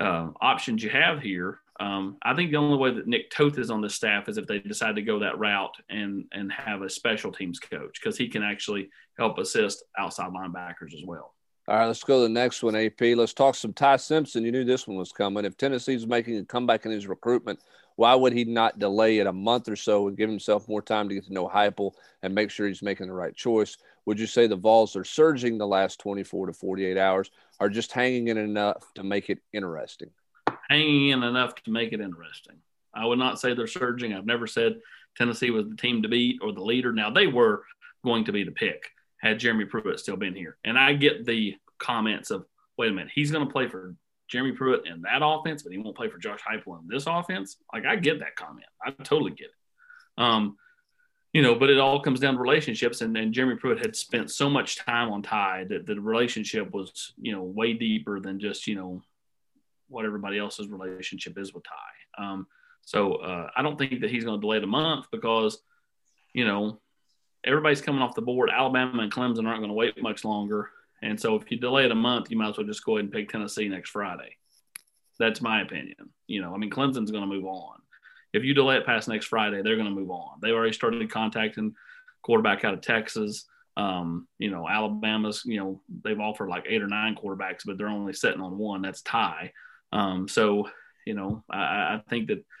uh, 0.00 0.28
options 0.40 0.82
you 0.82 0.90
have 0.90 1.20
here. 1.20 1.58
Um, 1.80 2.18
I 2.22 2.34
think 2.34 2.50
the 2.50 2.58
only 2.58 2.78
way 2.78 2.94
that 2.94 3.06
Nick 3.06 3.30
Toth 3.30 3.58
is 3.58 3.70
on 3.70 3.80
the 3.80 3.90
staff 3.90 4.28
is 4.28 4.38
if 4.38 4.46
they 4.46 4.58
decide 4.58 4.96
to 4.96 5.02
go 5.02 5.18
that 5.18 5.38
route 5.38 5.76
and 5.88 6.26
and 6.32 6.52
have 6.52 6.82
a 6.82 6.88
special 6.88 7.32
teams 7.32 7.58
coach 7.58 7.98
because 8.00 8.16
he 8.16 8.28
can 8.28 8.42
actually 8.42 8.90
help 9.18 9.38
assist 9.38 9.82
outside 9.98 10.30
linebackers 10.30 10.94
as 10.94 11.02
well. 11.04 11.34
All 11.68 11.76
right, 11.76 11.86
let's 11.86 12.02
go 12.02 12.16
to 12.16 12.22
the 12.22 12.28
next 12.28 12.62
one, 12.62 12.74
AP. 12.74 13.00
Let's 13.00 13.34
talk 13.34 13.54
some 13.54 13.72
Ty 13.72 13.96
Simpson. 13.96 14.44
You 14.44 14.50
knew 14.50 14.64
this 14.64 14.88
one 14.88 14.96
was 14.96 15.12
coming. 15.12 15.44
If 15.44 15.56
Tennessee's 15.56 16.06
making 16.06 16.36
a 16.38 16.44
comeback 16.44 16.84
in 16.84 16.90
his 16.90 17.06
recruitment, 17.06 17.60
why 18.00 18.14
would 18.14 18.32
he 18.32 18.44
not 18.44 18.78
delay 18.78 19.18
it 19.18 19.26
a 19.26 19.32
month 19.32 19.68
or 19.68 19.76
so 19.76 20.08
and 20.08 20.16
give 20.16 20.30
himself 20.30 20.66
more 20.70 20.80
time 20.80 21.06
to 21.06 21.14
get 21.14 21.26
to 21.26 21.34
know 21.34 21.46
Heupel 21.46 21.92
and 22.22 22.34
make 22.34 22.50
sure 22.50 22.66
he's 22.66 22.80
making 22.80 23.08
the 23.08 23.12
right 23.12 23.36
choice? 23.36 23.76
Would 24.06 24.18
you 24.18 24.26
say 24.26 24.46
the 24.46 24.56
Vols 24.56 24.96
are 24.96 25.04
surging 25.04 25.58
the 25.58 25.66
last 25.66 26.00
24 26.00 26.46
to 26.46 26.54
48 26.54 26.96
hours 26.96 27.30
or 27.60 27.68
just 27.68 27.92
hanging 27.92 28.28
in 28.28 28.38
enough 28.38 28.90
to 28.94 29.02
make 29.02 29.28
it 29.28 29.40
interesting? 29.52 30.08
Hanging 30.70 31.10
in 31.10 31.22
enough 31.22 31.54
to 31.56 31.70
make 31.70 31.92
it 31.92 32.00
interesting. 32.00 32.56
I 32.94 33.04
would 33.04 33.18
not 33.18 33.38
say 33.38 33.52
they're 33.52 33.66
surging. 33.66 34.14
I've 34.14 34.24
never 34.24 34.46
said 34.46 34.80
Tennessee 35.18 35.50
was 35.50 35.68
the 35.68 35.76
team 35.76 36.00
to 36.00 36.08
beat 36.08 36.38
or 36.40 36.54
the 36.54 36.64
leader. 36.64 36.94
Now 36.94 37.10
they 37.10 37.26
were 37.26 37.64
going 38.02 38.24
to 38.24 38.32
be 38.32 38.44
the 38.44 38.50
pick 38.50 38.92
had 39.18 39.38
Jeremy 39.38 39.66
Pruitt 39.66 40.00
still 40.00 40.16
been 40.16 40.34
here. 40.34 40.56
And 40.64 40.78
I 40.78 40.94
get 40.94 41.26
the 41.26 41.54
comments 41.78 42.30
of, 42.30 42.46
wait 42.78 42.92
a 42.92 42.94
minute, 42.94 43.12
he's 43.14 43.30
going 43.30 43.46
to 43.46 43.52
play 43.52 43.68
for 43.68 43.94
Jeremy 44.30 44.52
Pruitt 44.52 44.86
in 44.86 45.02
that 45.02 45.22
offense, 45.24 45.62
but 45.62 45.72
he 45.72 45.78
won't 45.78 45.96
play 45.96 46.08
for 46.08 46.18
Josh 46.18 46.40
Heupel 46.40 46.80
in 46.80 46.88
this 46.88 47.06
offense. 47.06 47.56
Like 47.72 47.84
I 47.84 47.96
get 47.96 48.20
that 48.20 48.36
comment. 48.36 48.66
I 48.84 48.90
totally 49.02 49.32
get 49.32 49.48
it. 49.48 50.22
Um, 50.22 50.56
you 51.32 51.42
know, 51.42 51.54
but 51.54 51.70
it 51.70 51.78
all 51.78 52.00
comes 52.00 52.20
down 52.20 52.34
to 52.34 52.40
relationships. 52.40 53.00
And, 53.00 53.16
and 53.16 53.32
Jeremy 53.32 53.56
Pruitt 53.56 53.78
had 53.78 53.94
spent 53.96 54.30
so 54.30 54.48
much 54.48 54.76
time 54.76 55.10
on 55.10 55.22
Ty 55.22 55.66
that 55.68 55.86
the 55.86 56.00
relationship 56.00 56.72
was, 56.72 57.12
you 57.20 57.32
know, 57.32 57.42
way 57.42 57.72
deeper 57.72 58.20
than 58.20 58.40
just, 58.40 58.66
you 58.66 58.74
know, 58.74 59.02
what 59.88 60.04
everybody 60.04 60.38
else's 60.38 60.68
relationship 60.68 61.38
is 61.38 61.52
with 61.52 61.64
Ty. 61.64 62.22
Um, 62.24 62.46
so 62.82 63.14
uh, 63.14 63.50
I 63.56 63.62
don't 63.62 63.78
think 63.78 64.00
that 64.00 64.10
he's 64.10 64.24
going 64.24 64.38
to 64.38 64.40
delay 64.40 64.60
the 64.60 64.66
month 64.66 65.06
because, 65.10 65.58
you 66.32 66.44
know, 66.44 66.80
everybody's 67.44 67.80
coming 67.80 68.02
off 68.02 68.14
the 68.14 68.22
board. 68.22 68.50
Alabama 68.52 69.02
and 69.02 69.12
Clemson 69.12 69.46
aren't 69.46 69.60
going 69.60 69.68
to 69.68 69.74
wait 69.74 70.00
much 70.02 70.24
longer. 70.24 70.70
And 71.02 71.18
so 71.18 71.34
if 71.36 71.50
you 71.50 71.58
delay 71.58 71.84
it 71.84 71.90
a 71.90 71.94
month, 71.94 72.30
you 72.30 72.36
might 72.36 72.50
as 72.50 72.58
well 72.58 72.66
just 72.66 72.84
go 72.84 72.96
ahead 72.96 73.04
and 73.04 73.12
pick 73.12 73.28
Tennessee 73.28 73.68
next 73.68 73.90
Friday. 73.90 74.36
That's 75.18 75.40
my 75.40 75.62
opinion. 75.62 76.10
You 76.26 76.42
know, 76.42 76.54
I 76.54 76.58
mean, 76.58 76.70
Clemson's 76.70 77.10
going 77.10 77.22
to 77.22 77.34
move 77.34 77.46
on. 77.46 77.78
If 78.32 78.44
you 78.44 78.54
delay 78.54 78.76
it 78.76 78.86
past 78.86 79.08
next 79.08 79.26
Friday, 79.26 79.62
they're 79.62 79.76
going 79.76 79.88
to 79.88 79.94
move 79.94 80.10
on. 80.10 80.38
They've 80.40 80.54
already 80.54 80.72
started 80.72 81.10
contacting 81.10 81.74
quarterback 82.22 82.64
out 82.64 82.74
of 82.74 82.80
Texas. 82.80 83.46
Um, 83.76 84.28
you 84.38 84.50
know, 84.50 84.68
Alabama's, 84.68 85.42
you 85.44 85.58
know, 85.58 85.80
they've 86.04 86.20
offered 86.20 86.48
like 86.48 86.66
eight 86.68 86.82
or 86.82 86.86
nine 86.86 87.16
quarterbacks, 87.16 87.62
but 87.64 87.78
they're 87.78 87.88
only 87.88 88.12
sitting 88.12 88.40
on 88.40 88.58
one. 88.58 88.82
That's 88.82 89.02
Ty. 89.02 89.52
Um, 89.92 90.28
so, 90.28 90.68
you 91.06 91.14
know, 91.14 91.42
I, 91.50 91.58
I 91.58 92.02
think 92.08 92.28
that– 92.28 92.44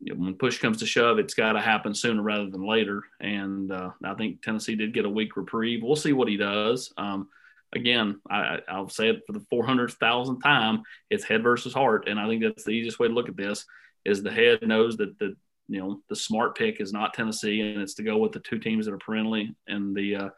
when 0.00 0.34
push 0.34 0.58
comes 0.58 0.78
to 0.78 0.86
shove, 0.86 1.18
it's 1.18 1.34
got 1.34 1.52
to 1.52 1.60
happen 1.60 1.94
sooner 1.94 2.22
rather 2.22 2.48
than 2.48 2.66
later. 2.66 3.02
And 3.20 3.72
uh, 3.72 3.90
I 4.04 4.14
think 4.14 4.42
Tennessee 4.42 4.76
did 4.76 4.94
get 4.94 5.04
a 5.04 5.10
week 5.10 5.36
reprieve. 5.36 5.82
We'll 5.82 5.96
see 5.96 6.12
what 6.12 6.28
he 6.28 6.36
does. 6.36 6.92
Um, 6.96 7.28
again, 7.72 8.20
I, 8.30 8.60
will 8.70 8.88
say 8.88 9.08
it 9.10 9.22
for 9.26 9.32
the 9.32 9.44
400,000th 9.52 10.42
time. 10.42 10.82
It's 11.10 11.24
head 11.24 11.42
versus 11.42 11.74
heart, 11.74 12.08
and 12.08 12.18
I 12.18 12.28
think 12.28 12.42
that's 12.42 12.64
the 12.64 12.70
easiest 12.70 12.98
way 12.98 13.08
to 13.08 13.14
look 13.14 13.28
at 13.28 13.36
this. 13.36 13.64
Is 14.04 14.22
the 14.22 14.30
head 14.30 14.66
knows 14.66 14.96
that 14.98 15.18
the 15.18 15.36
you 15.68 15.80
know 15.80 16.00
the 16.08 16.16
smart 16.16 16.56
pick 16.56 16.80
is 16.80 16.92
not 16.92 17.12
Tennessee, 17.12 17.60
and 17.60 17.82
it's 17.82 17.94
to 17.94 18.02
go 18.02 18.16
with 18.16 18.32
the 18.32 18.40
two 18.40 18.58
teams 18.58 18.86
that 18.86 18.94
are 18.94 18.98
perennially 18.98 19.54
in 19.66 19.92
the 19.92 20.16
uh, 20.16 20.28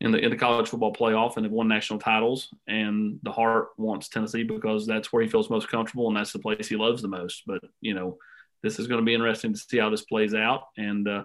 in 0.00 0.12
the 0.12 0.18
in 0.18 0.30
the 0.30 0.36
college 0.36 0.68
football 0.68 0.94
playoff 0.94 1.36
and 1.36 1.44
have 1.44 1.52
won 1.52 1.68
national 1.68 1.98
titles. 1.98 2.48
And 2.68 3.18
the 3.22 3.32
heart 3.32 3.70
wants 3.76 4.08
Tennessee 4.08 4.44
because 4.44 4.86
that's 4.86 5.12
where 5.12 5.22
he 5.22 5.28
feels 5.28 5.50
most 5.50 5.68
comfortable, 5.68 6.08
and 6.08 6.16
that's 6.16 6.32
the 6.32 6.38
place 6.38 6.68
he 6.68 6.76
loves 6.76 7.02
the 7.02 7.08
most. 7.08 7.42
But 7.46 7.62
you 7.80 7.92
know 7.92 8.18
this 8.62 8.78
is 8.78 8.86
going 8.86 9.00
to 9.00 9.04
be 9.04 9.14
interesting 9.14 9.52
to 9.52 9.58
see 9.58 9.78
how 9.78 9.90
this 9.90 10.02
plays 10.02 10.34
out 10.34 10.64
and 10.76 11.06
uh, 11.08 11.24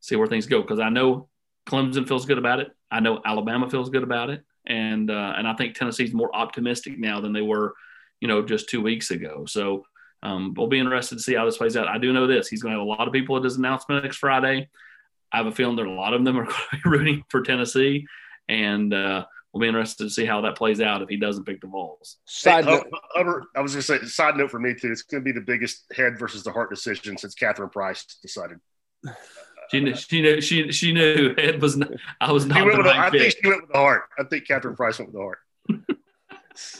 see 0.00 0.16
where 0.16 0.26
things 0.26 0.46
go. 0.46 0.62
Because 0.62 0.80
I 0.80 0.88
know 0.88 1.28
Clemson 1.66 2.06
feels 2.06 2.26
good 2.26 2.38
about 2.38 2.60
it. 2.60 2.70
I 2.90 3.00
know 3.00 3.20
Alabama 3.24 3.70
feels 3.70 3.90
good 3.90 4.02
about 4.02 4.30
it, 4.30 4.42
and 4.66 5.10
uh, 5.10 5.34
and 5.36 5.46
I 5.48 5.54
think 5.54 5.74
Tennessee's 5.74 6.12
more 6.12 6.34
optimistic 6.34 6.98
now 6.98 7.20
than 7.20 7.32
they 7.32 7.42
were, 7.42 7.74
you 8.20 8.28
know, 8.28 8.42
just 8.42 8.68
two 8.68 8.82
weeks 8.82 9.10
ago. 9.10 9.44
So 9.46 9.84
um, 10.22 10.54
we'll 10.56 10.68
be 10.68 10.78
interested 10.78 11.16
to 11.16 11.22
see 11.22 11.34
how 11.34 11.44
this 11.44 11.56
plays 11.56 11.76
out. 11.76 11.88
I 11.88 11.98
do 11.98 12.12
know 12.12 12.26
this: 12.26 12.48
he's 12.48 12.62
going 12.62 12.74
to 12.74 12.80
have 12.80 12.86
a 12.86 12.90
lot 12.90 13.06
of 13.06 13.14
people 13.14 13.36
at 13.36 13.44
his 13.44 13.56
announcement 13.56 14.04
next 14.04 14.18
Friday. 14.18 14.68
I 15.32 15.36
have 15.38 15.46
a 15.46 15.52
feeling 15.52 15.76
that 15.76 15.86
a 15.86 15.90
lot 15.90 16.12
of 16.12 16.24
them 16.24 16.38
are 16.38 16.44
going 16.44 16.54
to 16.54 16.76
be 16.76 16.82
rooting 16.90 17.24
for 17.28 17.42
Tennessee, 17.42 18.06
and 18.48 18.92
uh, 18.92 19.24
we'll 19.52 19.60
be 19.60 19.68
interested 19.68 20.04
to 20.04 20.10
see 20.10 20.24
how 20.24 20.40
that 20.40 20.56
plays 20.56 20.80
out 20.80 21.02
if 21.02 21.08
he 21.08 21.16
doesn't 21.16 21.44
pick 21.44 21.60
the 21.60 21.66
Vols. 21.66 22.18
Side 22.26 22.64
hey, 22.64 22.70
note, 22.70 22.86
uh, 22.92 22.98
Hubbard, 23.14 23.44
I 23.54 23.60
was 23.60 23.72
going 23.72 23.82
to 23.82 24.06
say, 24.06 24.06
side 24.06 24.36
note 24.36 24.50
for 24.50 24.58
me 24.58 24.74
too. 24.74 24.90
It's 24.90 25.02
going 25.02 25.22
to 25.22 25.24
be 25.24 25.32
the 25.32 25.44
biggest 25.44 25.84
head 25.94 26.18
versus 26.18 26.42
the 26.42 26.52
heart 26.52 26.70
decision 26.70 27.16
since 27.16 27.34
Catherine 27.34 27.70
Price 27.70 28.04
decided. 28.22 28.58
She 29.70 29.80
knew, 29.80 29.94
she 29.94 30.22
knew, 30.22 30.40
she, 30.40 30.72
she 30.72 30.92
knew 30.92 31.34
head 31.36 31.60
was 31.62 31.76
not, 31.76 31.90
I 32.20 32.32
was 32.32 32.46
not. 32.46 32.58
She 32.58 32.64
went 32.64 32.78
with 32.78 32.86
the, 32.86 32.96
I 32.98 33.10
think 33.10 33.34
she 33.42 33.48
went 33.48 33.62
with 33.62 33.72
the 33.72 33.78
heart. 33.78 34.02
I 34.18 34.24
think 34.24 34.46
Catherine 34.46 34.76
Price 34.76 34.98
went 34.98 35.12
with 35.12 35.20
the 35.20 35.20
heart. 35.20 35.38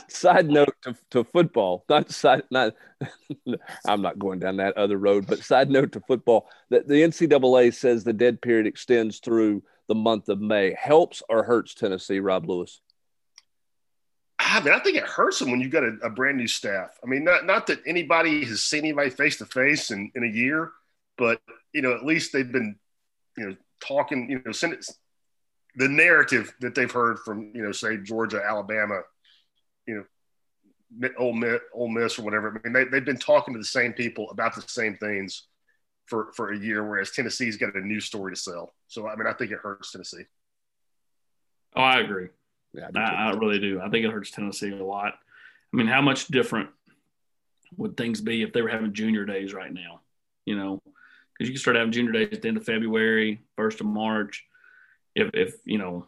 side 0.07 0.47
note 0.47 0.75
to, 0.83 0.95
to 1.11 1.23
football, 1.23 1.85
not 1.89 2.11
side, 2.11 2.43
not, 2.51 2.73
I'm 3.87 4.01
not 4.01 4.19
going 4.19 4.39
down 4.39 4.57
that 4.57 4.77
other 4.77 4.97
road, 4.97 5.27
but 5.27 5.43
side 5.43 5.69
note 5.69 5.91
to 5.93 6.01
football 6.01 6.49
that 6.69 6.87
the 6.87 7.01
NCAA 7.01 7.73
says 7.73 8.03
the 8.03 8.13
dead 8.13 8.41
period 8.41 8.67
extends 8.67 9.19
through 9.19 9.63
the 9.87 9.95
month 9.95 10.29
of 10.29 10.39
May 10.39 10.75
helps 10.79 11.21
or 11.29 11.43
hurts 11.43 11.73
Tennessee, 11.73 12.19
Rob 12.19 12.47
Lewis? 12.47 12.81
Ah, 14.39 14.59
I 14.59 14.63
mean, 14.63 14.73
I 14.73 14.79
think 14.79 14.97
it 14.97 15.03
hurts 15.03 15.39
them 15.39 15.51
when 15.51 15.61
you've 15.61 15.71
got 15.71 15.83
a, 15.83 15.97
a, 16.03 16.09
brand 16.09 16.37
new 16.37 16.47
staff. 16.47 16.97
I 17.03 17.07
mean, 17.07 17.23
not 17.23 17.45
not 17.45 17.67
that 17.67 17.79
anybody 17.85 18.43
has 18.45 18.63
seen 18.63 18.79
anybody 18.79 19.09
face 19.09 19.37
to 19.37 19.45
face 19.45 19.91
in 19.91 20.11
in 20.15 20.23
a 20.23 20.27
year, 20.27 20.71
but 21.17 21.41
you 21.73 21.81
know, 21.81 21.93
at 21.93 22.05
least 22.05 22.33
they've 22.33 22.51
been, 22.51 22.75
you 23.37 23.49
know, 23.49 23.55
talking. 23.79 24.29
You 24.29 24.41
know, 24.45 24.51
send 24.51 24.73
it, 24.73 24.85
the 25.75 25.87
narrative 25.87 26.53
that 26.61 26.75
they've 26.75 26.91
heard 26.91 27.19
from 27.19 27.51
you 27.53 27.63
know, 27.63 27.71
say 27.71 27.97
Georgia, 27.97 28.41
Alabama, 28.43 29.01
you 29.87 30.05
know, 31.01 31.09
Ole 31.17 31.33
Miss, 31.33 31.59
Ole 31.73 31.89
Miss 31.89 32.19
or 32.19 32.23
whatever. 32.23 32.49
I 32.49 32.67
mean, 32.67 32.73
they, 32.73 32.85
they've 32.85 33.05
been 33.05 33.17
talking 33.17 33.53
to 33.53 33.59
the 33.59 33.65
same 33.65 33.93
people 33.93 34.29
about 34.29 34.55
the 34.55 34.61
same 34.61 34.97
things 34.97 35.47
for 36.05 36.31
for 36.33 36.51
a 36.51 36.57
year, 36.57 36.87
whereas 36.87 37.11
Tennessee's 37.11 37.57
got 37.57 37.75
a 37.75 37.79
new 37.79 37.99
story 37.99 38.33
to 38.33 38.39
sell. 38.39 38.73
So 38.87 39.07
I 39.07 39.15
mean, 39.15 39.27
I 39.27 39.33
think 39.33 39.51
it 39.51 39.59
hurts 39.59 39.91
Tennessee. 39.91 40.25
Oh, 41.75 41.81
I 41.81 41.99
agree. 41.99 42.27
Yeah, 42.73 42.89
I, 42.95 42.99
I, 42.99 43.29
I 43.29 43.31
really 43.31 43.59
do. 43.59 43.81
I 43.81 43.89
think 43.89 44.05
it 44.05 44.11
hurts 44.11 44.31
Tennessee 44.31 44.71
a 44.71 44.83
lot. 44.83 45.13
I 45.73 45.77
mean, 45.77 45.87
how 45.87 46.01
much 46.01 46.27
different 46.27 46.69
would 47.77 47.97
things 47.97 48.21
be 48.21 48.43
if 48.43 48.53
they 48.53 48.61
were 48.61 48.69
having 48.69 48.93
junior 48.93 49.25
days 49.25 49.53
right 49.53 49.73
now? 49.73 50.01
You 50.45 50.55
know, 50.55 50.81
because 50.85 51.49
you 51.49 51.53
can 51.53 51.57
start 51.57 51.77
having 51.77 51.91
junior 51.91 52.11
days 52.11 52.29
at 52.31 52.41
the 52.41 52.47
end 52.47 52.57
of 52.57 52.65
February, 52.65 53.43
first 53.55 53.79
of 53.79 53.87
March. 53.87 54.45
If 55.15 55.29
if 55.33 55.55
you 55.65 55.77
know 55.77 56.07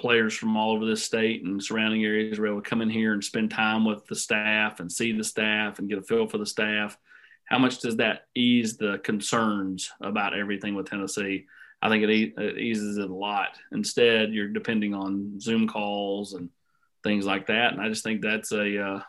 players 0.00 0.34
from 0.34 0.56
all 0.56 0.72
over 0.72 0.86
this 0.86 1.04
state 1.04 1.42
and 1.42 1.62
surrounding 1.62 2.04
areas 2.04 2.38
were 2.38 2.46
able 2.46 2.62
to 2.62 2.68
come 2.68 2.80
in 2.80 2.88
here 2.88 3.12
and 3.12 3.24
spend 3.24 3.50
time 3.50 3.84
with 3.84 4.06
the 4.06 4.14
staff 4.14 4.78
and 4.78 4.90
see 4.90 5.10
the 5.10 5.24
staff 5.24 5.80
and 5.80 5.88
get 5.88 5.98
a 5.98 6.02
feel 6.02 6.28
for 6.28 6.38
the 6.38 6.46
staff 6.46 6.96
how 7.48 7.58
much 7.58 7.80
does 7.80 7.96
that 7.96 8.22
ease 8.34 8.76
the 8.76 8.98
concerns 9.02 9.90
about 10.02 10.38
everything 10.38 10.74
with 10.74 10.88
Tennessee? 10.88 11.46
I 11.80 11.88
think 11.88 12.04
it, 12.04 12.10
e- 12.10 12.34
it, 12.36 12.58
eases 12.58 12.98
it 12.98 13.10
a 13.10 13.14
lot. 13.14 13.58
Instead, 13.72 14.32
you're 14.32 14.48
depending 14.48 14.94
on 14.94 15.40
Zoom 15.40 15.66
calls 15.66 16.34
and 16.34 16.50
things 17.02 17.24
like 17.24 17.46
that, 17.46 17.72
and 17.72 17.80
I 17.80 17.88
just 17.88 18.04
think 18.04 18.20
that's 18.20 18.52
a 18.52 18.84
uh, 18.84 19.00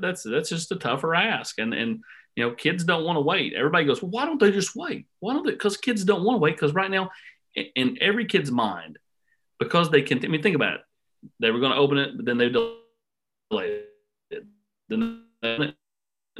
that's 0.00 0.22
that's 0.22 0.50
just 0.50 0.72
a 0.72 0.76
tougher 0.76 1.14
ask. 1.14 1.58
And 1.58 1.72
and 1.72 2.02
you 2.36 2.44
know, 2.44 2.54
kids 2.54 2.84
don't 2.84 3.04
want 3.04 3.16
to 3.16 3.22
wait. 3.22 3.54
Everybody 3.54 3.86
goes, 3.86 4.02
well, 4.02 4.10
why 4.10 4.24
don't 4.24 4.38
they 4.38 4.52
just 4.52 4.76
wait? 4.76 5.06
Why 5.20 5.32
don't 5.32 5.44
they? 5.44 5.52
Because 5.52 5.76
kids 5.76 6.04
don't 6.04 6.24
want 6.24 6.36
to 6.36 6.40
wait. 6.40 6.56
Because 6.56 6.74
right 6.74 6.90
now, 6.90 7.10
in 7.54 7.98
every 8.00 8.26
kid's 8.26 8.52
mind, 8.52 8.98
because 9.58 9.90
they 9.90 10.02
can. 10.02 10.24
I 10.24 10.28
mean, 10.28 10.42
think 10.42 10.56
about 10.56 10.74
it. 10.74 10.80
They 11.40 11.50
were 11.50 11.60
going 11.60 11.72
to 11.72 11.78
open 11.78 11.98
it, 11.98 12.16
but 12.16 12.26
then 12.26 12.38
they 12.38 12.48
delayed 12.48 13.84
it. 14.30 14.44
Then 14.88 15.24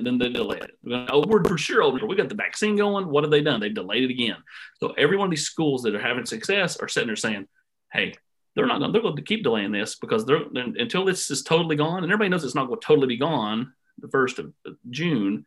then 0.06 0.18
they 0.18 0.28
delayed 0.28 0.62
it. 0.62 0.78
Going, 0.86 1.08
oh, 1.10 1.24
we're 1.26 1.44
for 1.44 1.58
sure 1.58 1.82
over. 1.82 2.04
We 2.06 2.16
got 2.16 2.28
the 2.28 2.34
vaccine 2.34 2.76
going. 2.76 3.08
What 3.08 3.24
have 3.24 3.30
they 3.30 3.40
done? 3.40 3.60
They've 3.60 3.74
delayed 3.74 4.04
it 4.04 4.10
again. 4.10 4.36
So 4.80 4.92
every 4.98 5.16
one 5.16 5.26
of 5.26 5.30
these 5.30 5.46
schools 5.46 5.82
that 5.82 5.94
are 5.94 6.00
having 6.00 6.26
success 6.26 6.76
are 6.78 6.88
sitting 6.88 7.08
there 7.08 7.16
saying, 7.16 7.46
"Hey, 7.92 8.14
they're 8.54 8.66
not 8.66 8.80
going. 8.80 8.92
They're 8.92 9.02
going 9.02 9.16
to 9.16 9.22
keep 9.22 9.44
delaying 9.44 9.72
this 9.72 9.96
because 9.96 10.24
they're, 10.26 10.42
until 10.54 11.04
this 11.04 11.30
is 11.30 11.42
totally 11.42 11.76
gone, 11.76 12.02
and 12.02 12.12
everybody 12.12 12.28
knows 12.28 12.44
it's 12.44 12.54
not 12.54 12.66
going 12.66 12.80
to 12.80 12.86
totally 12.86 13.06
be 13.06 13.16
gone 13.16 13.72
the 13.98 14.08
first 14.08 14.38
of 14.38 14.52
June. 14.90 15.44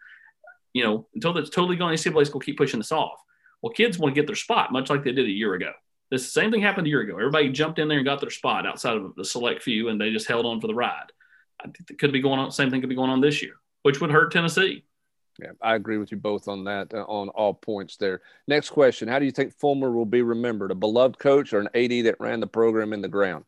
You 0.73 0.83
know, 0.85 1.07
until 1.13 1.37
it's 1.37 1.49
totally 1.49 1.75
gone, 1.75 1.93
NCAA's 1.93 2.29
going 2.29 2.39
to 2.39 2.45
keep 2.45 2.57
pushing 2.57 2.79
this 2.79 2.91
off. 2.93 3.19
Well, 3.61 3.73
kids 3.73 3.99
want 3.99 4.15
to 4.15 4.21
get 4.21 4.27
their 4.27 4.35
spot, 4.35 4.71
much 4.71 4.89
like 4.89 5.03
they 5.03 5.11
did 5.11 5.25
a 5.25 5.31
year 5.31 5.53
ago. 5.53 5.73
This 6.09 6.33
same 6.33 6.51
thing 6.51 6.61
happened 6.61 6.87
a 6.87 6.89
year 6.89 7.01
ago. 7.01 7.17
Everybody 7.17 7.49
jumped 7.49 7.79
in 7.79 7.87
there 7.87 7.97
and 7.97 8.05
got 8.05 8.21
their 8.21 8.29
spot 8.29 8.65
outside 8.65 8.97
of 8.97 9.15
the 9.15 9.25
select 9.25 9.61
few, 9.61 9.89
and 9.89 9.99
they 9.99 10.11
just 10.11 10.27
held 10.27 10.45
on 10.45 10.61
for 10.61 10.67
the 10.67 10.73
ride. 10.73 11.11
I 11.59 11.65
think 11.65 11.91
it 11.91 11.99
could 11.99 12.13
be 12.13 12.21
going 12.21 12.39
on. 12.39 12.51
Same 12.51 12.69
thing 12.69 12.81
could 12.81 12.89
be 12.89 12.95
going 12.95 13.11
on 13.11 13.21
this 13.21 13.41
year 13.41 13.55
which 13.83 14.01
would 14.01 14.11
hurt 14.11 14.31
Tennessee. 14.31 14.83
Yeah, 15.39 15.51
I 15.61 15.75
agree 15.75 15.97
with 15.97 16.11
you 16.11 16.17
both 16.17 16.47
on 16.47 16.65
that, 16.65 16.93
uh, 16.93 17.03
on 17.03 17.29
all 17.29 17.53
points 17.53 17.97
there. 17.97 18.21
Next 18.47 18.69
question 18.69 19.07
How 19.07 19.19
do 19.19 19.25
you 19.25 19.31
think 19.31 19.53
Fulmer 19.53 19.91
will 19.91 20.05
be 20.05 20.21
remembered? 20.21 20.71
A 20.71 20.75
beloved 20.75 21.17
coach 21.17 21.53
or 21.53 21.59
an 21.59 21.69
AD 21.73 22.05
that 22.05 22.19
ran 22.19 22.39
the 22.39 22.47
program 22.47 22.93
in 22.93 23.01
the 23.01 23.07
ground? 23.07 23.45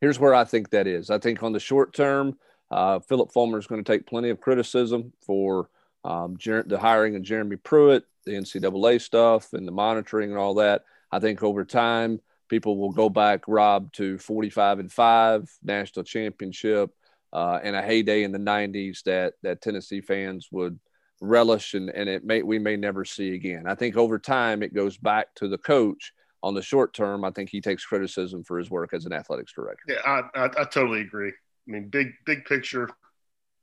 Here's 0.00 0.18
where 0.18 0.34
I 0.34 0.44
think 0.44 0.70
that 0.70 0.86
is. 0.86 1.10
I 1.10 1.18
think 1.18 1.42
on 1.42 1.52
the 1.52 1.60
short 1.60 1.92
term, 1.92 2.38
uh, 2.70 3.00
Phillip 3.00 3.32
Fulmer 3.32 3.58
is 3.58 3.66
going 3.66 3.84
to 3.84 3.92
take 3.92 4.06
plenty 4.06 4.30
of 4.30 4.40
criticism 4.40 5.12
for 5.20 5.68
um, 6.04 6.36
Jer- 6.38 6.64
the 6.66 6.78
hiring 6.78 7.16
of 7.16 7.22
Jeremy 7.22 7.56
Pruitt, 7.56 8.04
the 8.24 8.32
NCAA 8.32 9.00
stuff, 9.00 9.52
and 9.52 9.68
the 9.68 9.72
monitoring 9.72 10.30
and 10.30 10.38
all 10.38 10.54
that. 10.54 10.84
I 11.12 11.18
think 11.18 11.42
over 11.42 11.64
time, 11.64 12.20
people 12.48 12.78
will 12.78 12.92
go 12.92 13.08
back, 13.08 13.44
Rob, 13.46 13.92
to 13.94 14.18
45 14.18 14.78
and 14.78 14.92
5, 14.92 15.50
national 15.62 16.04
championship, 16.04 16.90
uh, 17.32 17.58
and 17.62 17.76
a 17.76 17.82
heyday 17.82 18.22
in 18.24 18.32
the 18.32 18.38
90s 18.38 19.02
that 19.04 19.34
that 19.42 19.60
Tennessee 19.60 20.00
fans 20.00 20.48
would 20.50 20.78
relish 21.20 21.74
and, 21.74 21.90
and 21.90 22.08
it 22.08 22.24
may 22.24 22.42
we 22.42 22.58
may 22.58 22.76
never 22.76 23.04
see 23.04 23.34
again. 23.34 23.64
I 23.66 23.74
think 23.74 23.96
over 23.96 24.18
time 24.18 24.62
it 24.62 24.74
goes 24.74 24.96
back 24.96 25.34
to 25.36 25.48
the 25.48 25.58
coach. 25.58 26.12
On 26.42 26.54
the 26.54 26.62
short 26.62 26.94
term, 26.94 27.22
I 27.22 27.30
think 27.32 27.50
he 27.50 27.60
takes 27.60 27.84
criticism 27.84 28.44
for 28.44 28.56
his 28.56 28.70
work 28.70 28.94
as 28.94 29.04
an 29.04 29.12
athletics 29.12 29.52
director. 29.52 29.84
Yeah, 29.86 30.00
I, 30.06 30.22
I, 30.34 30.44
I 30.46 30.64
totally 30.64 31.02
agree. 31.02 31.28
I 31.28 31.70
mean, 31.70 31.88
big 31.90 32.12
big 32.24 32.46
picture. 32.46 32.88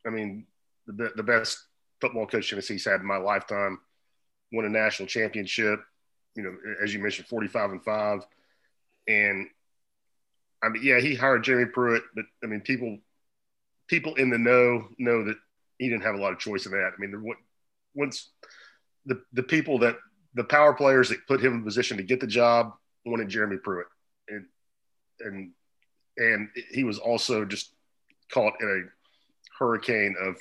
I 0.06 0.12
mean, 0.12 0.46
the 0.86 1.12
the 1.16 1.24
best 1.24 1.58
football 2.00 2.28
coach 2.28 2.52
Tennessee's 2.52 2.86
had 2.86 3.02
in 3.02 3.08
my 3.08 3.18
lifetime. 3.18 3.80
Won 4.52 4.66
a 4.66 4.70
national 4.70 5.08
championship, 5.08 5.80
you 6.36 6.44
know, 6.44 6.56
as 6.82 6.94
you 6.94 7.00
mentioned, 7.02 7.28
45 7.28 7.72
and 7.72 7.84
five. 7.84 8.22
And 9.08 9.48
I 10.64 10.70
mean, 10.70 10.84
yeah, 10.84 11.00
he 11.00 11.16
hired 11.16 11.44
Jeremy 11.44 11.72
Pruitt, 11.72 12.04
but 12.16 12.26
I 12.44 12.48
mean, 12.48 12.62
people, 12.62 12.98
people 13.88 14.16
in 14.16 14.30
the 14.30 14.38
know 14.38 14.88
know 14.98 15.24
that 15.26 15.38
he 15.78 15.90
didn't 15.90 16.04
have 16.04 16.16
a 16.16 16.20
lot 16.20 16.34
of 16.34 16.40
choice 16.40 16.66
in 16.66 16.72
that. 16.72 16.92
I 16.98 17.00
mean, 17.00 17.24
once 17.96 18.30
the 19.06 19.22
the 19.34 19.44
people 19.44 19.80
that 19.80 19.98
the 20.34 20.44
power 20.44 20.74
players 20.74 21.10
that 21.10 21.28
put 21.28 21.44
him 21.44 21.54
in 21.54 21.64
position 21.64 21.98
to 21.98 22.04
get 22.04 22.20
the 22.20 22.28
job 22.28 22.74
wanted 23.06 23.30
Jeremy 23.30 23.58
Pruitt, 23.58 23.88
and 24.28 24.46
and 25.20 25.52
and 26.18 26.50
he 26.72 26.84
was 26.84 27.00
also 27.00 27.46
just 27.46 27.72
caught 28.32 28.54
in 28.60 28.68
a 28.68 29.64
hurricane 29.64 30.16
of 30.22 30.36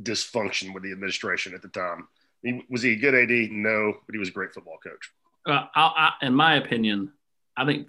dysfunction 0.00 0.72
with 0.72 0.82
the 0.82 0.92
administration 0.92 1.54
at 1.54 1.62
the 1.62 1.68
time. 1.68 2.08
He, 2.42 2.64
was 2.68 2.82
he 2.82 2.92
a 2.92 2.96
good 2.96 3.14
AD? 3.14 3.50
No, 3.52 3.94
but 4.06 4.12
he 4.12 4.18
was 4.18 4.28
a 4.28 4.32
great 4.32 4.52
football 4.52 4.78
coach. 4.82 5.10
Uh, 5.46 5.66
I, 5.74 6.12
I, 6.20 6.26
in 6.26 6.34
my 6.34 6.56
opinion, 6.56 7.12
I 7.56 7.64
think 7.64 7.88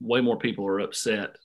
way 0.00 0.20
more 0.20 0.38
people 0.38 0.66
are 0.66 0.80
upset 0.80 1.36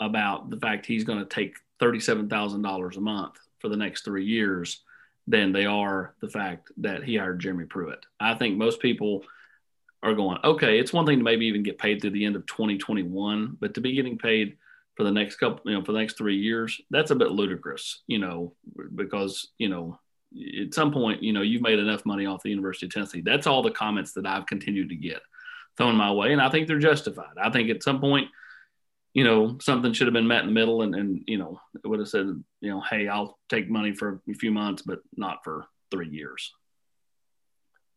about 0.00 0.50
the 0.50 0.58
fact 0.58 0.86
he's 0.86 1.04
going 1.04 1.18
to 1.18 1.24
take 1.24 1.56
thirty-seven 1.80 2.28
thousand 2.28 2.62
dollars 2.62 2.96
a 2.96 3.00
month 3.00 3.34
for 3.58 3.68
the 3.68 3.76
next 3.76 4.04
three 4.04 4.24
years 4.24 4.82
than 5.26 5.52
they 5.52 5.66
are 5.66 6.14
the 6.20 6.28
fact 6.28 6.70
that 6.78 7.04
he 7.04 7.16
hired 7.16 7.40
Jeremy 7.40 7.66
Pruitt. 7.66 8.04
I 8.18 8.34
think 8.34 8.56
most 8.56 8.80
people 8.80 9.24
are 10.02 10.14
going, 10.14 10.38
okay, 10.42 10.78
it's 10.78 10.92
one 10.92 11.04
thing 11.04 11.18
to 11.18 11.24
maybe 11.24 11.46
even 11.46 11.62
get 11.62 11.78
paid 11.78 12.00
through 12.00 12.10
the 12.10 12.24
end 12.24 12.36
of 12.36 12.46
2021, 12.46 13.56
but 13.60 13.74
to 13.74 13.80
be 13.80 13.92
getting 13.92 14.16
paid 14.16 14.56
for 14.94 15.04
the 15.04 15.10
next 15.10 15.36
couple, 15.36 15.70
you 15.70 15.76
know, 15.76 15.84
for 15.84 15.92
the 15.92 15.98
next 15.98 16.16
three 16.16 16.36
years, 16.36 16.80
that's 16.90 17.10
a 17.10 17.16
bit 17.16 17.30
ludicrous, 17.30 18.02
you 18.06 18.18
know, 18.18 18.54
because, 18.94 19.48
you 19.58 19.68
know, 19.68 19.98
at 20.60 20.74
some 20.74 20.92
point, 20.92 21.22
you 21.22 21.32
know, 21.32 21.42
you've 21.42 21.62
made 21.62 21.78
enough 21.78 22.06
money 22.06 22.26
off 22.26 22.42
the 22.42 22.50
University 22.50 22.86
of 22.86 22.92
Tennessee. 22.92 23.20
That's 23.20 23.46
all 23.46 23.62
the 23.62 23.70
comments 23.70 24.12
that 24.12 24.26
I've 24.26 24.46
continued 24.46 24.88
to 24.90 24.96
get 24.96 25.20
thrown 25.76 25.94
my 25.94 26.12
way. 26.12 26.32
And 26.32 26.40
I 26.40 26.48
think 26.48 26.68
they're 26.68 26.78
justified. 26.78 27.38
I 27.40 27.50
think 27.50 27.70
at 27.70 27.82
some 27.82 28.00
point, 28.00 28.28
you 29.18 29.24
know, 29.24 29.58
something 29.60 29.92
should 29.92 30.06
have 30.06 30.14
been 30.14 30.28
met 30.28 30.42
in 30.42 30.46
the 30.46 30.52
middle 30.52 30.82
and, 30.82 30.94
and, 30.94 31.24
you 31.26 31.38
know, 31.38 31.60
it 31.74 31.88
would 31.88 31.98
have 31.98 32.08
said, 32.08 32.26
you 32.60 32.70
know, 32.70 32.80
hey, 32.88 33.08
I'll 33.08 33.36
take 33.48 33.68
money 33.68 33.92
for 33.92 34.22
a 34.30 34.34
few 34.34 34.52
months, 34.52 34.82
but 34.82 35.00
not 35.16 35.42
for 35.42 35.66
three 35.90 36.08
years. 36.08 36.54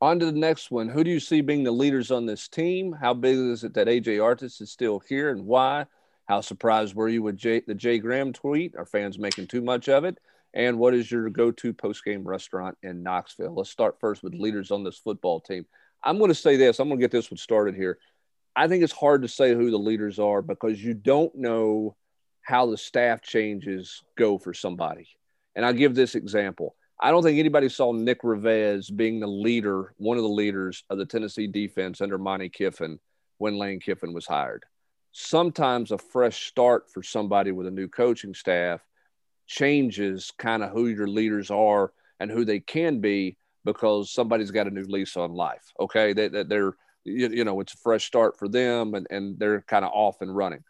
On 0.02 0.18
to 0.18 0.26
the 0.26 0.32
next 0.32 0.72
one. 0.72 0.90
Who 0.90 1.04
do 1.04 1.12
you 1.12 1.20
see 1.20 1.42
being 1.42 1.64
the 1.64 1.70
leaders 1.70 2.10
on 2.10 2.26
this 2.26 2.48
team? 2.48 2.92
How 2.92 3.14
big 3.14 3.38
is 3.38 3.64
it 3.64 3.76
that 3.76 3.86
AJ 3.86 4.20
Artis 4.24 4.62
is 4.62 4.72
still 4.72 4.98
here 4.98 5.30
and 5.30 5.46
why? 5.46 5.86
How 6.26 6.42
surprised 6.42 6.96
were 6.96 7.08
you 7.08 7.22
with 7.22 7.38
Jay, 7.38 7.62
the 7.68 7.76
Jay 7.76 8.00
Graham 8.00 8.34
tweet? 8.34 8.76
Are 8.76 8.88
fans 8.88 9.20
making 9.20 9.46
too 9.46 9.62
much 9.62 9.90
of 9.90 10.06
it? 10.06 10.18
And 10.56 10.80
what 10.80 10.96
is 10.96 11.12
your 11.12 11.30
go 11.30 11.52
to 11.52 11.72
post 11.72 12.04
game 12.04 12.28
restaurant 12.28 12.80
in 12.82 13.04
Knoxville? 13.04 13.54
Let's 13.54 13.70
start 13.70 14.00
first 14.00 14.24
with 14.24 14.34
leaders 14.34 14.72
on 14.72 14.84
this 14.84 14.98
football 14.98 15.40
team. 15.40 15.68
I'm 16.04 16.18
going 16.18 16.30
to 16.30 16.36
say 16.36 16.58
this. 16.58 16.80
I'm 16.80 16.88
going 16.88 17.00
to 17.00 17.04
get 17.04 17.12
this 17.12 17.30
one 17.30 17.38
started 17.38 17.76
here. 17.76 18.00
I 18.56 18.68
think 18.68 18.84
it's 18.84 18.94
hard 18.94 19.22
to 19.22 19.28
say 19.28 19.54
who 19.54 19.72
the 19.72 19.80
leaders 19.80 20.20
are 20.20 20.42
because 20.42 20.84
you 20.84 20.94
don't 20.94 21.34
know 21.36 21.96
how 22.42 22.66
the 22.66 22.78
staff 22.78 23.22
changes 23.22 24.02
go 24.18 24.38
for 24.38 24.54
somebody. 24.54 25.08
And 25.56 25.66
I'll 25.66 25.74
give 25.74 25.96
this 25.96 26.16
example. 26.16 26.76
I 27.00 27.12
don't 27.12 27.24
think 27.24 27.40
anybody 27.40 27.70
saw 27.70 27.94
Nick 27.94 28.22
Reveiz 28.22 28.96
being 28.96 29.20
the 29.20 29.28
leader, 29.28 29.94
one 29.98 30.18
of 30.18 30.24
the 30.24 30.30
leaders 30.30 30.84
of 30.90 30.98
the 30.98 31.06
Tennessee 31.06 31.48
defense 31.48 32.02
under 32.02 32.18
Monte 32.18 32.50
Kiffin 32.50 33.00
when 33.38 33.58
Lane 33.58 33.80
Kiffin 33.80 34.14
was 34.14 34.28
hired. 34.28 34.66
Sometimes 35.12 35.92
a 35.92 35.98
fresh 35.98 36.48
start 36.48 36.92
for 36.92 37.02
somebody 37.04 37.52
with 37.52 37.68
a 37.68 37.72
new 37.72 37.88
coaching 37.88 38.34
staff 38.34 38.82
changes 39.48 40.32
kind 40.38 40.64
of 40.64 40.72
who 40.72 40.88
your 40.88 41.08
leaders 41.08 41.50
are 41.50 41.92
and 42.20 42.30
who 42.30 42.46
they 42.46 42.60
can 42.60 43.00
be 43.00 43.36
because 43.66 44.12
somebody's 44.12 44.52
got 44.52 44.68
a 44.68 44.72
new 44.72 44.86
lease 44.88 45.18
on 45.18 45.34
life. 45.34 45.74
Okay. 45.80 46.14
They, 46.14 46.28
they're, 46.28 46.74
you 47.04 47.44
know, 47.44 47.60
it's 47.60 47.74
a 47.74 47.78
fresh 47.78 48.06
start 48.06 48.38
for 48.38 48.48
them 48.48 48.94
and, 48.94 49.08
and 49.10 49.40
they're 49.40 49.62
kind 49.62 49.86
of 49.86 49.92
off 49.94 50.22
and 50.22 50.36
running. 50.36 50.64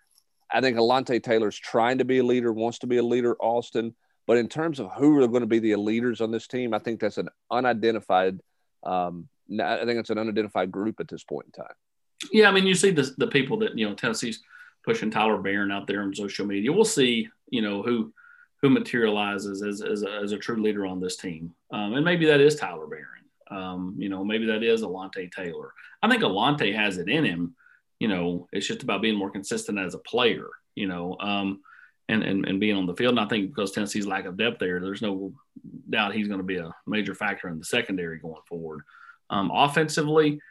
I 0.53 0.61
think 0.61 0.77
Alontae 0.77 1.23
Taylor's 1.23 1.57
trying 1.57 1.99
to 1.99 2.05
be 2.05 2.19
a 2.19 2.23
leader, 2.23 2.51
wants 2.51 2.79
to 2.79 2.87
be 2.87 2.97
a 2.97 3.03
leader, 3.03 3.35
Austin. 3.39 3.95
But 4.27 4.37
in 4.37 4.47
terms 4.47 4.79
of 4.79 4.91
who 4.93 5.21
are 5.21 5.27
going 5.27 5.41
to 5.41 5.47
be 5.47 5.59
the 5.59 5.75
leaders 5.75 6.21
on 6.21 6.31
this 6.31 6.47
team, 6.47 6.73
I 6.73 6.79
think 6.79 6.99
that's 6.99 7.17
an 7.17 7.29
unidentified. 7.49 8.39
Um, 8.83 9.27
I 9.51 9.83
think 9.85 9.99
it's 9.99 10.09
an 10.09 10.17
unidentified 10.17 10.71
group 10.71 10.99
at 10.99 11.07
this 11.07 11.23
point 11.23 11.47
in 11.47 11.63
time. 11.63 11.73
Yeah, 12.31 12.47
I 12.47 12.51
mean, 12.51 12.67
you 12.67 12.75
see 12.75 12.91
the 12.91 13.13
the 13.17 13.27
people 13.27 13.57
that 13.59 13.77
you 13.77 13.87
know 13.87 13.95
Tennessee's 13.95 14.41
pushing 14.85 15.09
Tyler 15.09 15.37
Baron 15.37 15.71
out 15.71 15.87
there 15.87 16.01
on 16.01 16.13
social 16.13 16.45
media. 16.45 16.71
We'll 16.71 16.85
see, 16.85 17.29
you 17.49 17.61
know, 17.61 17.81
who 17.81 18.13
who 18.61 18.69
materializes 18.69 19.63
as 19.63 19.81
as 19.81 20.03
a, 20.03 20.19
as 20.23 20.31
a 20.31 20.37
true 20.37 20.61
leader 20.61 20.85
on 20.85 20.99
this 20.99 21.17
team, 21.17 21.53
um, 21.71 21.93
and 21.95 22.05
maybe 22.05 22.25
that 22.27 22.39
is 22.39 22.55
Tyler 22.55 22.85
Baron. 22.87 23.20
Um, 23.51 23.95
you 23.97 24.09
know, 24.09 24.23
maybe 24.23 24.47
that 24.47 24.63
is 24.63 24.81
Alontae 24.81 25.31
Taylor. 25.31 25.73
I 26.01 26.09
think 26.09 26.23
Alontae 26.23 26.75
has 26.75 26.97
it 26.97 27.09
in 27.09 27.25
him. 27.25 27.55
You 27.99 28.07
know, 28.07 28.47
it's 28.51 28.65
just 28.65 28.81
about 28.81 29.01
being 29.01 29.15
more 29.15 29.29
consistent 29.29 29.77
as 29.77 29.93
a 29.93 29.99
player. 29.99 30.47
You 30.73 30.87
know, 30.87 31.17
um, 31.19 31.59
and, 32.11 32.23
and, 32.23 32.45
and 32.45 32.59
being 32.59 32.75
on 32.75 32.85
the 32.85 32.95
field. 32.95 33.11
And 33.11 33.19
I 33.19 33.25
think 33.27 33.49
because 33.49 33.71
Tennessee's 33.71 34.05
lack 34.05 34.25
of 34.25 34.37
depth 34.37 34.59
there, 34.59 34.79
there's 34.79 35.01
no 35.01 35.33
doubt 35.89 36.13
he's 36.13 36.27
going 36.27 36.39
to 36.39 36.45
be 36.45 36.57
a 36.57 36.73
major 36.85 37.15
factor 37.15 37.47
in 37.47 37.57
the 37.57 37.65
secondary 37.65 38.19
going 38.19 38.41
forward. 38.47 38.81
Um, 39.29 39.49
offensively, 39.53 40.41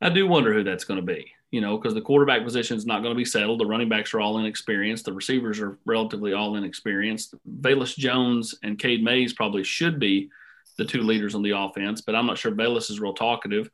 I 0.00 0.10
do 0.10 0.26
wonder 0.26 0.52
who 0.52 0.64
that's 0.64 0.84
going 0.84 1.00
to 1.00 1.06
be, 1.06 1.30
you 1.52 1.60
know, 1.60 1.76
because 1.76 1.94
the 1.94 2.00
quarterback 2.00 2.44
position 2.44 2.76
is 2.76 2.84
not 2.84 3.02
going 3.02 3.14
to 3.14 3.18
be 3.18 3.24
settled. 3.24 3.60
The 3.60 3.66
running 3.66 3.88
backs 3.88 4.12
are 4.12 4.20
all 4.20 4.38
inexperienced. 4.38 5.04
The 5.04 5.12
receivers 5.12 5.60
are 5.60 5.78
relatively 5.86 6.32
all 6.32 6.56
inexperienced. 6.56 7.34
Velus 7.60 7.96
Jones 7.96 8.56
and 8.64 8.78
Cade 8.78 9.02
Mays 9.02 9.32
probably 9.32 9.62
should 9.62 10.00
be 10.00 10.30
the 10.78 10.84
two 10.84 11.02
leaders 11.02 11.34
on 11.34 11.42
the 11.42 11.50
offense, 11.50 12.00
but 12.00 12.14
I'm 12.14 12.26
not 12.26 12.38
sure 12.38 12.52
Velus 12.52 12.90
is 12.90 13.00
real 13.00 13.12
talkative. 13.12 13.68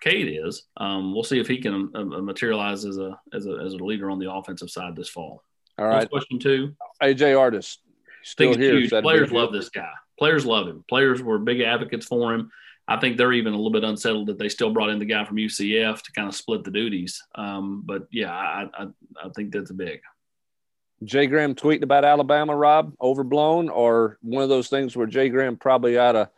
Cade 0.00 0.40
is. 0.44 0.62
Um, 0.76 1.12
we'll 1.12 1.24
see 1.24 1.40
if 1.40 1.48
he 1.48 1.58
can 1.58 1.90
uh, 1.94 2.04
materialize 2.04 2.84
as 2.84 2.96
a, 2.96 3.18
as 3.34 3.46
a 3.46 3.52
as 3.64 3.74
a 3.74 3.78
leader 3.78 4.10
on 4.10 4.18
the 4.18 4.30
offensive 4.30 4.70
side 4.70 4.96
this 4.96 5.08
fall. 5.08 5.42
All 5.78 5.86
right. 5.86 6.08
question 6.08 6.38
two. 6.38 6.74
AJ 7.02 7.38
Artis. 7.38 7.78
Still 8.22 8.56
here. 8.56 8.86
Players 9.02 9.32
love 9.32 9.52
this 9.52 9.70
guy. 9.70 9.90
Players 10.18 10.44
love 10.44 10.68
him. 10.68 10.84
Players 10.88 11.22
were 11.22 11.38
big 11.38 11.60
advocates 11.60 12.06
for 12.06 12.34
him. 12.34 12.50
I 12.86 12.98
think 12.98 13.16
they're 13.16 13.32
even 13.32 13.52
a 13.52 13.56
little 13.56 13.70
bit 13.70 13.84
unsettled 13.84 14.26
that 14.26 14.38
they 14.38 14.48
still 14.48 14.72
brought 14.72 14.90
in 14.90 14.98
the 14.98 15.04
guy 15.04 15.24
from 15.24 15.36
UCF 15.36 16.02
to 16.02 16.12
kind 16.12 16.28
of 16.28 16.34
split 16.34 16.64
the 16.64 16.70
duties. 16.70 17.22
Um, 17.34 17.82
but 17.86 18.08
yeah, 18.10 18.32
I, 18.32 18.68
I, 18.74 18.86
I 19.24 19.28
think 19.34 19.52
that's 19.52 19.70
a 19.70 19.74
big. 19.74 20.00
Jay 21.04 21.26
Graham 21.26 21.54
tweeting 21.54 21.82
about 21.82 22.04
Alabama, 22.04 22.54
Rob, 22.54 22.92
overblown, 23.00 23.70
or 23.70 24.18
one 24.20 24.42
of 24.42 24.50
those 24.50 24.68
things 24.68 24.96
where 24.96 25.06
Jay 25.06 25.30
Graham 25.30 25.56
probably 25.56 25.96
ought 25.96 26.12
to 26.12 26.28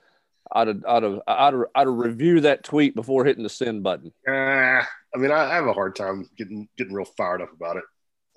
ought 0.52 0.64
to 0.64 0.80
I'd 0.86 1.04
ought 1.04 1.50
to, 1.50 1.66
ought 1.74 1.84
to 1.84 1.90
review 1.90 2.40
that 2.40 2.64
tweet 2.64 2.94
before 2.94 3.24
hitting 3.24 3.42
the 3.42 3.48
send 3.48 3.82
button. 3.82 4.12
Uh, 4.26 4.32
I 4.32 5.18
mean, 5.18 5.30
I, 5.30 5.50
I 5.50 5.54
have 5.54 5.66
a 5.66 5.72
hard 5.72 5.96
time 5.96 6.28
getting 6.36 6.68
getting 6.76 6.94
real 6.94 7.04
fired 7.04 7.42
up 7.42 7.52
about 7.52 7.76
it 7.76 7.84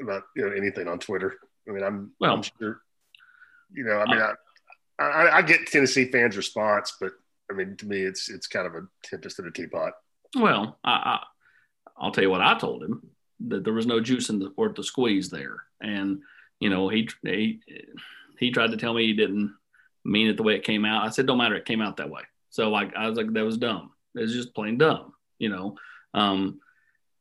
about 0.01 0.23
you 0.35 0.45
know 0.45 0.55
anything 0.55 0.87
on 0.87 0.99
Twitter. 0.99 1.35
I 1.67 1.71
mean, 1.71 1.83
I'm 1.83 2.11
well, 2.19 2.33
I'm 2.33 2.43
sure. 2.43 2.81
You 3.73 3.83
know, 3.83 3.97
I 3.97 4.05
mean, 4.05 4.21
uh, 4.21 4.33
I, 4.99 5.03
I, 5.03 5.37
I 5.37 5.41
get 5.41 5.67
Tennessee 5.67 6.09
fans' 6.11 6.37
response, 6.37 6.95
but 6.99 7.11
I 7.51 7.53
mean, 7.53 7.75
to 7.77 7.85
me, 7.85 8.01
it's 8.01 8.29
it's 8.29 8.47
kind 8.47 8.67
of 8.67 8.75
a 8.75 8.87
tempest 9.03 9.39
in 9.39 9.47
a 9.47 9.51
teapot. 9.51 9.93
Well, 10.35 10.77
I, 10.83 11.19
I 11.97 12.05
will 12.05 12.11
tell 12.11 12.23
you 12.23 12.29
what 12.29 12.41
I 12.41 12.57
told 12.57 12.83
him 12.83 13.09
that 13.47 13.63
there 13.63 13.73
was 13.73 13.85
no 13.85 13.99
juice 13.99 14.29
in 14.29 14.39
the 14.39 14.51
or 14.57 14.69
the 14.69 14.83
squeeze 14.83 15.29
there, 15.29 15.57
and 15.81 16.21
you 16.59 16.69
know 16.69 16.89
he 16.89 17.09
he 17.23 17.61
he 18.39 18.51
tried 18.51 18.71
to 18.71 18.77
tell 18.77 18.93
me 18.93 19.05
he 19.05 19.13
didn't 19.13 19.53
mean 20.05 20.27
it 20.27 20.37
the 20.37 20.43
way 20.43 20.55
it 20.55 20.63
came 20.63 20.85
out. 20.85 21.05
I 21.05 21.09
said, 21.09 21.25
don't 21.25 21.37
matter, 21.37 21.55
it 21.55 21.65
came 21.65 21.81
out 21.81 21.97
that 21.97 22.09
way. 22.09 22.21
So 22.49 22.69
like 22.69 22.95
I 22.95 23.09
was 23.09 23.17
like, 23.17 23.33
that 23.33 23.43
was 23.43 23.57
dumb. 23.57 23.91
It's 24.13 24.31
just 24.31 24.53
plain 24.53 24.77
dumb, 24.77 25.13
you 25.39 25.49
know. 25.49 25.75
Um, 26.13 26.61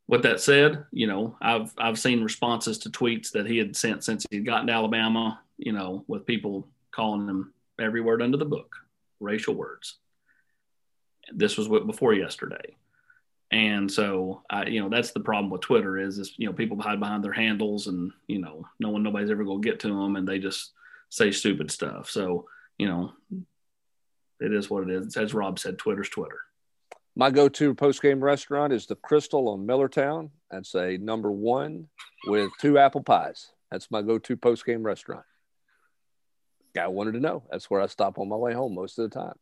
with 0.07 0.23
that 0.23 0.39
said, 0.39 0.85
you 0.91 1.07
know, 1.07 1.35
I've 1.41 1.73
I've 1.77 1.99
seen 1.99 2.23
responses 2.23 2.77
to 2.79 2.89
tweets 2.89 3.31
that 3.31 3.47
he 3.47 3.57
had 3.57 3.75
sent 3.75 4.03
since 4.03 4.25
he'd 4.29 4.45
gotten 4.45 4.67
to 4.67 4.73
Alabama, 4.73 5.41
you 5.57 5.73
know, 5.73 6.05
with 6.07 6.25
people 6.25 6.67
calling 6.91 7.27
him 7.27 7.53
every 7.79 8.01
word 8.01 8.21
under 8.21 8.37
the 8.37 8.45
book, 8.45 8.75
racial 9.19 9.55
words. 9.55 9.97
This 11.33 11.57
was 11.57 11.67
what 11.67 11.87
before 11.87 12.13
yesterday. 12.13 12.77
And 13.51 13.91
so, 13.91 14.41
I, 14.49 14.65
you 14.65 14.81
know, 14.81 14.89
that's 14.89 15.11
the 15.11 15.19
problem 15.19 15.49
with 15.49 15.61
Twitter 15.61 15.97
is, 15.97 16.17
is, 16.17 16.33
you 16.37 16.47
know, 16.47 16.53
people 16.53 16.81
hide 16.81 16.99
behind 16.99 17.23
their 17.23 17.31
handles 17.31 17.87
and, 17.87 18.11
you 18.27 18.39
know, 18.39 18.65
no 18.79 18.89
one, 18.89 19.03
nobody's 19.03 19.29
ever 19.29 19.43
going 19.43 19.61
to 19.61 19.69
get 19.69 19.79
to 19.81 19.87
them 19.87 20.15
and 20.15 20.27
they 20.27 20.39
just 20.39 20.71
say 21.09 21.31
stupid 21.31 21.69
stuff. 21.69 22.09
So, 22.09 22.47
you 22.77 22.87
know, 22.87 23.13
it 24.39 24.53
is 24.53 24.69
what 24.69 24.83
it 24.83 24.89
is. 24.89 25.15
As 25.17 25.33
Rob 25.33 25.59
said, 25.59 25.77
Twitter's 25.77 26.09
Twitter. 26.09 26.39
My 27.15 27.31
go-to 27.31 27.73
post-game 27.73 28.21
restaurant 28.21 28.73
is 28.73 28.87
the 28.87 28.97
Krystal 28.97 29.47
on 29.47 29.65
Millertown. 29.65 30.31
That's 30.51 30.75
a 30.75 30.97
number 30.97 31.31
one 31.31 31.87
with 32.27 32.51
two 32.59 32.77
apple 32.77 33.03
pies. 33.03 33.51
That's 33.71 33.89
my 33.89 34.01
go-to 34.01 34.35
post-game 34.35 34.83
restaurant. 34.83 35.23
Guy 36.75 36.87
wanted 36.87 37.13
to 37.13 37.21
know. 37.21 37.43
That's 37.49 37.69
where 37.69 37.79
I 37.79 37.87
stop 37.87 38.19
on 38.19 38.27
my 38.27 38.35
way 38.35 38.53
home 38.53 38.75
most 38.75 38.99
of 38.99 39.09
the 39.09 39.17
time. 39.17 39.35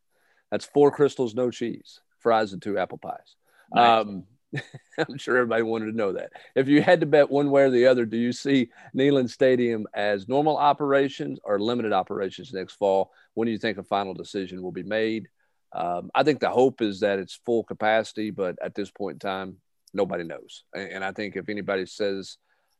That's 0.51 0.65
four 0.65 0.95
Krystals, 0.95 1.33
no 1.33 1.49
cheese, 1.49 1.99
fries, 2.19 2.53
and 2.53 2.61
two 2.61 2.77
apple 2.77 2.99
pies. 2.99 3.35
Nice. 3.73 4.01
Um, 4.01 4.25
I'm 4.97 5.17
sure 5.17 5.37
everybody 5.37 5.63
wanted 5.63 5.85
to 5.87 5.97
know 5.97 6.13
that. 6.13 6.31
If 6.55 6.67
you 6.67 6.83
had 6.83 6.99
to 6.99 7.07
bet 7.07 7.31
one 7.31 7.49
way 7.49 7.63
or 7.63 7.71
the 7.71 7.87
other, 7.87 8.05
do 8.05 8.17
you 8.17 8.31
see 8.31 8.69
Neyland 8.95 9.31
Stadium 9.31 9.87
as 9.95 10.27
normal 10.27 10.57
operations 10.57 11.39
or 11.43 11.59
limited 11.59 11.91
operations 11.91 12.53
next 12.53 12.75
fall? 12.75 13.11
When 13.33 13.45
do 13.45 13.51
you 13.51 13.57
think 13.57 13.77
a 13.77 13.83
final 13.83 14.13
decision 14.13 14.61
will 14.61 14.71
be 14.71 14.83
made? 14.83 15.27
Um, 15.73 16.11
I 16.13 16.23
think 16.23 16.39
the 16.39 16.49
hope 16.49 16.81
is 16.81 16.99
that 16.99 17.19
it's 17.19 17.39
full 17.45 17.63
capacity, 17.63 18.29
but 18.29 18.55
at 18.61 18.75
this 18.75 18.91
point 18.91 19.15
in 19.15 19.19
time, 19.19 19.57
nobody 19.93 20.23
knows. 20.23 20.63
And, 20.73 20.91
and 20.91 21.03
I 21.03 21.11
think 21.11 21.35
if 21.35 21.49
anybody 21.49 21.85
says 21.85 22.37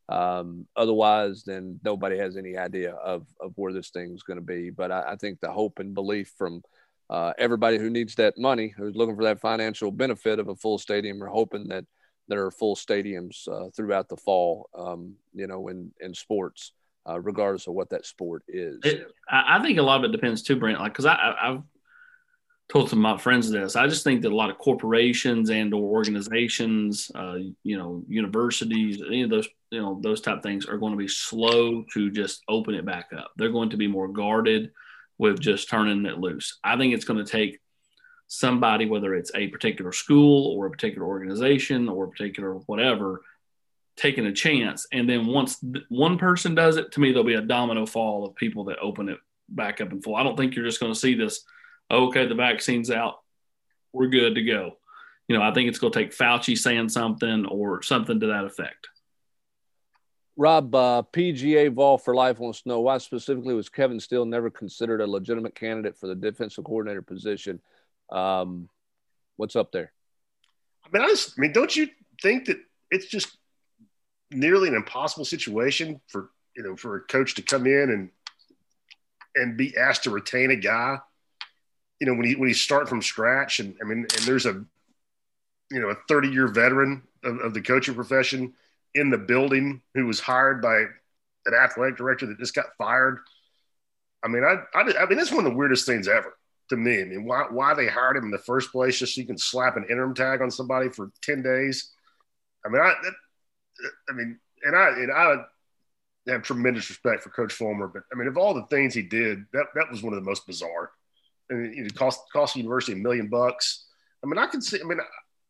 um, 0.09 0.67
otherwise, 0.75 1.43
then 1.43 1.79
nobody 1.83 2.17
has 2.17 2.37
any 2.37 2.57
idea 2.57 2.93
of, 2.93 3.25
of 3.39 3.53
where 3.55 3.73
this 3.73 3.89
thing's 3.89 4.23
going 4.23 4.39
to 4.39 4.45
be. 4.45 4.69
But 4.69 4.91
I, 4.91 5.13
I, 5.13 5.15
think 5.15 5.39
the 5.39 5.51
hope 5.51 5.79
and 5.79 5.93
belief 5.93 6.33
from 6.37 6.61
uh, 7.09 7.33
everybody 7.37 7.77
who 7.77 7.89
needs 7.89 8.15
that 8.15 8.37
money, 8.37 8.73
who's 8.75 8.95
looking 8.95 9.15
for 9.15 9.23
that 9.23 9.39
financial 9.39 9.91
benefit 9.91 10.39
of 10.39 10.49
a 10.49 10.55
full 10.55 10.77
stadium, 10.77 11.23
are 11.23 11.27
hoping 11.27 11.69
that 11.69 11.85
there 12.27 12.45
are 12.45 12.51
full 12.51 12.75
stadiums 12.75 13.47
uh, 13.47 13.69
throughout 13.75 14.09
the 14.09 14.17
fall, 14.17 14.69
um, 14.77 15.15
you 15.33 15.47
know, 15.47 15.67
in, 15.69 15.91
in 15.99 16.13
sports. 16.13 16.73
Uh, 17.07 17.19
regardless 17.19 17.67
of 17.67 17.73
what 17.73 17.89
that 17.89 18.05
sport 18.05 18.43
is, 18.47 18.79
it, 18.83 19.11
I 19.29 19.61
think 19.61 19.77
a 19.77 19.81
lot 19.81 19.99
of 19.99 20.09
it 20.09 20.13
depends 20.13 20.41
too, 20.41 20.55
Brent. 20.55 20.79
Like, 20.79 20.93
because 20.93 21.05
I, 21.05 21.35
I've 21.41 21.63
told 22.69 22.89
some 22.89 22.99
of 22.99 23.03
my 23.03 23.17
friends 23.17 23.49
this. 23.49 23.75
I 23.75 23.87
just 23.87 24.03
think 24.03 24.21
that 24.21 24.31
a 24.31 24.35
lot 24.35 24.49
of 24.49 24.57
corporations 24.57 25.49
and 25.49 25.73
or 25.73 25.83
organizations, 25.83 27.11
uh, 27.13 27.35
you 27.63 27.77
know, 27.77 28.03
universities, 28.07 29.01
any 29.05 29.23
of 29.23 29.29
those, 29.29 29.47
you 29.69 29.81
know, 29.81 29.99
those 30.01 30.21
type 30.21 30.41
things 30.41 30.65
are 30.65 30.77
going 30.77 30.93
to 30.93 30.97
be 30.97 31.07
slow 31.07 31.83
to 31.93 32.09
just 32.09 32.41
open 32.47 32.73
it 32.73 32.85
back 32.85 33.09
up. 33.15 33.31
They're 33.35 33.51
going 33.51 33.71
to 33.71 33.77
be 33.77 33.87
more 33.87 34.07
guarded 34.07 34.71
with 35.17 35.39
just 35.39 35.69
turning 35.69 36.05
it 36.05 36.19
loose. 36.19 36.57
I 36.63 36.77
think 36.77 36.93
it's 36.93 37.05
going 37.05 37.23
to 37.23 37.31
take 37.31 37.59
somebody, 38.27 38.85
whether 38.85 39.13
it's 39.13 39.31
a 39.35 39.47
particular 39.49 39.91
school 39.91 40.57
or 40.57 40.65
a 40.65 40.71
particular 40.71 41.07
organization 41.07 41.89
or 41.89 42.05
a 42.05 42.09
particular 42.09 42.53
whatever, 42.65 43.21
taking 43.95 44.25
a 44.25 44.33
chance. 44.33 44.87
And 44.91 45.09
then 45.09 45.27
once 45.27 45.63
one 45.89 46.17
person 46.17 46.55
does 46.55 46.77
it, 46.77 46.91
to 46.93 46.99
me, 46.99 47.11
there'll 47.11 47.23
be 47.23 47.35
a 47.35 47.41
domino 47.41 47.85
fall 47.85 48.25
of 48.25 48.35
people 48.35 48.65
that 48.65 48.79
open 48.79 49.09
it 49.09 49.19
back 49.49 49.81
up 49.81 49.91
and 49.91 50.03
full. 50.03 50.15
I 50.15 50.23
don't 50.23 50.37
think 50.37 50.55
you're 50.55 50.65
just 50.65 50.79
going 50.79 50.93
to 50.93 50.99
see 50.99 51.15
this 51.15 51.43
okay, 51.91 52.25
the 52.25 52.35
vaccine's 52.35 52.89
out, 52.89 53.19
we're 53.91 54.07
good 54.07 54.35
to 54.35 54.43
go. 54.43 54.77
You 55.27 55.37
know, 55.37 55.43
I 55.43 55.53
think 55.53 55.69
it's 55.69 55.79
going 55.79 55.93
to 55.93 55.99
take 55.99 56.15
Fauci 56.15 56.57
saying 56.57 56.89
something 56.89 57.45
or 57.45 57.81
something 57.81 58.19
to 58.19 58.27
that 58.27 58.45
effect. 58.45 58.87
Rob, 60.35 60.73
uh, 60.73 61.03
PGA 61.13 61.71
Vol 61.71 61.97
for 61.99 62.15
Life 62.15 62.39
wants 62.39 62.63
to 62.63 62.69
know 62.69 62.79
why 62.79 62.97
specifically 62.97 63.53
was 63.53 63.69
Kevin 63.69 63.99
Steele 63.99 64.25
never 64.25 64.49
considered 64.49 64.99
a 64.99 65.07
legitimate 65.07 65.53
candidate 65.53 65.95
for 65.95 66.07
the 66.07 66.15
defensive 66.15 66.63
coordinator 66.63 67.03
position? 67.03 67.61
Um, 68.11 68.67
what's 69.37 69.55
up 69.55 69.71
there? 69.71 69.91
I 70.85 70.89
mean, 70.91 71.03
I, 71.03 71.07
just, 71.09 71.35
I 71.37 71.41
mean, 71.41 71.53
don't 71.53 71.75
you 71.75 71.87
think 72.21 72.45
that 72.45 72.57
it's 72.89 73.05
just 73.05 73.37
nearly 74.33 74.67
an 74.67 74.75
impossible 74.75 75.25
situation 75.25 75.99
for 76.07 76.29
you 76.55 76.63
know 76.63 76.75
for 76.75 76.97
a 76.97 77.01
coach 77.01 77.35
to 77.35 77.41
come 77.41 77.65
in 77.65 77.89
and 77.89 78.09
and 79.35 79.57
be 79.57 79.75
asked 79.77 80.03
to 80.03 80.11
retain 80.11 80.51
a 80.51 80.55
guy 80.55 80.99
you 82.03 82.07
know, 82.07 82.15
when 82.15 82.25
he 82.25 82.35
when 82.35 82.49
he 82.49 82.53
start 82.53 82.89
from 82.89 83.01
scratch, 83.01 83.61
and 83.61 83.77
I 83.81 83.85
mean, 83.85 83.99
and 83.99 84.25
there's 84.25 84.45
a 84.45 84.61
you 85.71 85.79
know 85.79 85.87
a 85.87 85.95
30 86.09 86.27
year 86.27 86.47
veteran 86.47 87.01
of, 87.23 87.39
of 87.39 87.53
the 87.53 87.61
coaching 87.61 87.95
profession 87.95 88.53
in 88.93 89.09
the 89.09 89.17
building 89.17 89.81
who 89.93 90.05
was 90.05 90.19
hired 90.19 90.61
by 90.61 90.79
an 91.45 91.53
athletic 91.57 91.95
director 91.95 92.25
that 92.25 92.39
just 92.39 92.55
got 92.55 92.75
fired. 92.77 93.19
I 94.21 94.27
mean, 94.27 94.43
I, 94.43 94.57
I, 94.77 94.81
I 94.81 95.05
mean, 95.05 95.17
it's 95.17 95.31
one 95.31 95.45
of 95.45 95.51
the 95.53 95.57
weirdest 95.57 95.85
things 95.85 96.09
ever 96.09 96.37
to 96.71 96.75
me. 96.75 96.99
I 96.99 97.05
mean, 97.05 97.23
why, 97.23 97.45
why 97.49 97.73
they 97.73 97.87
hired 97.87 98.17
him 98.17 98.25
in 98.25 98.31
the 98.31 98.37
first 98.37 98.73
place, 98.73 98.99
just 98.99 99.15
so 99.15 99.21
you 99.21 99.27
can 99.27 99.37
slap 99.37 99.77
an 99.77 99.85
interim 99.89 100.13
tag 100.13 100.41
on 100.41 100.51
somebody 100.51 100.89
for 100.89 101.09
10 101.21 101.41
days. 101.41 101.91
I 102.65 102.69
mean, 102.69 102.81
I, 102.81 102.93
I 104.09 104.13
mean, 104.13 104.39
and 104.63 104.75
I, 104.75 104.89
and 104.89 105.11
I 105.11 105.35
have 106.27 106.43
tremendous 106.43 106.89
respect 106.89 107.23
for 107.23 107.29
coach 107.29 107.53
Fulmer, 107.53 107.87
but 107.87 108.03
I 108.11 108.15
mean, 108.17 108.27
of 108.27 108.37
all 108.37 108.53
the 108.53 108.65
things 108.67 108.93
he 108.93 109.01
did, 109.01 109.45
that, 109.53 109.65
that 109.75 109.91
was 109.91 110.03
one 110.03 110.13
of 110.13 110.19
the 110.19 110.29
most 110.29 110.47
bizarre 110.47 110.91
and 111.49 111.85
it 111.85 111.95
cost 111.95 112.21
cost 112.31 112.53
the 112.53 112.59
university 112.59 112.93
a 112.93 112.95
million 112.95 113.27
bucks. 113.27 113.85
I 114.23 114.27
mean, 114.27 114.37
I 114.37 114.47
can 114.47 114.61
see. 114.61 114.79
I 114.79 114.83
mean, 114.83 114.99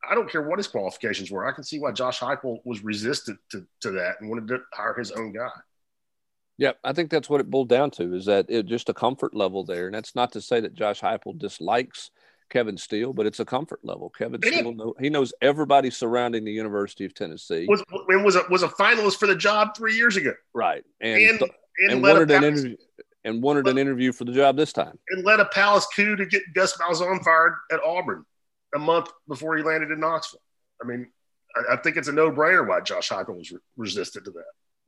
I 0.08 0.14
don't 0.14 0.30
care 0.30 0.42
what 0.42 0.58
his 0.58 0.68
qualifications 0.68 1.30
were. 1.30 1.46
I 1.46 1.52
can 1.52 1.64
see 1.64 1.78
why 1.78 1.92
Josh 1.92 2.20
Heupel 2.20 2.58
was 2.64 2.84
resistant 2.84 3.38
to, 3.50 3.66
to 3.80 3.92
that 3.92 4.20
and 4.20 4.28
wanted 4.28 4.48
to 4.48 4.58
hire 4.72 4.94
his 4.94 5.12
own 5.12 5.32
guy. 5.32 5.48
Yeah, 6.56 6.72
I 6.84 6.92
think 6.92 7.10
that's 7.10 7.28
what 7.28 7.40
it 7.40 7.50
boiled 7.50 7.68
down 7.68 7.90
to 7.92 8.14
is 8.14 8.26
that 8.26 8.46
it 8.48 8.66
just 8.66 8.88
a 8.88 8.94
comfort 8.94 9.34
level 9.34 9.64
there, 9.64 9.86
and 9.86 9.94
that's 9.94 10.14
not 10.14 10.32
to 10.32 10.40
say 10.40 10.60
that 10.60 10.74
Josh 10.74 11.00
Heupel 11.00 11.38
dislikes 11.38 12.10
Kevin 12.54 12.78
Steele, 12.78 13.12
but 13.12 13.26
it's 13.26 13.40
a 13.40 13.44
comfort 13.44 13.80
level. 13.82 14.08
Kevin 14.10 14.36
and 14.36 14.44
Steele 14.44 14.72
know, 14.72 14.94
he 15.00 15.10
knows 15.10 15.32
everybody 15.42 15.90
surrounding 15.90 16.44
the 16.44 16.52
University 16.52 17.04
of 17.04 17.12
Tennessee. 17.12 17.66
Was 17.68 17.82
was 17.90 18.36
a 18.36 18.44
was 18.48 18.62
a 18.62 18.68
finalist 18.68 19.16
for 19.16 19.26
the 19.26 19.34
job 19.34 19.76
three 19.76 19.96
years 19.96 20.16
ago. 20.16 20.32
Right, 20.54 20.84
and 21.00 21.20
and, 21.20 21.40
and, 21.40 21.92
and 21.94 22.02
wanted 22.02 22.30
an 22.30 22.44
interview 22.44 22.76
and 23.24 23.42
wanted 23.42 23.66
an 23.66 23.76
interview 23.76 24.12
for 24.12 24.24
the 24.24 24.30
job 24.30 24.56
this 24.56 24.72
time. 24.72 24.96
And 25.10 25.24
led 25.24 25.40
a 25.40 25.46
palace 25.46 25.88
coup 25.96 26.14
to 26.14 26.26
get 26.26 26.42
Gus 26.54 26.76
Malzahn 26.76 27.24
fired 27.24 27.54
at 27.72 27.80
Auburn 27.84 28.24
a 28.72 28.78
month 28.78 29.10
before 29.26 29.56
he 29.56 29.64
landed 29.64 29.90
in 29.90 29.98
Knoxville. 29.98 30.40
I 30.80 30.86
mean, 30.86 31.08
I, 31.56 31.74
I 31.74 31.76
think 31.78 31.96
it's 31.96 32.08
a 32.08 32.12
no-brainer 32.12 32.68
why 32.68 32.82
Josh 32.82 33.08
Heupel 33.08 33.36
was 33.36 33.50
re- 33.50 33.58
resistant 33.76 34.26
to 34.26 34.30
that. 34.30 34.44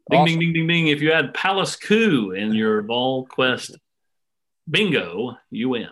Ding, 0.08 0.20
awesome. 0.20 0.38
ding, 0.38 0.52
ding, 0.52 0.52
ding, 0.52 0.66
ding. 0.68 0.86
If 0.88 1.02
you 1.02 1.10
had 1.10 1.34
Palace 1.34 1.74
Coup 1.74 2.30
in 2.30 2.54
your 2.54 2.82
ball 2.82 3.26
Quest 3.26 3.76
bingo, 4.70 5.36
you 5.50 5.70
win. 5.70 5.88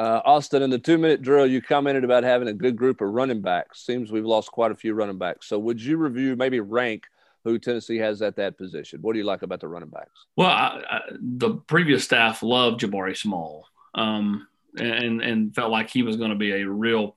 Uh, 0.00 0.22
Austin, 0.24 0.62
in 0.62 0.70
the 0.70 0.78
two 0.78 0.96
minute 0.96 1.20
drill, 1.20 1.46
you 1.46 1.60
commented 1.60 2.04
about 2.04 2.24
having 2.24 2.48
a 2.48 2.54
good 2.54 2.74
group 2.74 3.02
of 3.02 3.10
running 3.10 3.42
backs. 3.42 3.84
Seems 3.84 4.10
we've 4.10 4.24
lost 4.24 4.50
quite 4.50 4.70
a 4.70 4.74
few 4.74 4.94
running 4.94 5.18
backs. 5.18 5.46
So, 5.46 5.58
would 5.58 5.82
you 5.82 5.98
review, 5.98 6.36
maybe 6.36 6.58
rank 6.60 7.04
who 7.44 7.58
Tennessee 7.58 7.98
has 7.98 8.22
at 8.22 8.36
that 8.36 8.58
position. 8.58 9.00
What 9.02 9.12
do 9.12 9.18
you 9.18 9.24
like 9.24 9.42
about 9.42 9.60
the 9.60 9.68
running 9.68 9.88
backs? 9.88 10.26
Well, 10.36 10.48
I, 10.48 10.82
I, 10.88 11.00
the 11.20 11.54
previous 11.54 12.04
staff 12.04 12.42
loved 12.42 12.80
Jabari 12.80 13.16
Small 13.16 13.66
um, 13.94 14.46
and 14.78 15.20
and 15.20 15.54
felt 15.54 15.70
like 15.70 15.90
he 15.90 16.02
was 16.02 16.16
going 16.16 16.30
to 16.30 16.36
be 16.36 16.52
a 16.52 16.68
real 16.68 17.16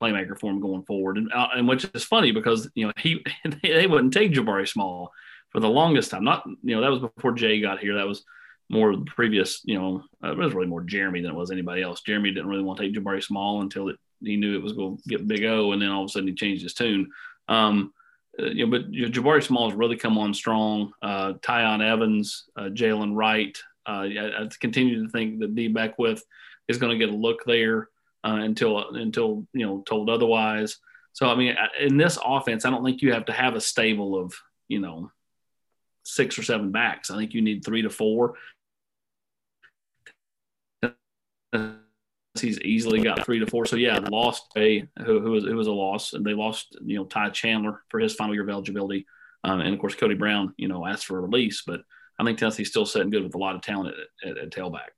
playmaker 0.00 0.38
for 0.38 0.50
him 0.50 0.60
going 0.60 0.84
forward, 0.84 1.18
and, 1.18 1.32
uh, 1.32 1.48
and 1.54 1.68
which 1.68 1.88
is 1.94 2.04
funny 2.04 2.32
because 2.32 2.68
you 2.74 2.86
know 2.86 2.92
he 2.96 3.24
they 3.62 3.86
wouldn't 3.86 4.12
take 4.12 4.32
Jabari 4.32 4.68
Small 4.68 5.12
for 5.50 5.60
the 5.60 5.68
longest 5.68 6.10
time. 6.10 6.24
Not 6.24 6.44
you 6.62 6.74
know 6.74 6.80
that 6.80 6.90
was 6.90 7.00
before 7.00 7.32
Jay 7.32 7.60
got 7.60 7.78
here. 7.78 7.96
That 7.96 8.06
was 8.06 8.24
more 8.70 8.90
of 8.90 9.04
the 9.04 9.10
previous 9.10 9.60
you 9.64 9.78
know 9.78 10.02
uh, 10.22 10.32
it 10.32 10.38
was 10.38 10.54
really 10.54 10.66
more 10.66 10.82
Jeremy 10.82 11.20
than 11.20 11.30
it 11.30 11.36
was 11.36 11.50
anybody 11.50 11.82
else. 11.82 12.02
Jeremy 12.02 12.32
didn't 12.32 12.48
really 12.48 12.62
want 12.62 12.78
to 12.78 12.84
take 12.84 12.94
Jabari 12.94 13.22
Small 13.22 13.60
until 13.62 13.88
it, 13.88 13.96
he 14.20 14.36
knew 14.36 14.56
it 14.56 14.62
was 14.62 14.72
going 14.72 14.96
to 14.96 15.02
get 15.08 15.26
Big 15.26 15.44
O, 15.44 15.72
and 15.72 15.82
then 15.82 15.90
all 15.90 16.02
of 16.02 16.06
a 16.06 16.08
sudden 16.08 16.28
he 16.28 16.34
changed 16.34 16.62
his 16.62 16.74
tune. 16.74 17.10
Um, 17.48 17.92
uh, 18.40 18.46
you 18.46 18.66
know, 18.66 18.70
but 18.70 18.90
Jabari 18.90 19.42
Small 19.42 19.68
has 19.68 19.78
really 19.78 19.96
come 19.96 20.18
on 20.18 20.34
strong. 20.34 20.92
Uh, 21.02 21.34
Tiyon 21.34 21.82
Evans, 21.82 22.44
uh, 22.56 22.64
Jaylen 22.64 23.14
Wright. 23.14 23.56
Uh, 23.86 24.08
I, 24.08 24.42
I, 24.42 24.48
continue 24.60 25.04
to 25.04 25.10
think 25.10 25.40
that 25.40 25.54
Dee 25.54 25.68
Beckwith 25.68 26.24
is 26.68 26.78
going 26.78 26.98
to 26.98 27.04
get 27.04 27.14
a 27.14 27.16
look 27.16 27.44
there 27.44 27.88
uh, 28.24 28.38
until 28.40 28.94
until 28.94 29.46
you 29.52 29.66
know 29.66 29.82
told 29.86 30.08
otherwise. 30.08 30.78
So 31.12 31.28
I 31.28 31.36
mean, 31.36 31.54
in 31.78 31.96
this 31.96 32.18
offense, 32.24 32.64
I 32.64 32.70
don't 32.70 32.84
think 32.84 33.02
you 33.02 33.12
have 33.12 33.26
to 33.26 33.32
have 33.32 33.54
a 33.54 33.60
stable 33.60 34.18
of 34.18 34.34
you 34.68 34.80
know 34.80 35.10
six 36.04 36.38
or 36.38 36.42
seven 36.42 36.70
backs. 36.72 37.10
I 37.10 37.16
think 37.16 37.34
you 37.34 37.42
need 37.42 37.64
three 37.64 37.82
to 37.82 37.90
four 37.90 38.34
he's 42.40 42.60
easily 42.60 43.00
got 43.00 43.24
three 43.24 43.38
to 43.38 43.46
four. 43.46 43.66
So 43.66 43.76
yeah, 43.76 43.98
lost 44.10 44.50
a 44.56 44.86
who, 45.04 45.20
who 45.20 45.30
was 45.30 45.44
who 45.44 45.56
was 45.56 45.66
a 45.66 45.72
loss, 45.72 46.12
and 46.12 46.24
they 46.24 46.34
lost 46.34 46.76
you 46.84 46.96
know 46.96 47.04
Ty 47.04 47.30
Chandler 47.30 47.82
for 47.88 48.00
his 48.00 48.14
final 48.14 48.34
year 48.34 48.42
of 48.42 48.50
eligibility, 48.50 49.06
um, 49.44 49.60
and 49.60 49.74
of 49.74 49.80
course 49.80 49.94
Cody 49.94 50.14
Brown 50.14 50.54
you 50.56 50.68
know 50.68 50.86
asked 50.86 51.06
for 51.06 51.18
a 51.18 51.22
release, 51.22 51.62
but 51.66 51.80
I 52.18 52.24
think 52.24 52.38
Tennessee's 52.38 52.68
still 52.68 52.86
sitting 52.86 53.10
good 53.10 53.24
with 53.24 53.34
a 53.34 53.38
lot 53.38 53.56
of 53.56 53.62
talent 53.62 53.94
at, 54.22 54.30
at, 54.30 54.38
at 54.38 54.50
tailback. 54.50 54.90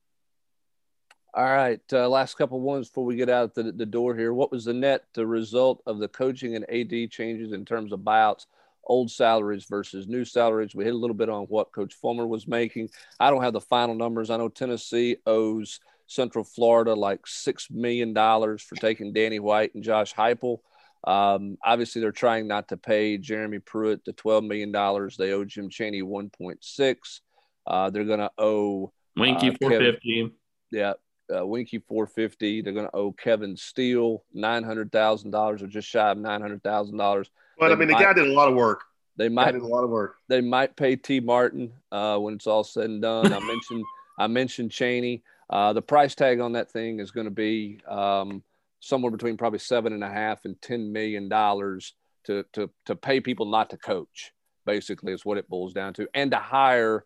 All 1.34 1.44
right, 1.44 1.80
uh, 1.92 2.08
last 2.08 2.38
couple 2.38 2.60
ones 2.60 2.88
before 2.88 3.04
we 3.04 3.16
get 3.16 3.28
out 3.28 3.54
the, 3.54 3.70
the 3.70 3.84
door 3.84 4.14
here. 4.14 4.32
What 4.32 4.50
was 4.50 4.64
the 4.64 4.72
net 4.72 5.04
the 5.14 5.26
result 5.26 5.82
of 5.86 5.98
the 5.98 6.08
coaching 6.08 6.56
and 6.56 6.64
AD 6.70 7.10
changes 7.10 7.52
in 7.52 7.64
terms 7.64 7.92
of 7.92 8.00
buyouts? 8.00 8.46
old 8.88 9.10
salaries 9.10 9.64
versus 9.64 10.06
new 10.06 10.24
salaries. 10.24 10.72
We 10.72 10.84
hit 10.84 10.94
a 10.94 10.96
little 10.96 11.16
bit 11.16 11.28
on 11.28 11.46
what 11.46 11.72
Coach 11.72 11.94
Fulmer 11.94 12.24
was 12.24 12.46
making. 12.46 12.90
I 13.18 13.30
don't 13.30 13.42
have 13.42 13.52
the 13.52 13.60
final 13.60 13.96
numbers. 13.96 14.30
I 14.30 14.36
know 14.36 14.48
Tennessee 14.48 15.16
owes 15.26 15.80
Central 16.06 16.44
Florida 16.44 16.94
like 16.94 17.26
six 17.26 17.68
million 17.70 18.12
dollars 18.12 18.62
for 18.62 18.76
taking 18.76 19.12
Danny 19.12 19.38
White 19.38 19.74
and 19.74 19.82
Josh 19.82 20.14
Heupel. 20.14 20.58
Um, 21.04 21.56
obviously, 21.64 22.00
they're 22.00 22.12
trying 22.12 22.48
not 22.48 22.68
to 22.68 22.76
pay 22.76 23.18
Jeremy 23.18 23.58
Pruitt 23.58 24.04
the 24.04 24.12
twelve 24.12 24.44
million 24.44 24.72
dollars. 24.72 25.16
They 25.16 25.32
owe 25.32 25.44
Jim 25.44 25.68
Chaney 25.68 26.02
one 26.02 26.30
point 26.30 26.64
six. 26.64 27.20
Uh, 27.66 27.90
they're 27.90 28.04
going 28.04 28.20
to 28.20 28.30
owe 28.38 28.92
Weinke 29.18 29.54
uh, 29.54 29.56
four 29.60 29.70
fifty. 29.70 30.32
Yeah, 30.70 30.94
uh, 31.30 31.40
Weinke 31.40 31.82
four 31.86 32.06
fifty. 32.06 32.60
They're 32.62 32.72
going 32.72 32.86
to 32.86 32.96
owe 32.96 33.12
Kevin 33.12 33.56
Steele 33.56 34.24
nine 34.32 34.62
hundred 34.62 34.92
thousand 34.92 35.30
dollars, 35.30 35.62
or 35.62 35.66
just 35.66 35.88
shy 35.88 36.10
of 36.10 36.18
nine 36.18 36.40
hundred 36.40 36.62
thousand 36.62 36.96
dollars. 36.96 37.30
But 37.58 37.72
I 37.72 37.74
mean, 37.74 37.88
might, 37.88 37.98
the 37.98 38.04
guy 38.04 38.12
did 38.12 38.28
a 38.28 38.32
lot 38.32 38.48
of 38.48 38.54
work. 38.54 38.82
They 39.16 39.28
might 39.28 39.52
did 39.52 39.62
a 39.62 39.66
lot 39.66 39.84
of 39.84 39.90
work. 39.90 40.16
They 40.28 40.40
might 40.40 40.76
pay 40.76 40.96
Tee 40.96 41.20
Martin 41.20 41.72
uh, 41.90 42.18
when 42.18 42.34
it's 42.34 42.46
all 42.46 42.64
said 42.64 42.90
and 42.90 43.02
done. 43.02 43.32
I 43.32 43.40
mentioned 43.40 43.84
I 44.18 44.26
mentioned 44.26 44.70
Chaney. 44.70 45.22
Uh, 45.48 45.72
the 45.72 45.82
price 45.82 46.14
tag 46.14 46.40
on 46.40 46.52
that 46.52 46.70
thing 46.70 47.00
is 47.00 47.10
going 47.10 47.26
to 47.26 47.30
be 47.30 47.78
um, 47.88 48.42
somewhere 48.80 49.12
between 49.12 49.36
probably 49.36 49.58
seven 49.58 49.92
and 49.92 50.02
a 50.02 50.10
half 50.10 50.44
and 50.44 50.60
ten 50.60 50.92
million 50.92 51.28
dollars 51.28 51.94
to 52.24 52.44
to 52.52 52.70
to 52.86 52.96
pay 52.96 53.20
people 53.20 53.46
not 53.46 53.70
to 53.70 53.76
coach. 53.76 54.32
Basically, 54.64 55.12
is 55.12 55.24
what 55.24 55.38
it 55.38 55.48
boils 55.48 55.72
down 55.72 55.94
to, 55.94 56.08
and 56.12 56.32
to 56.32 56.38
hire 56.38 57.04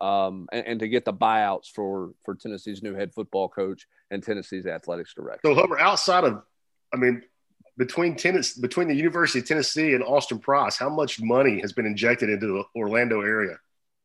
um, 0.00 0.48
and, 0.50 0.66
and, 0.66 0.80
to 0.80 0.88
get 0.88 1.04
the 1.04 1.12
buyouts 1.12 1.66
for 1.66 2.12
for 2.24 2.34
Tennessee's 2.34 2.82
new 2.82 2.94
head 2.94 3.12
football 3.12 3.48
coach 3.48 3.86
and 4.10 4.22
Tennessee's 4.22 4.66
athletics 4.66 5.12
director. 5.14 5.40
So, 5.44 5.54
Hubbard, 5.54 5.78
outside 5.78 6.24
of, 6.24 6.42
I 6.92 6.96
mean, 6.96 7.22
between 7.76 8.16
Tennessee, 8.16 8.60
between 8.60 8.88
the 8.88 8.94
University 8.94 9.40
of 9.40 9.46
Tennessee 9.46 9.94
and 9.94 10.02
Austin 10.02 10.38
Price, 10.38 10.76
how 10.76 10.88
much 10.88 11.20
money 11.20 11.60
has 11.60 11.72
been 11.72 11.86
injected 11.86 12.30
into 12.30 12.46
the 12.46 12.64
Orlando 12.74 13.20
area, 13.20 13.58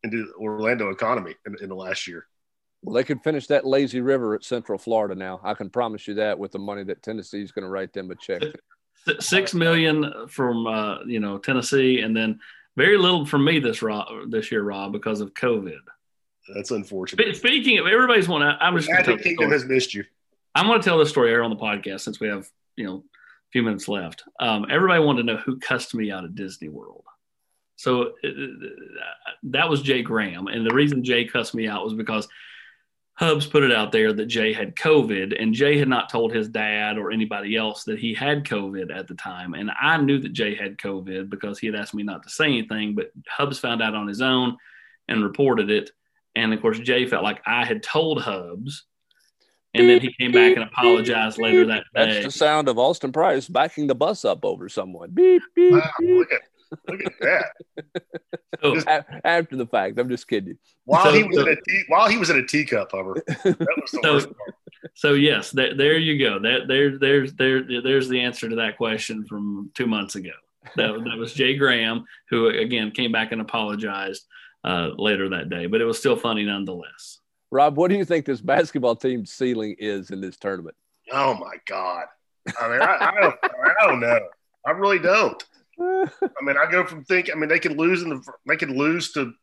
into 0.03 0.25
the 0.25 0.33
Orlando 0.33 0.89
economy 0.89 1.35
in, 1.45 1.55
in 1.61 1.69
the 1.69 1.75
last 1.75 2.07
year? 2.07 2.27
Well, 2.83 2.93
they 2.93 3.03
could 3.03 3.21
finish 3.23 3.47
that 3.47 3.65
lazy 3.65 4.01
river 4.01 4.35
at 4.35 4.43
Central 4.43 4.77
Florida 4.77 5.15
now. 5.15 5.39
I 5.43 5.53
can 5.53 5.69
promise 5.69 6.07
you 6.07 6.15
that 6.15 6.37
with 6.37 6.51
the 6.51 6.59
money 6.59 6.83
that 6.83 7.01
Tennessee 7.01 7.41
is 7.41 7.51
going 7.51 7.63
to 7.63 7.69
write 7.69 7.93
them 7.93 8.11
a 8.11 8.15
check. 8.15 8.41
Six 9.19 9.53
million 9.53 10.27
from 10.27 10.67
uh, 10.67 11.03
you 11.05 11.19
know 11.19 11.37
Tennessee, 11.37 12.01
and 12.01 12.15
then 12.15 12.39
very 12.75 12.97
little 12.97 13.25
from 13.25 13.43
me 13.45 13.59
this 13.59 13.81
Rob, 13.81 14.07
this 14.29 14.51
year, 14.51 14.63
Rob, 14.63 14.91
because 14.91 15.21
of 15.21 15.33
COVID. 15.33 15.79
That's 16.53 16.71
unfortunate. 16.71 17.35
Speaking 17.35 17.79
of 17.79 17.87
everybody's 17.87 18.27
one, 18.27 18.41
I'm 18.41 18.77
just 18.77 18.89
Magic 18.89 19.21
Kingdom 19.23 19.51
has 19.51 19.65
missed 19.65 19.93
you. 19.93 20.05
I'm 20.55 20.67
going 20.67 20.79
to 20.79 20.85
tell 20.85 20.97
this 20.97 21.09
story 21.09 21.29
here 21.29 21.43
on 21.43 21.49
the 21.49 21.55
podcast 21.55 22.01
since 22.01 22.19
we 22.19 22.27
have 22.27 22.47
you 22.75 22.85
know 22.85 22.97
a 22.97 23.51
few 23.51 23.63
minutes 23.63 23.87
left. 23.87 24.23
Um, 24.39 24.65
everybody 24.69 25.03
wanted 25.03 25.23
to 25.23 25.33
know 25.33 25.37
who 25.37 25.59
cussed 25.59 25.95
me 25.95 26.11
out 26.11 26.23
at 26.23 26.35
Disney 26.35 26.69
World. 26.69 27.03
So 27.75 28.13
uh, 28.23 28.29
that 29.43 29.69
was 29.69 29.81
Jay 29.81 30.01
Graham, 30.01 30.47
and 30.47 30.65
the 30.65 30.73
reason 30.73 31.03
Jay 31.03 31.25
cussed 31.25 31.55
me 31.55 31.67
out 31.67 31.83
was 31.83 31.93
because 31.93 32.27
Hubs 33.17 33.47
put 33.47 33.63
it 33.63 33.71
out 33.71 33.91
there 33.91 34.13
that 34.13 34.27
Jay 34.27 34.53
had 34.53 34.75
COVID, 34.75 35.41
and 35.41 35.51
Jay 35.51 35.79
had 35.79 35.87
not 35.87 36.07
told 36.07 36.31
his 36.31 36.47
dad 36.47 36.99
or 36.99 37.11
anybody 37.11 37.55
else 37.55 37.83
that 37.85 37.97
he 37.97 38.13
had 38.13 38.43
COVID 38.43 38.95
at 38.95 39.07
the 39.07 39.15
time. 39.15 39.55
And 39.55 39.71
I 39.71 39.97
knew 39.97 40.19
that 40.19 40.33
Jay 40.33 40.53
had 40.53 40.77
COVID 40.77 41.27
because 41.27 41.57
he 41.57 41.65
had 41.65 41.75
asked 41.75 41.95
me 41.95 42.03
not 42.03 42.21
to 42.23 42.29
say 42.29 42.45
anything, 42.45 42.93
but 42.93 43.11
Hubs 43.27 43.57
found 43.57 43.81
out 43.81 43.95
on 43.95 44.07
his 44.07 44.21
own 44.21 44.57
and 45.07 45.23
reported 45.23 45.71
it. 45.71 45.89
And 46.35 46.53
of 46.53 46.61
course, 46.61 46.77
Jay 46.77 47.07
felt 47.07 47.23
like 47.23 47.41
I 47.47 47.65
had 47.65 47.81
told 47.81 48.21
Hubs. 48.21 48.85
And 49.73 49.89
then 49.89 49.99
he 49.99 50.13
came 50.13 50.31
back 50.31 50.55
and 50.55 50.63
apologized 50.63 51.39
later 51.39 51.65
that 51.65 51.85
day. 51.95 52.13
That's 52.13 52.25
the 52.25 52.31
sound 52.31 52.69
of 52.69 52.77
Austin 52.77 53.11
Price 53.11 53.47
backing 53.47 53.87
the 53.87 53.95
bus 53.95 54.25
up 54.25 54.45
over 54.45 54.69
someone. 54.69 55.09
Beep, 55.11 55.41
beep, 55.55 55.73
wow, 55.73 55.91
beep. 55.99 56.27
Look 56.87 57.01
at 57.05 57.13
that. 57.21 58.01
so, 58.61 58.77
after 59.23 59.55
the 59.55 59.65
fact, 59.65 59.99
I'm 59.99 60.09
just 60.09 60.27
kidding. 60.27 60.57
While 60.85 61.05
so, 61.05 61.13
he 61.13 61.23
was 61.23 61.35
so, 61.35 61.41
in 61.43 61.49
a 61.49 61.55
tea, 61.55 61.83
while 61.87 62.09
he 62.09 62.17
was 62.17 62.29
in 62.29 62.37
a 62.37 62.45
teacup, 62.45 62.91
however, 62.91 63.15
that 63.25 63.77
was 63.81 63.91
the 63.91 63.99
so, 64.03 64.13
worst 64.13 64.27
part. 64.27 64.55
So 64.93 65.13
yes, 65.13 65.51
there, 65.51 65.75
there 65.75 65.97
you 65.97 66.19
go. 66.19 66.39
That 66.39 66.67
there, 66.67 66.97
there's 66.97 67.33
there, 67.33 67.63
there's 67.81 68.09
the 68.09 68.19
answer 68.21 68.49
to 68.49 68.55
that 68.57 68.77
question 68.77 69.25
from 69.25 69.71
two 69.73 69.87
months 69.87 70.15
ago. 70.15 70.31
That, 70.75 70.91
that 71.05 71.17
was 71.17 71.33
Jay 71.33 71.55
Graham, 71.55 72.05
who 72.29 72.47
again 72.47 72.91
came 72.91 73.11
back 73.11 73.31
and 73.31 73.41
apologized 73.41 74.25
uh, 74.63 74.89
later 74.97 75.29
that 75.29 75.49
day, 75.49 75.65
but 75.65 75.81
it 75.81 75.85
was 75.85 75.97
still 75.97 76.15
funny 76.15 76.43
nonetheless. 76.43 77.19
Rob, 77.51 77.77
what 77.77 77.89
do 77.89 77.95
you 77.95 78.05
think 78.05 78.25
this 78.25 78.41
basketball 78.41 78.95
team's 78.95 79.31
ceiling 79.31 79.75
is 79.79 80.11
in 80.11 80.19
this 80.19 80.35
tournament? 80.35 80.75
Oh 81.11 81.35
my 81.35 81.55
God! 81.65 82.05
I 82.59 82.67
mean, 82.67 82.81
I, 82.81 82.97
I 82.99 83.21
don't, 83.21 83.35
I 83.43 83.87
don't 83.87 83.99
know. 84.01 84.19
I 84.65 84.71
really 84.71 84.99
don't. 84.99 85.41
I 85.79 86.41
mean, 86.41 86.57
I 86.57 86.69
go 86.69 86.85
from 86.85 87.03
thinking. 87.05 87.33
I 87.33 87.37
mean, 87.37 87.49
they 87.49 87.59
could 87.59 87.77
lose 87.77 88.01
in 88.01 88.09
the 88.09 88.21
they 88.47 88.57
could 88.57 88.71
lose 88.71 89.11
to, 89.13 89.33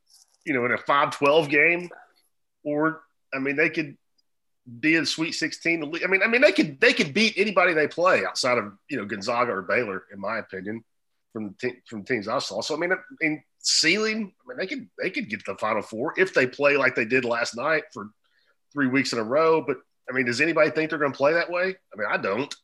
you 0.45 0.55
know, 0.55 0.65
in 0.65 0.73
a 0.73 0.79
5-12 0.79 1.49
game, 1.49 1.89
or 2.65 3.03
I 3.33 3.39
mean, 3.39 3.57
they 3.57 3.71
could 3.71 3.97
be 4.81 4.97
in 4.97 5.05
Sweet 5.07 5.33
Sixteen. 5.33 5.83
I 5.83 6.07
mean, 6.07 6.23
I 6.23 6.27
mean, 6.27 6.41
they 6.41 6.53
could 6.53 6.81
they 6.81 6.93
could 6.93 7.13
beat 7.13 7.35
anybody 7.37 7.75
they 7.75 7.89
play 7.89 8.25
outside 8.25 8.59
of 8.59 8.73
you 8.89 8.97
know 8.97 9.05
Gonzaga 9.05 9.53
or 9.53 9.63
Baylor, 9.63 10.05
in 10.13 10.21
my 10.21 10.39
opinion, 10.39 10.85
from 11.33 11.55
te- 11.61 11.83
from 11.87 12.05
teams 12.05 12.29
I 12.29 12.39
saw. 12.39 12.63
So 12.63 12.75
I 12.75 12.79
mean, 12.79 12.93
in 13.21 13.43
ceiling, 13.59 14.33
I 14.45 14.49
mean, 14.49 14.59
they 14.59 14.67
could 14.67 14.89
they 15.01 15.11
could 15.11 15.29
get 15.29 15.45
to 15.45 15.53
the 15.53 15.59
Final 15.59 15.83
Four 15.83 16.15
if 16.17 16.33
they 16.33 16.47
play 16.47 16.77
like 16.77 16.95
they 16.95 17.05
did 17.05 17.25
last 17.25 17.57
night 17.57 17.85
for 17.93 18.09
three 18.73 18.87
weeks 18.87 19.13
in 19.13 19.19
a 19.19 19.25
row. 19.25 19.61
But 19.61 19.79
I 20.09 20.15
mean, 20.15 20.27
does 20.27 20.41
anybody 20.41 20.71
think 20.71 20.91
they're 20.91 20.99
going 20.99 21.13
to 21.13 21.17
play 21.17 21.35
that 21.35 21.51
way? 21.51 21.65
I 21.65 21.97
mean, 21.97 22.09
I 22.11 22.17
don't. 22.17 22.55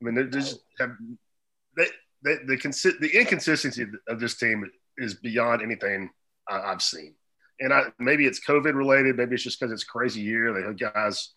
I 0.00 0.04
mean, 0.04 0.14
they're 0.14 0.24
just 0.26 0.58
have, 0.78 0.90
they 1.76 1.86
the 2.22 2.38
the, 2.46 2.56
consi- 2.56 2.98
the 2.98 3.18
inconsistency 3.18 3.86
of 4.08 4.20
this 4.20 4.36
team 4.36 4.68
is 4.98 5.14
beyond 5.14 5.62
anything 5.62 6.10
I, 6.48 6.68
have 6.68 6.82
seen. 6.82 7.14
And 7.60 7.72
I, 7.72 7.84
maybe 7.98 8.26
it's 8.26 8.44
COVID 8.44 8.74
related. 8.74 9.16
Maybe 9.16 9.34
it's 9.34 9.44
just 9.44 9.58
because 9.58 9.72
it's 9.72 9.84
crazy 9.84 10.20
year. 10.20 10.52
They 10.52 10.62
have 10.62 10.78
guys 10.78 11.30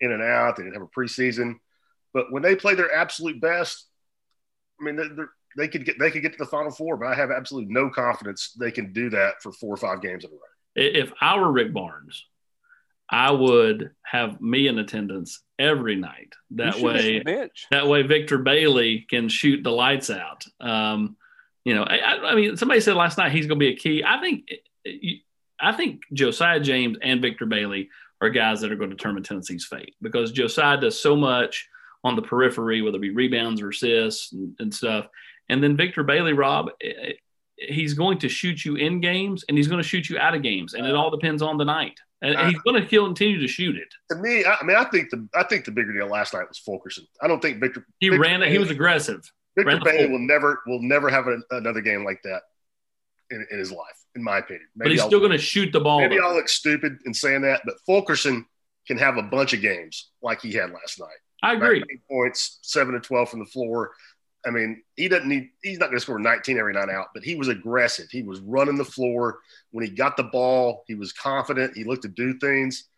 in 0.00 0.12
and 0.12 0.22
out. 0.22 0.56
They 0.56 0.64
didn't 0.64 0.74
have 0.74 0.82
a 0.82 1.00
preseason. 1.00 1.56
But 2.12 2.30
when 2.30 2.42
they 2.42 2.54
play 2.54 2.74
their 2.74 2.94
absolute 2.94 3.40
best, 3.40 3.86
I 4.80 4.84
mean, 4.84 4.96
they're, 4.96 5.28
they 5.56 5.68
could 5.68 5.84
get 5.84 5.98
they 5.98 6.10
could 6.10 6.22
get 6.22 6.32
to 6.32 6.38
the 6.38 6.46
final 6.46 6.70
four. 6.70 6.96
But 6.96 7.08
I 7.08 7.14
have 7.14 7.30
absolutely 7.30 7.72
no 7.72 7.90
confidence 7.90 8.52
they 8.58 8.70
can 8.70 8.92
do 8.92 9.10
that 9.10 9.42
for 9.42 9.52
four 9.52 9.74
or 9.74 9.76
five 9.76 10.02
games 10.02 10.24
in 10.24 10.30
a 10.30 10.34
row. 10.34 10.40
If 10.76 11.12
I 11.20 11.36
were 11.38 11.52
Rick 11.52 11.72
Barnes, 11.72 12.24
I 13.10 13.30
would 13.30 13.90
have 14.02 14.40
me 14.40 14.66
in 14.66 14.78
attendance 14.78 15.40
every 15.58 15.96
night. 15.96 16.32
That 16.52 16.80
way, 16.80 17.22
that 17.70 17.86
way 17.86 18.02
Victor 18.02 18.38
Bailey 18.38 19.06
can 19.08 19.28
shoot 19.28 19.62
the 19.62 19.70
lights 19.70 20.10
out. 20.10 20.44
Um, 20.60 21.16
you 21.64 21.74
know, 21.74 21.82
I, 21.82 22.30
I, 22.30 22.34
mean, 22.34 22.56
somebody 22.56 22.80
said 22.80 22.96
last 22.96 23.18
night 23.18 23.32
he's 23.32 23.46
going 23.46 23.58
to 23.58 23.64
be 23.64 23.72
a 23.72 23.76
key. 23.76 24.04
I 24.04 24.20
think, 24.20 24.48
I 25.60 25.72
think 25.72 26.02
Josiah 26.12 26.60
James 26.60 26.98
and 27.02 27.22
Victor 27.22 27.46
Bailey 27.46 27.88
are 28.20 28.30
guys 28.30 28.60
that 28.60 28.72
are 28.72 28.76
going 28.76 28.90
to 28.90 28.96
determine 28.96 29.22
Tennessee's 29.22 29.64
fate 29.64 29.94
because 30.00 30.32
Josiah 30.32 30.80
does 30.80 31.00
so 31.00 31.16
much 31.16 31.68
on 32.04 32.16
the 32.16 32.22
periphery, 32.22 32.82
whether 32.82 32.98
it 32.98 33.02
be 33.02 33.10
rebounds 33.10 33.62
or 33.62 33.70
assists 33.70 34.32
and, 34.32 34.54
and 34.58 34.74
stuff. 34.74 35.08
And 35.48 35.62
then 35.62 35.76
Victor 35.76 36.02
Bailey, 36.02 36.32
Rob, 36.32 36.70
he's 37.56 37.94
going 37.94 38.18
to 38.18 38.28
shoot 38.28 38.64
you 38.64 38.76
in 38.76 39.00
games 39.00 39.44
and 39.48 39.56
he's 39.56 39.68
going 39.68 39.82
to 39.82 39.88
shoot 39.88 40.08
you 40.08 40.18
out 40.18 40.34
of 40.34 40.42
games, 40.42 40.74
and 40.74 40.86
it 40.86 40.94
all 40.94 41.10
depends 41.10 41.42
on 41.42 41.56
the 41.56 41.64
night. 41.64 41.98
And 42.24 42.36
uh, 42.36 42.48
he's 42.48 42.58
going 42.60 42.80
to 42.80 42.88
continue 42.88 43.38
to 43.38 43.46
shoot 43.46 43.76
it. 43.76 43.88
To 44.10 44.16
me, 44.16 44.44
I, 44.44 44.56
I, 44.60 44.64
mean, 44.64 44.76
I 44.76 44.84
think 44.84 45.10
the 45.10 45.28
I 45.34 45.42
think 45.44 45.66
the 45.66 45.70
bigger 45.70 45.92
deal 45.92 46.06
last 46.06 46.32
night 46.32 46.48
was 46.48 46.58
Fulkerson. 46.58 47.06
I 47.20 47.28
don't 47.28 47.42
think 47.42 47.60
Victor. 47.60 47.86
He 48.00 48.08
Victor 48.08 48.22
ran 48.22 48.42
it. 48.42 48.50
He 48.50 48.58
was 48.58 48.70
aggressive. 48.70 49.30
Victor 49.56 49.78
Bailey 49.84 50.10
will 50.10 50.26
never 50.26 50.62
will 50.66 50.82
never 50.82 51.10
have 51.10 51.28
a, 51.28 51.38
another 51.50 51.82
game 51.82 52.02
like 52.02 52.20
that 52.24 52.42
in, 53.30 53.46
in, 53.50 53.58
his 53.58 53.70
life, 53.70 54.04
in 54.16 54.22
my 54.22 54.38
opinion. 54.38 54.66
Maybe 54.74 54.88
but 54.88 54.92
he's 54.92 55.00
I'll, 55.02 55.08
still 55.08 55.20
going 55.20 55.32
to 55.32 55.38
shoot 55.38 55.70
the 55.70 55.80
ball. 55.80 56.00
Maybe 56.00 56.16
though. 56.16 56.28
I'll 56.28 56.34
look 56.34 56.48
stupid 56.48 56.96
in 57.04 57.12
saying 57.12 57.42
that, 57.42 57.60
but 57.66 57.74
Fulkerson 57.86 58.46
can 58.86 58.96
have 58.96 59.18
a 59.18 59.22
bunch 59.22 59.52
of 59.52 59.60
games 59.60 60.10
like 60.22 60.40
he 60.40 60.52
had 60.52 60.70
last 60.70 60.98
night. 60.98 61.08
I 61.42 61.54
agree. 61.54 61.84
Points, 62.10 62.58
seven 62.62 62.94
to 62.94 63.00
twelve 63.00 63.28
from 63.28 63.40
the 63.40 63.46
floor. 63.46 63.92
I 64.46 64.50
mean, 64.50 64.82
he 64.96 65.08
doesn't 65.08 65.28
need, 65.28 65.50
he's 65.62 65.78
not 65.78 65.86
going 65.86 65.96
to 65.96 66.02
score 66.02 66.18
19 66.18 66.58
every 66.58 66.74
night 66.74 66.90
out, 66.90 67.08
but 67.14 67.24
he 67.24 67.34
was 67.34 67.48
aggressive. 67.48 68.06
He 68.10 68.22
was 68.22 68.40
running 68.40 68.76
the 68.76 68.84
floor. 68.84 69.38
When 69.70 69.84
he 69.84 69.90
got 69.90 70.16
the 70.16 70.24
ball, 70.24 70.84
he 70.86 70.94
was 70.94 71.12
confident. 71.12 71.76
He 71.76 71.84
looked 71.84 72.02
to 72.02 72.08
do 72.08 72.38
things. 72.38 72.88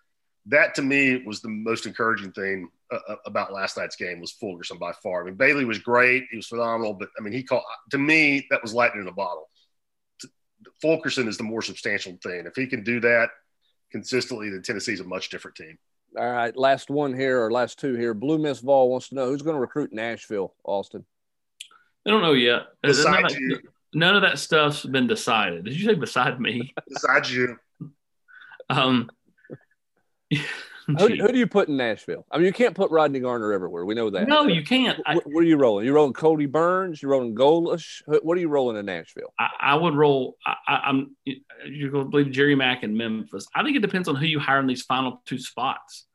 That 0.46 0.74
to 0.76 0.82
me 0.82 1.22
was 1.24 1.40
the 1.40 1.48
most 1.48 1.86
encouraging 1.86 2.32
thing 2.32 2.68
uh, 2.92 2.98
uh 3.08 3.16
about 3.26 3.52
last 3.52 3.76
night's 3.76 3.96
game 3.96 4.20
was 4.20 4.32
Fulkerson 4.32 4.78
by 4.78 4.92
far. 5.02 5.22
I 5.22 5.24
mean, 5.24 5.34
Bailey 5.34 5.64
was 5.64 5.78
great. 5.78 6.24
He 6.30 6.36
was 6.36 6.46
phenomenal, 6.46 6.94
but 6.94 7.08
I 7.18 7.22
mean, 7.22 7.32
he 7.32 7.42
caught, 7.42 7.64
to 7.90 7.98
me, 7.98 8.46
that 8.50 8.62
was 8.62 8.74
lightning 8.74 9.02
in 9.02 9.08
a 9.08 9.12
bottle. 9.12 9.48
Fulkerson 10.80 11.28
is 11.28 11.36
the 11.36 11.44
more 11.44 11.62
substantial 11.62 12.16
thing. 12.22 12.46
If 12.46 12.54
he 12.54 12.66
can 12.66 12.84
do 12.84 13.00
that 13.00 13.30
consistently, 13.90 14.50
then 14.50 14.62
Tennessee's 14.62 15.00
a 15.00 15.04
much 15.04 15.30
different 15.30 15.56
team. 15.56 15.78
All 16.16 16.30
right, 16.30 16.56
last 16.56 16.90
one 16.90 17.14
here 17.14 17.44
or 17.44 17.50
last 17.50 17.78
two 17.78 17.94
here. 17.94 18.14
Blue 18.14 18.38
Miss 18.38 18.60
Vol 18.60 18.88
wants 18.88 19.08
to 19.08 19.14
know 19.14 19.26
who's 19.26 19.42
going 19.42 19.56
to 19.56 19.60
recruit 19.60 19.92
Nashville, 19.92 20.54
Austin. 20.64 21.04
I 22.06 22.10
don't 22.10 22.22
know 22.22 22.32
yet. 22.32 22.62
None 22.84 22.92
of, 22.92 23.02
that, 23.02 23.62
none 23.94 24.16
of, 24.16 24.22
that, 24.22 24.38
stuff's 24.38 24.84
been 24.84 25.06
decided. 25.06 25.64
Did 25.64 25.78
you 25.78 25.86
say 25.86 25.94
beside 25.94 26.40
me? 26.40 26.72
Beside 26.88 27.28
you. 27.28 27.56
Um, 28.68 29.10
who, 30.86 31.08
who, 31.08 31.28
do 31.28 31.38
you 31.38 31.48
put 31.48 31.68
in 31.68 31.76
Nashville? 31.76 32.24
I 32.30 32.36
mean, 32.36 32.46
you 32.46 32.52
can't 32.52 32.74
put 32.74 32.92
Rodney 32.92 33.18
Garner 33.18 33.52
everywhere. 33.52 33.84
We 33.84 33.94
know 33.94 34.08
that. 34.10 34.28
No, 34.28 34.46
you 34.46 34.62
can't. 34.62 35.00
What, 35.04 35.26
what 35.26 35.40
are 35.40 35.46
you 35.46 35.56
rolling? 35.56 35.84
You're 35.84 35.94
rolling 35.94 36.12
Kodi 36.12 36.50
Burns? 36.50 37.02
You're 37.02 37.10
rolling 37.10 37.34
Golesh? 37.34 38.02
What 38.06 38.36
are 38.36 38.40
you 38.40 38.48
rolling 38.48 38.76
in 38.76 38.86
Nashville? 38.86 39.32
I, 39.38 39.48
I 39.60 39.74
would 39.74 39.94
roll. 39.94 40.36
I, 40.46 40.88
am 40.88 41.16
You're 41.24 41.90
going 41.90 42.04
to 42.04 42.10
believe 42.10 42.30
Jerry 42.30 42.54
Mack 42.54 42.84
in 42.84 42.96
Memphis. 42.96 43.48
I 43.52 43.64
think 43.64 43.76
it 43.76 43.82
depends 43.82 44.06
on 44.06 44.14
who 44.14 44.26
you 44.26 44.38
hire 44.38 44.60
in 44.60 44.68
these 44.68 44.82
final 44.82 45.22
two 45.26 45.38
spots. 45.38 46.06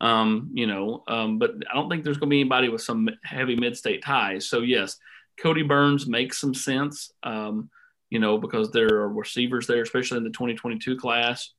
Um, 0.00 0.50
you 0.52 0.66
know, 0.66 1.02
um, 1.08 1.38
but 1.38 1.52
I 1.68 1.74
don't 1.74 1.88
think 1.88 2.04
there's 2.04 2.18
going 2.18 2.28
to 2.28 2.34
be 2.34 2.40
anybody 2.40 2.68
with 2.68 2.82
some 2.82 3.08
heavy 3.24 3.56
mid-state 3.56 4.04
ties. 4.04 4.48
So 4.48 4.60
yes, 4.60 4.96
Kodi 5.42 5.66
Burns 5.66 6.06
makes 6.06 6.40
some 6.40 6.54
sense, 6.54 7.12
um, 7.22 7.70
you 8.10 8.18
know, 8.18 8.38
because 8.38 8.70
there 8.70 9.00
are 9.00 9.08
receivers 9.08 9.66
there, 9.66 9.82
especially 9.82 10.18
in 10.18 10.24
the 10.24 10.30
2022 10.30 10.96
class. 10.96 11.52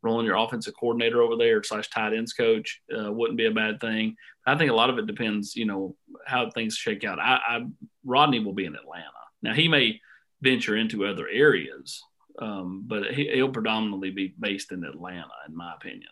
Rolling 0.00 0.26
your 0.26 0.36
offensive 0.36 0.74
coordinator 0.78 1.22
over 1.22 1.34
there 1.34 1.60
slash 1.64 1.90
tight 1.90 2.12
ends 2.12 2.32
coach 2.32 2.80
uh, 2.96 3.12
wouldn't 3.12 3.36
be 3.36 3.46
a 3.46 3.50
bad 3.50 3.80
thing. 3.80 4.14
I 4.46 4.56
think 4.56 4.70
a 4.70 4.74
lot 4.74 4.90
of 4.90 4.98
it 4.98 5.08
depends, 5.08 5.56
you 5.56 5.64
know, 5.64 5.96
how 6.24 6.48
things 6.50 6.76
shake 6.76 7.02
out. 7.02 7.18
I, 7.18 7.40
I 7.46 7.66
Rodney 8.04 8.38
will 8.38 8.52
be 8.52 8.64
in 8.64 8.76
Atlanta 8.76 9.06
now. 9.42 9.54
He 9.54 9.66
may 9.66 10.00
venture 10.40 10.76
into 10.76 11.04
other 11.04 11.28
areas, 11.28 12.00
um, 12.38 12.84
but 12.86 13.12
he, 13.12 13.42
will 13.42 13.50
predominantly 13.50 14.10
be 14.10 14.34
based 14.38 14.70
in 14.70 14.84
Atlanta, 14.84 15.26
in 15.48 15.56
my 15.56 15.74
opinion. 15.74 16.10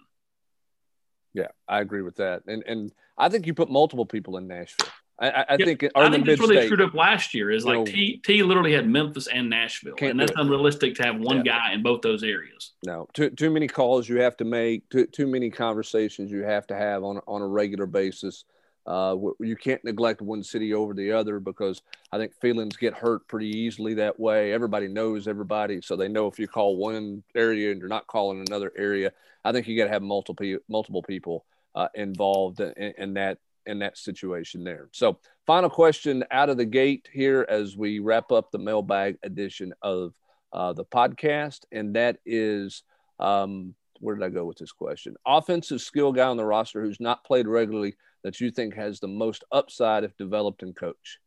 Yeah, 1.32 1.48
I 1.68 1.80
agree 1.80 2.02
with 2.02 2.16
that, 2.16 2.42
and 2.48 2.64
and 2.66 2.92
I 3.16 3.28
think 3.28 3.46
you 3.46 3.54
put 3.54 3.70
multiple 3.70 4.06
people 4.06 4.36
in 4.36 4.48
Nashville. 4.48 4.88
I, 5.18 5.28
I 5.28 5.56
Yeah, 5.58 5.64
think, 5.64 5.84
I 5.94 6.10
think 6.10 6.26
that's 6.26 6.40
where 6.40 6.48
they 6.48 6.66
screwed 6.66 6.82
up 6.82 6.94
last 6.94 7.32
year. 7.32 7.50
Is 7.50 7.64
like 7.64 7.78
know, 7.78 7.84
T 7.84 8.20
T 8.24 8.42
literally 8.42 8.72
had 8.72 8.88
Memphis 8.88 9.28
and 9.28 9.48
Nashville, 9.48 9.96
and 10.00 10.20
that's 10.20 10.32
unrealistic 10.36 10.94
to 10.96 11.04
have 11.04 11.18
one 11.18 11.38
Yeah. 11.38 11.58
guy 11.58 11.72
in 11.72 11.82
both 11.82 12.02
those 12.02 12.22
areas. 12.22 12.72
No, 12.84 13.08
too 13.14 13.30
too 13.30 13.50
many 13.50 13.66
calls 13.66 14.08
you 14.08 14.20
have 14.20 14.36
to 14.38 14.44
make, 14.44 14.88
too 14.90 15.06
too 15.06 15.26
many 15.26 15.50
conversations 15.50 16.30
you 16.30 16.42
have 16.42 16.66
to 16.66 16.76
have 16.76 17.02
on 17.02 17.20
on 17.26 17.40
a 17.40 17.46
regular 17.46 17.86
basis. 17.86 18.44
Uh, 18.86 19.16
you 19.40 19.56
can't 19.56 19.82
neglect 19.84 20.22
one 20.22 20.44
city 20.44 20.72
over 20.72 20.94
the 20.94 21.10
other 21.10 21.40
because 21.40 21.82
I 22.12 22.18
think 22.18 22.32
feelings 22.40 22.76
get 22.76 22.94
hurt 22.94 23.26
pretty 23.26 23.48
easily 23.48 23.94
that 23.94 24.20
way. 24.20 24.52
Everybody 24.52 24.86
knows 24.86 25.26
everybody, 25.26 25.80
so 25.82 25.96
they 25.96 26.06
know 26.06 26.28
if 26.28 26.38
you 26.38 26.46
call 26.46 26.76
one 26.76 27.24
area 27.34 27.72
and 27.72 27.80
you're 27.80 27.88
not 27.88 28.06
calling 28.06 28.44
another 28.46 28.70
area. 28.76 29.12
I 29.44 29.50
think 29.50 29.66
you 29.66 29.76
got 29.76 29.86
to 29.86 29.90
have 29.90 30.02
multiple 30.02 30.58
multiple 30.68 31.02
people 31.02 31.46
uh, 31.74 31.88
involved 31.94 32.60
in, 32.60 32.94
in 32.98 33.14
that 33.14 33.38
in 33.66 33.78
that 33.80 33.98
situation 33.98 34.64
there. 34.64 34.88
So, 34.92 35.18
final 35.46 35.70
question 35.70 36.24
out 36.30 36.50
of 36.50 36.56
the 36.56 36.64
gate 36.64 37.08
here 37.12 37.46
as 37.48 37.76
we 37.76 37.98
wrap 37.98 38.32
up 38.32 38.50
the 38.50 38.58
mailbag 38.58 39.18
edition 39.22 39.72
of 39.82 40.14
uh, 40.52 40.72
the 40.72 40.84
podcast, 40.84 41.60
and 41.72 41.94
that 41.96 42.18
is 42.24 42.82
um, 43.18 43.74
where 44.00 44.14
did 44.14 44.24
I 44.24 44.28
go 44.28 44.44
with 44.44 44.58
this 44.58 44.72
question? 44.72 45.16
Offensive 45.26 45.80
skill 45.80 46.12
guy 46.12 46.26
on 46.26 46.36
the 46.36 46.44
roster 46.44 46.82
who's 46.82 47.00
not 47.00 47.24
played 47.24 47.46
regularly 47.46 47.94
that 48.24 48.40
you 48.40 48.50
think 48.50 48.74
has 48.74 49.00
the 49.00 49.08
most 49.08 49.44
upside 49.52 50.04
if 50.04 50.16
developed 50.16 50.62
and 50.62 50.74
coached. 50.74 51.18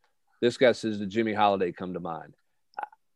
This 0.42 0.58
guy 0.58 0.72
says 0.72 1.00
the 1.00 1.06
Jimmy 1.06 1.34
Holiday 1.34 1.72
come 1.72 1.94
to 1.94 2.00
mind. 2.00 2.36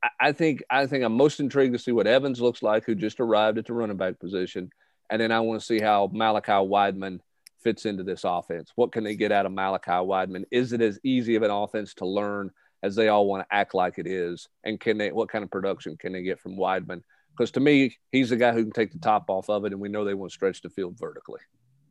I, 0.03 0.09
I 0.19 0.31
think 0.31 0.63
I 0.69 0.85
think 0.85 1.03
I'm 1.03 1.13
most 1.13 1.39
intrigued 1.39 1.73
to 1.73 1.79
see 1.79 1.91
what 1.91 2.07
Evans 2.07 2.41
looks 2.41 2.63
like, 2.63 2.85
who 2.85 2.95
just 2.95 3.19
arrived 3.19 3.57
at 3.57 3.65
the 3.65 3.73
running 3.73 3.97
back 3.97 4.19
position, 4.19 4.69
and 5.09 5.21
then 5.21 5.31
I 5.31 5.39
want 5.41 5.59
to 5.59 5.65
see 5.65 5.79
how 5.79 6.09
Malachi 6.11 6.51
Wideman 6.51 7.19
fits 7.63 7.85
into 7.85 8.03
this 8.03 8.23
offense. 8.23 8.71
What 8.75 8.91
can 8.91 9.03
they 9.03 9.15
get 9.15 9.31
out 9.31 9.45
of 9.45 9.51
Malachi 9.51 9.91
Wideman? 9.91 10.43
Is 10.51 10.73
it 10.73 10.81
as 10.81 10.99
easy 11.03 11.35
of 11.35 11.43
an 11.43 11.51
offense 11.51 11.93
to 11.95 12.05
learn 12.05 12.51
as 12.83 12.95
they 12.95 13.07
all 13.07 13.27
want 13.27 13.47
to 13.47 13.55
act 13.55 13.73
like 13.73 13.97
it 13.97 14.07
is? 14.07 14.47
And 14.63 14.79
can 14.79 14.97
they 14.97 15.11
what 15.11 15.29
kind 15.29 15.43
of 15.43 15.51
production 15.51 15.97
can 15.97 16.13
they 16.13 16.23
get 16.23 16.39
from 16.39 16.57
Wideman? 16.57 17.01
Because 17.35 17.51
to 17.51 17.59
me, 17.59 17.97
he's 18.11 18.29
the 18.29 18.35
guy 18.35 18.51
who 18.51 18.63
can 18.63 18.71
take 18.71 18.91
the 18.91 18.99
top 18.99 19.29
off 19.29 19.49
of 19.49 19.65
it, 19.65 19.71
and 19.71 19.81
we 19.81 19.89
know 19.89 20.05
they 20.05 20.13
want 20.13 20.31
to 20.31 20.35
stretch 20.35 20.61
the 20.61 20.69
field 20.69 20.99
vertically. 20.99 21.39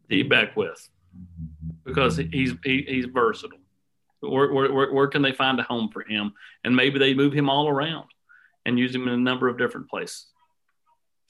He 0.09 0.23
back 0.23 0.57
with 0.57 0.89
because 1.85 2.17
he's 2.17 2.55
he, 2.65 2.85
he's 2.87 3.07
versatile. 3.07 3.59
Where, 4.21 4.53
where, 4.53 4.73
where, 4.73 4.93
where 4.93 5.09
can 5.09 5.23
they 5.23 5.33
find 5.33 5.59
a 5.59 5.65
home 5.65 5.91
for 5.93 6.05
him? 6.05 6.33
And 6.63 6.77
maybe 6.77 7.01
they 7.01 7.13
move 7.13 7.33
him 7.33 7.51
all 7.51 7.69
around 7.69 8.07
and 8.65 8.79
use 8.79 8.95
him 8.95 9.09
in 9.09 9.15
a 9.15 9.17
number 9.17 9.49
of 9.49 9.59
different 9.59 9.89
places. 9.89 10.27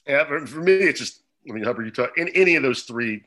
Yeah, 0.07 0.25
for, 0.25 0.45
for 0.45 0.61
me, 0.61 0.73
it's 0.73 0.99
just. 0.99 1.21
I 1.49 1.51
mean, 1.51 1.63
Hubbard, 1.63 1.85
you 1.85 1.91
talk 1.91 2.17
in 2.17 2.29
any 2.29 2.55
of 2.55 2.63
those 2.63 2.83
three, 2.83 3.23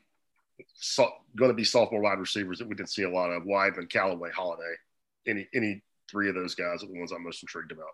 so, 0.73 1.09
going 1.35 1.51
to 1.51 1.55
be 1.55 1.63
sophomore 1.63 2.01
wide 2.01 2.19
receivers 2.19 2.59
that 2.59 2.67
we 2.67 2.75
didn't 2.75 2.89
see 2.89 3.03
a 3.03 3.09
lot 3.09 3.29
of. 3.29 3.43
Wideman, 3.43 3.89
Callaway, 3.89 4.31
Holiday. 4.31 4.73
Any 5.27 5.47
any 5.53 5.83
three 6.09 6.29
of 6.29 6.35
those 6.35 6.55
guys 6.55 6.83
are 6.83 6.87
the 6.87 6.97
ones 6.97 7.11
I'm 7.11 7.23
most 7.23 7.43
intrigued 7.43 7.71
about. 7.71 7.89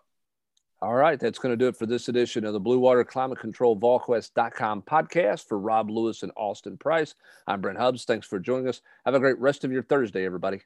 All 0.80 0.94
right, 0.94 1.18
that's 1.18 1.38
going 1.38 1.52
to 1.52 1.56
do 1.56 1.68
it 1.68 1.76
for 1.76 1.86
this 1.86 2.08
edition 2.08 2.44
of 2.44 2.52
the 2.52 2.60
Blue 2.60 2.78
Water 2.78 3.04
Climate 3.04 3.38
Control 3.38 3.78
VolQuest.com 3.78 4.82
podcast 4.82 5.46
for 5.48 5.58
Rob 5.58 5.88
Lewis 5.88 6.22
and 6.22 6.32
Austin 6.36 6.76
Price. 6.76 7.14
I'm 7.46 7.60
Brent 7.60 7.78
Hubbs. 7.78 8.04
Thanks 8.04 8.26
for 8.26 8.38
joining 8.38 8.68
us. 8.68 8.82
Have 9.06 9.14
a 9.14 9.20
great 9.20 9.38
rest 9.38 9.64
of 9.64 9.72
your 9.72 9.82
Thursday, 9.82 10.26
everybody. 10.26 10.60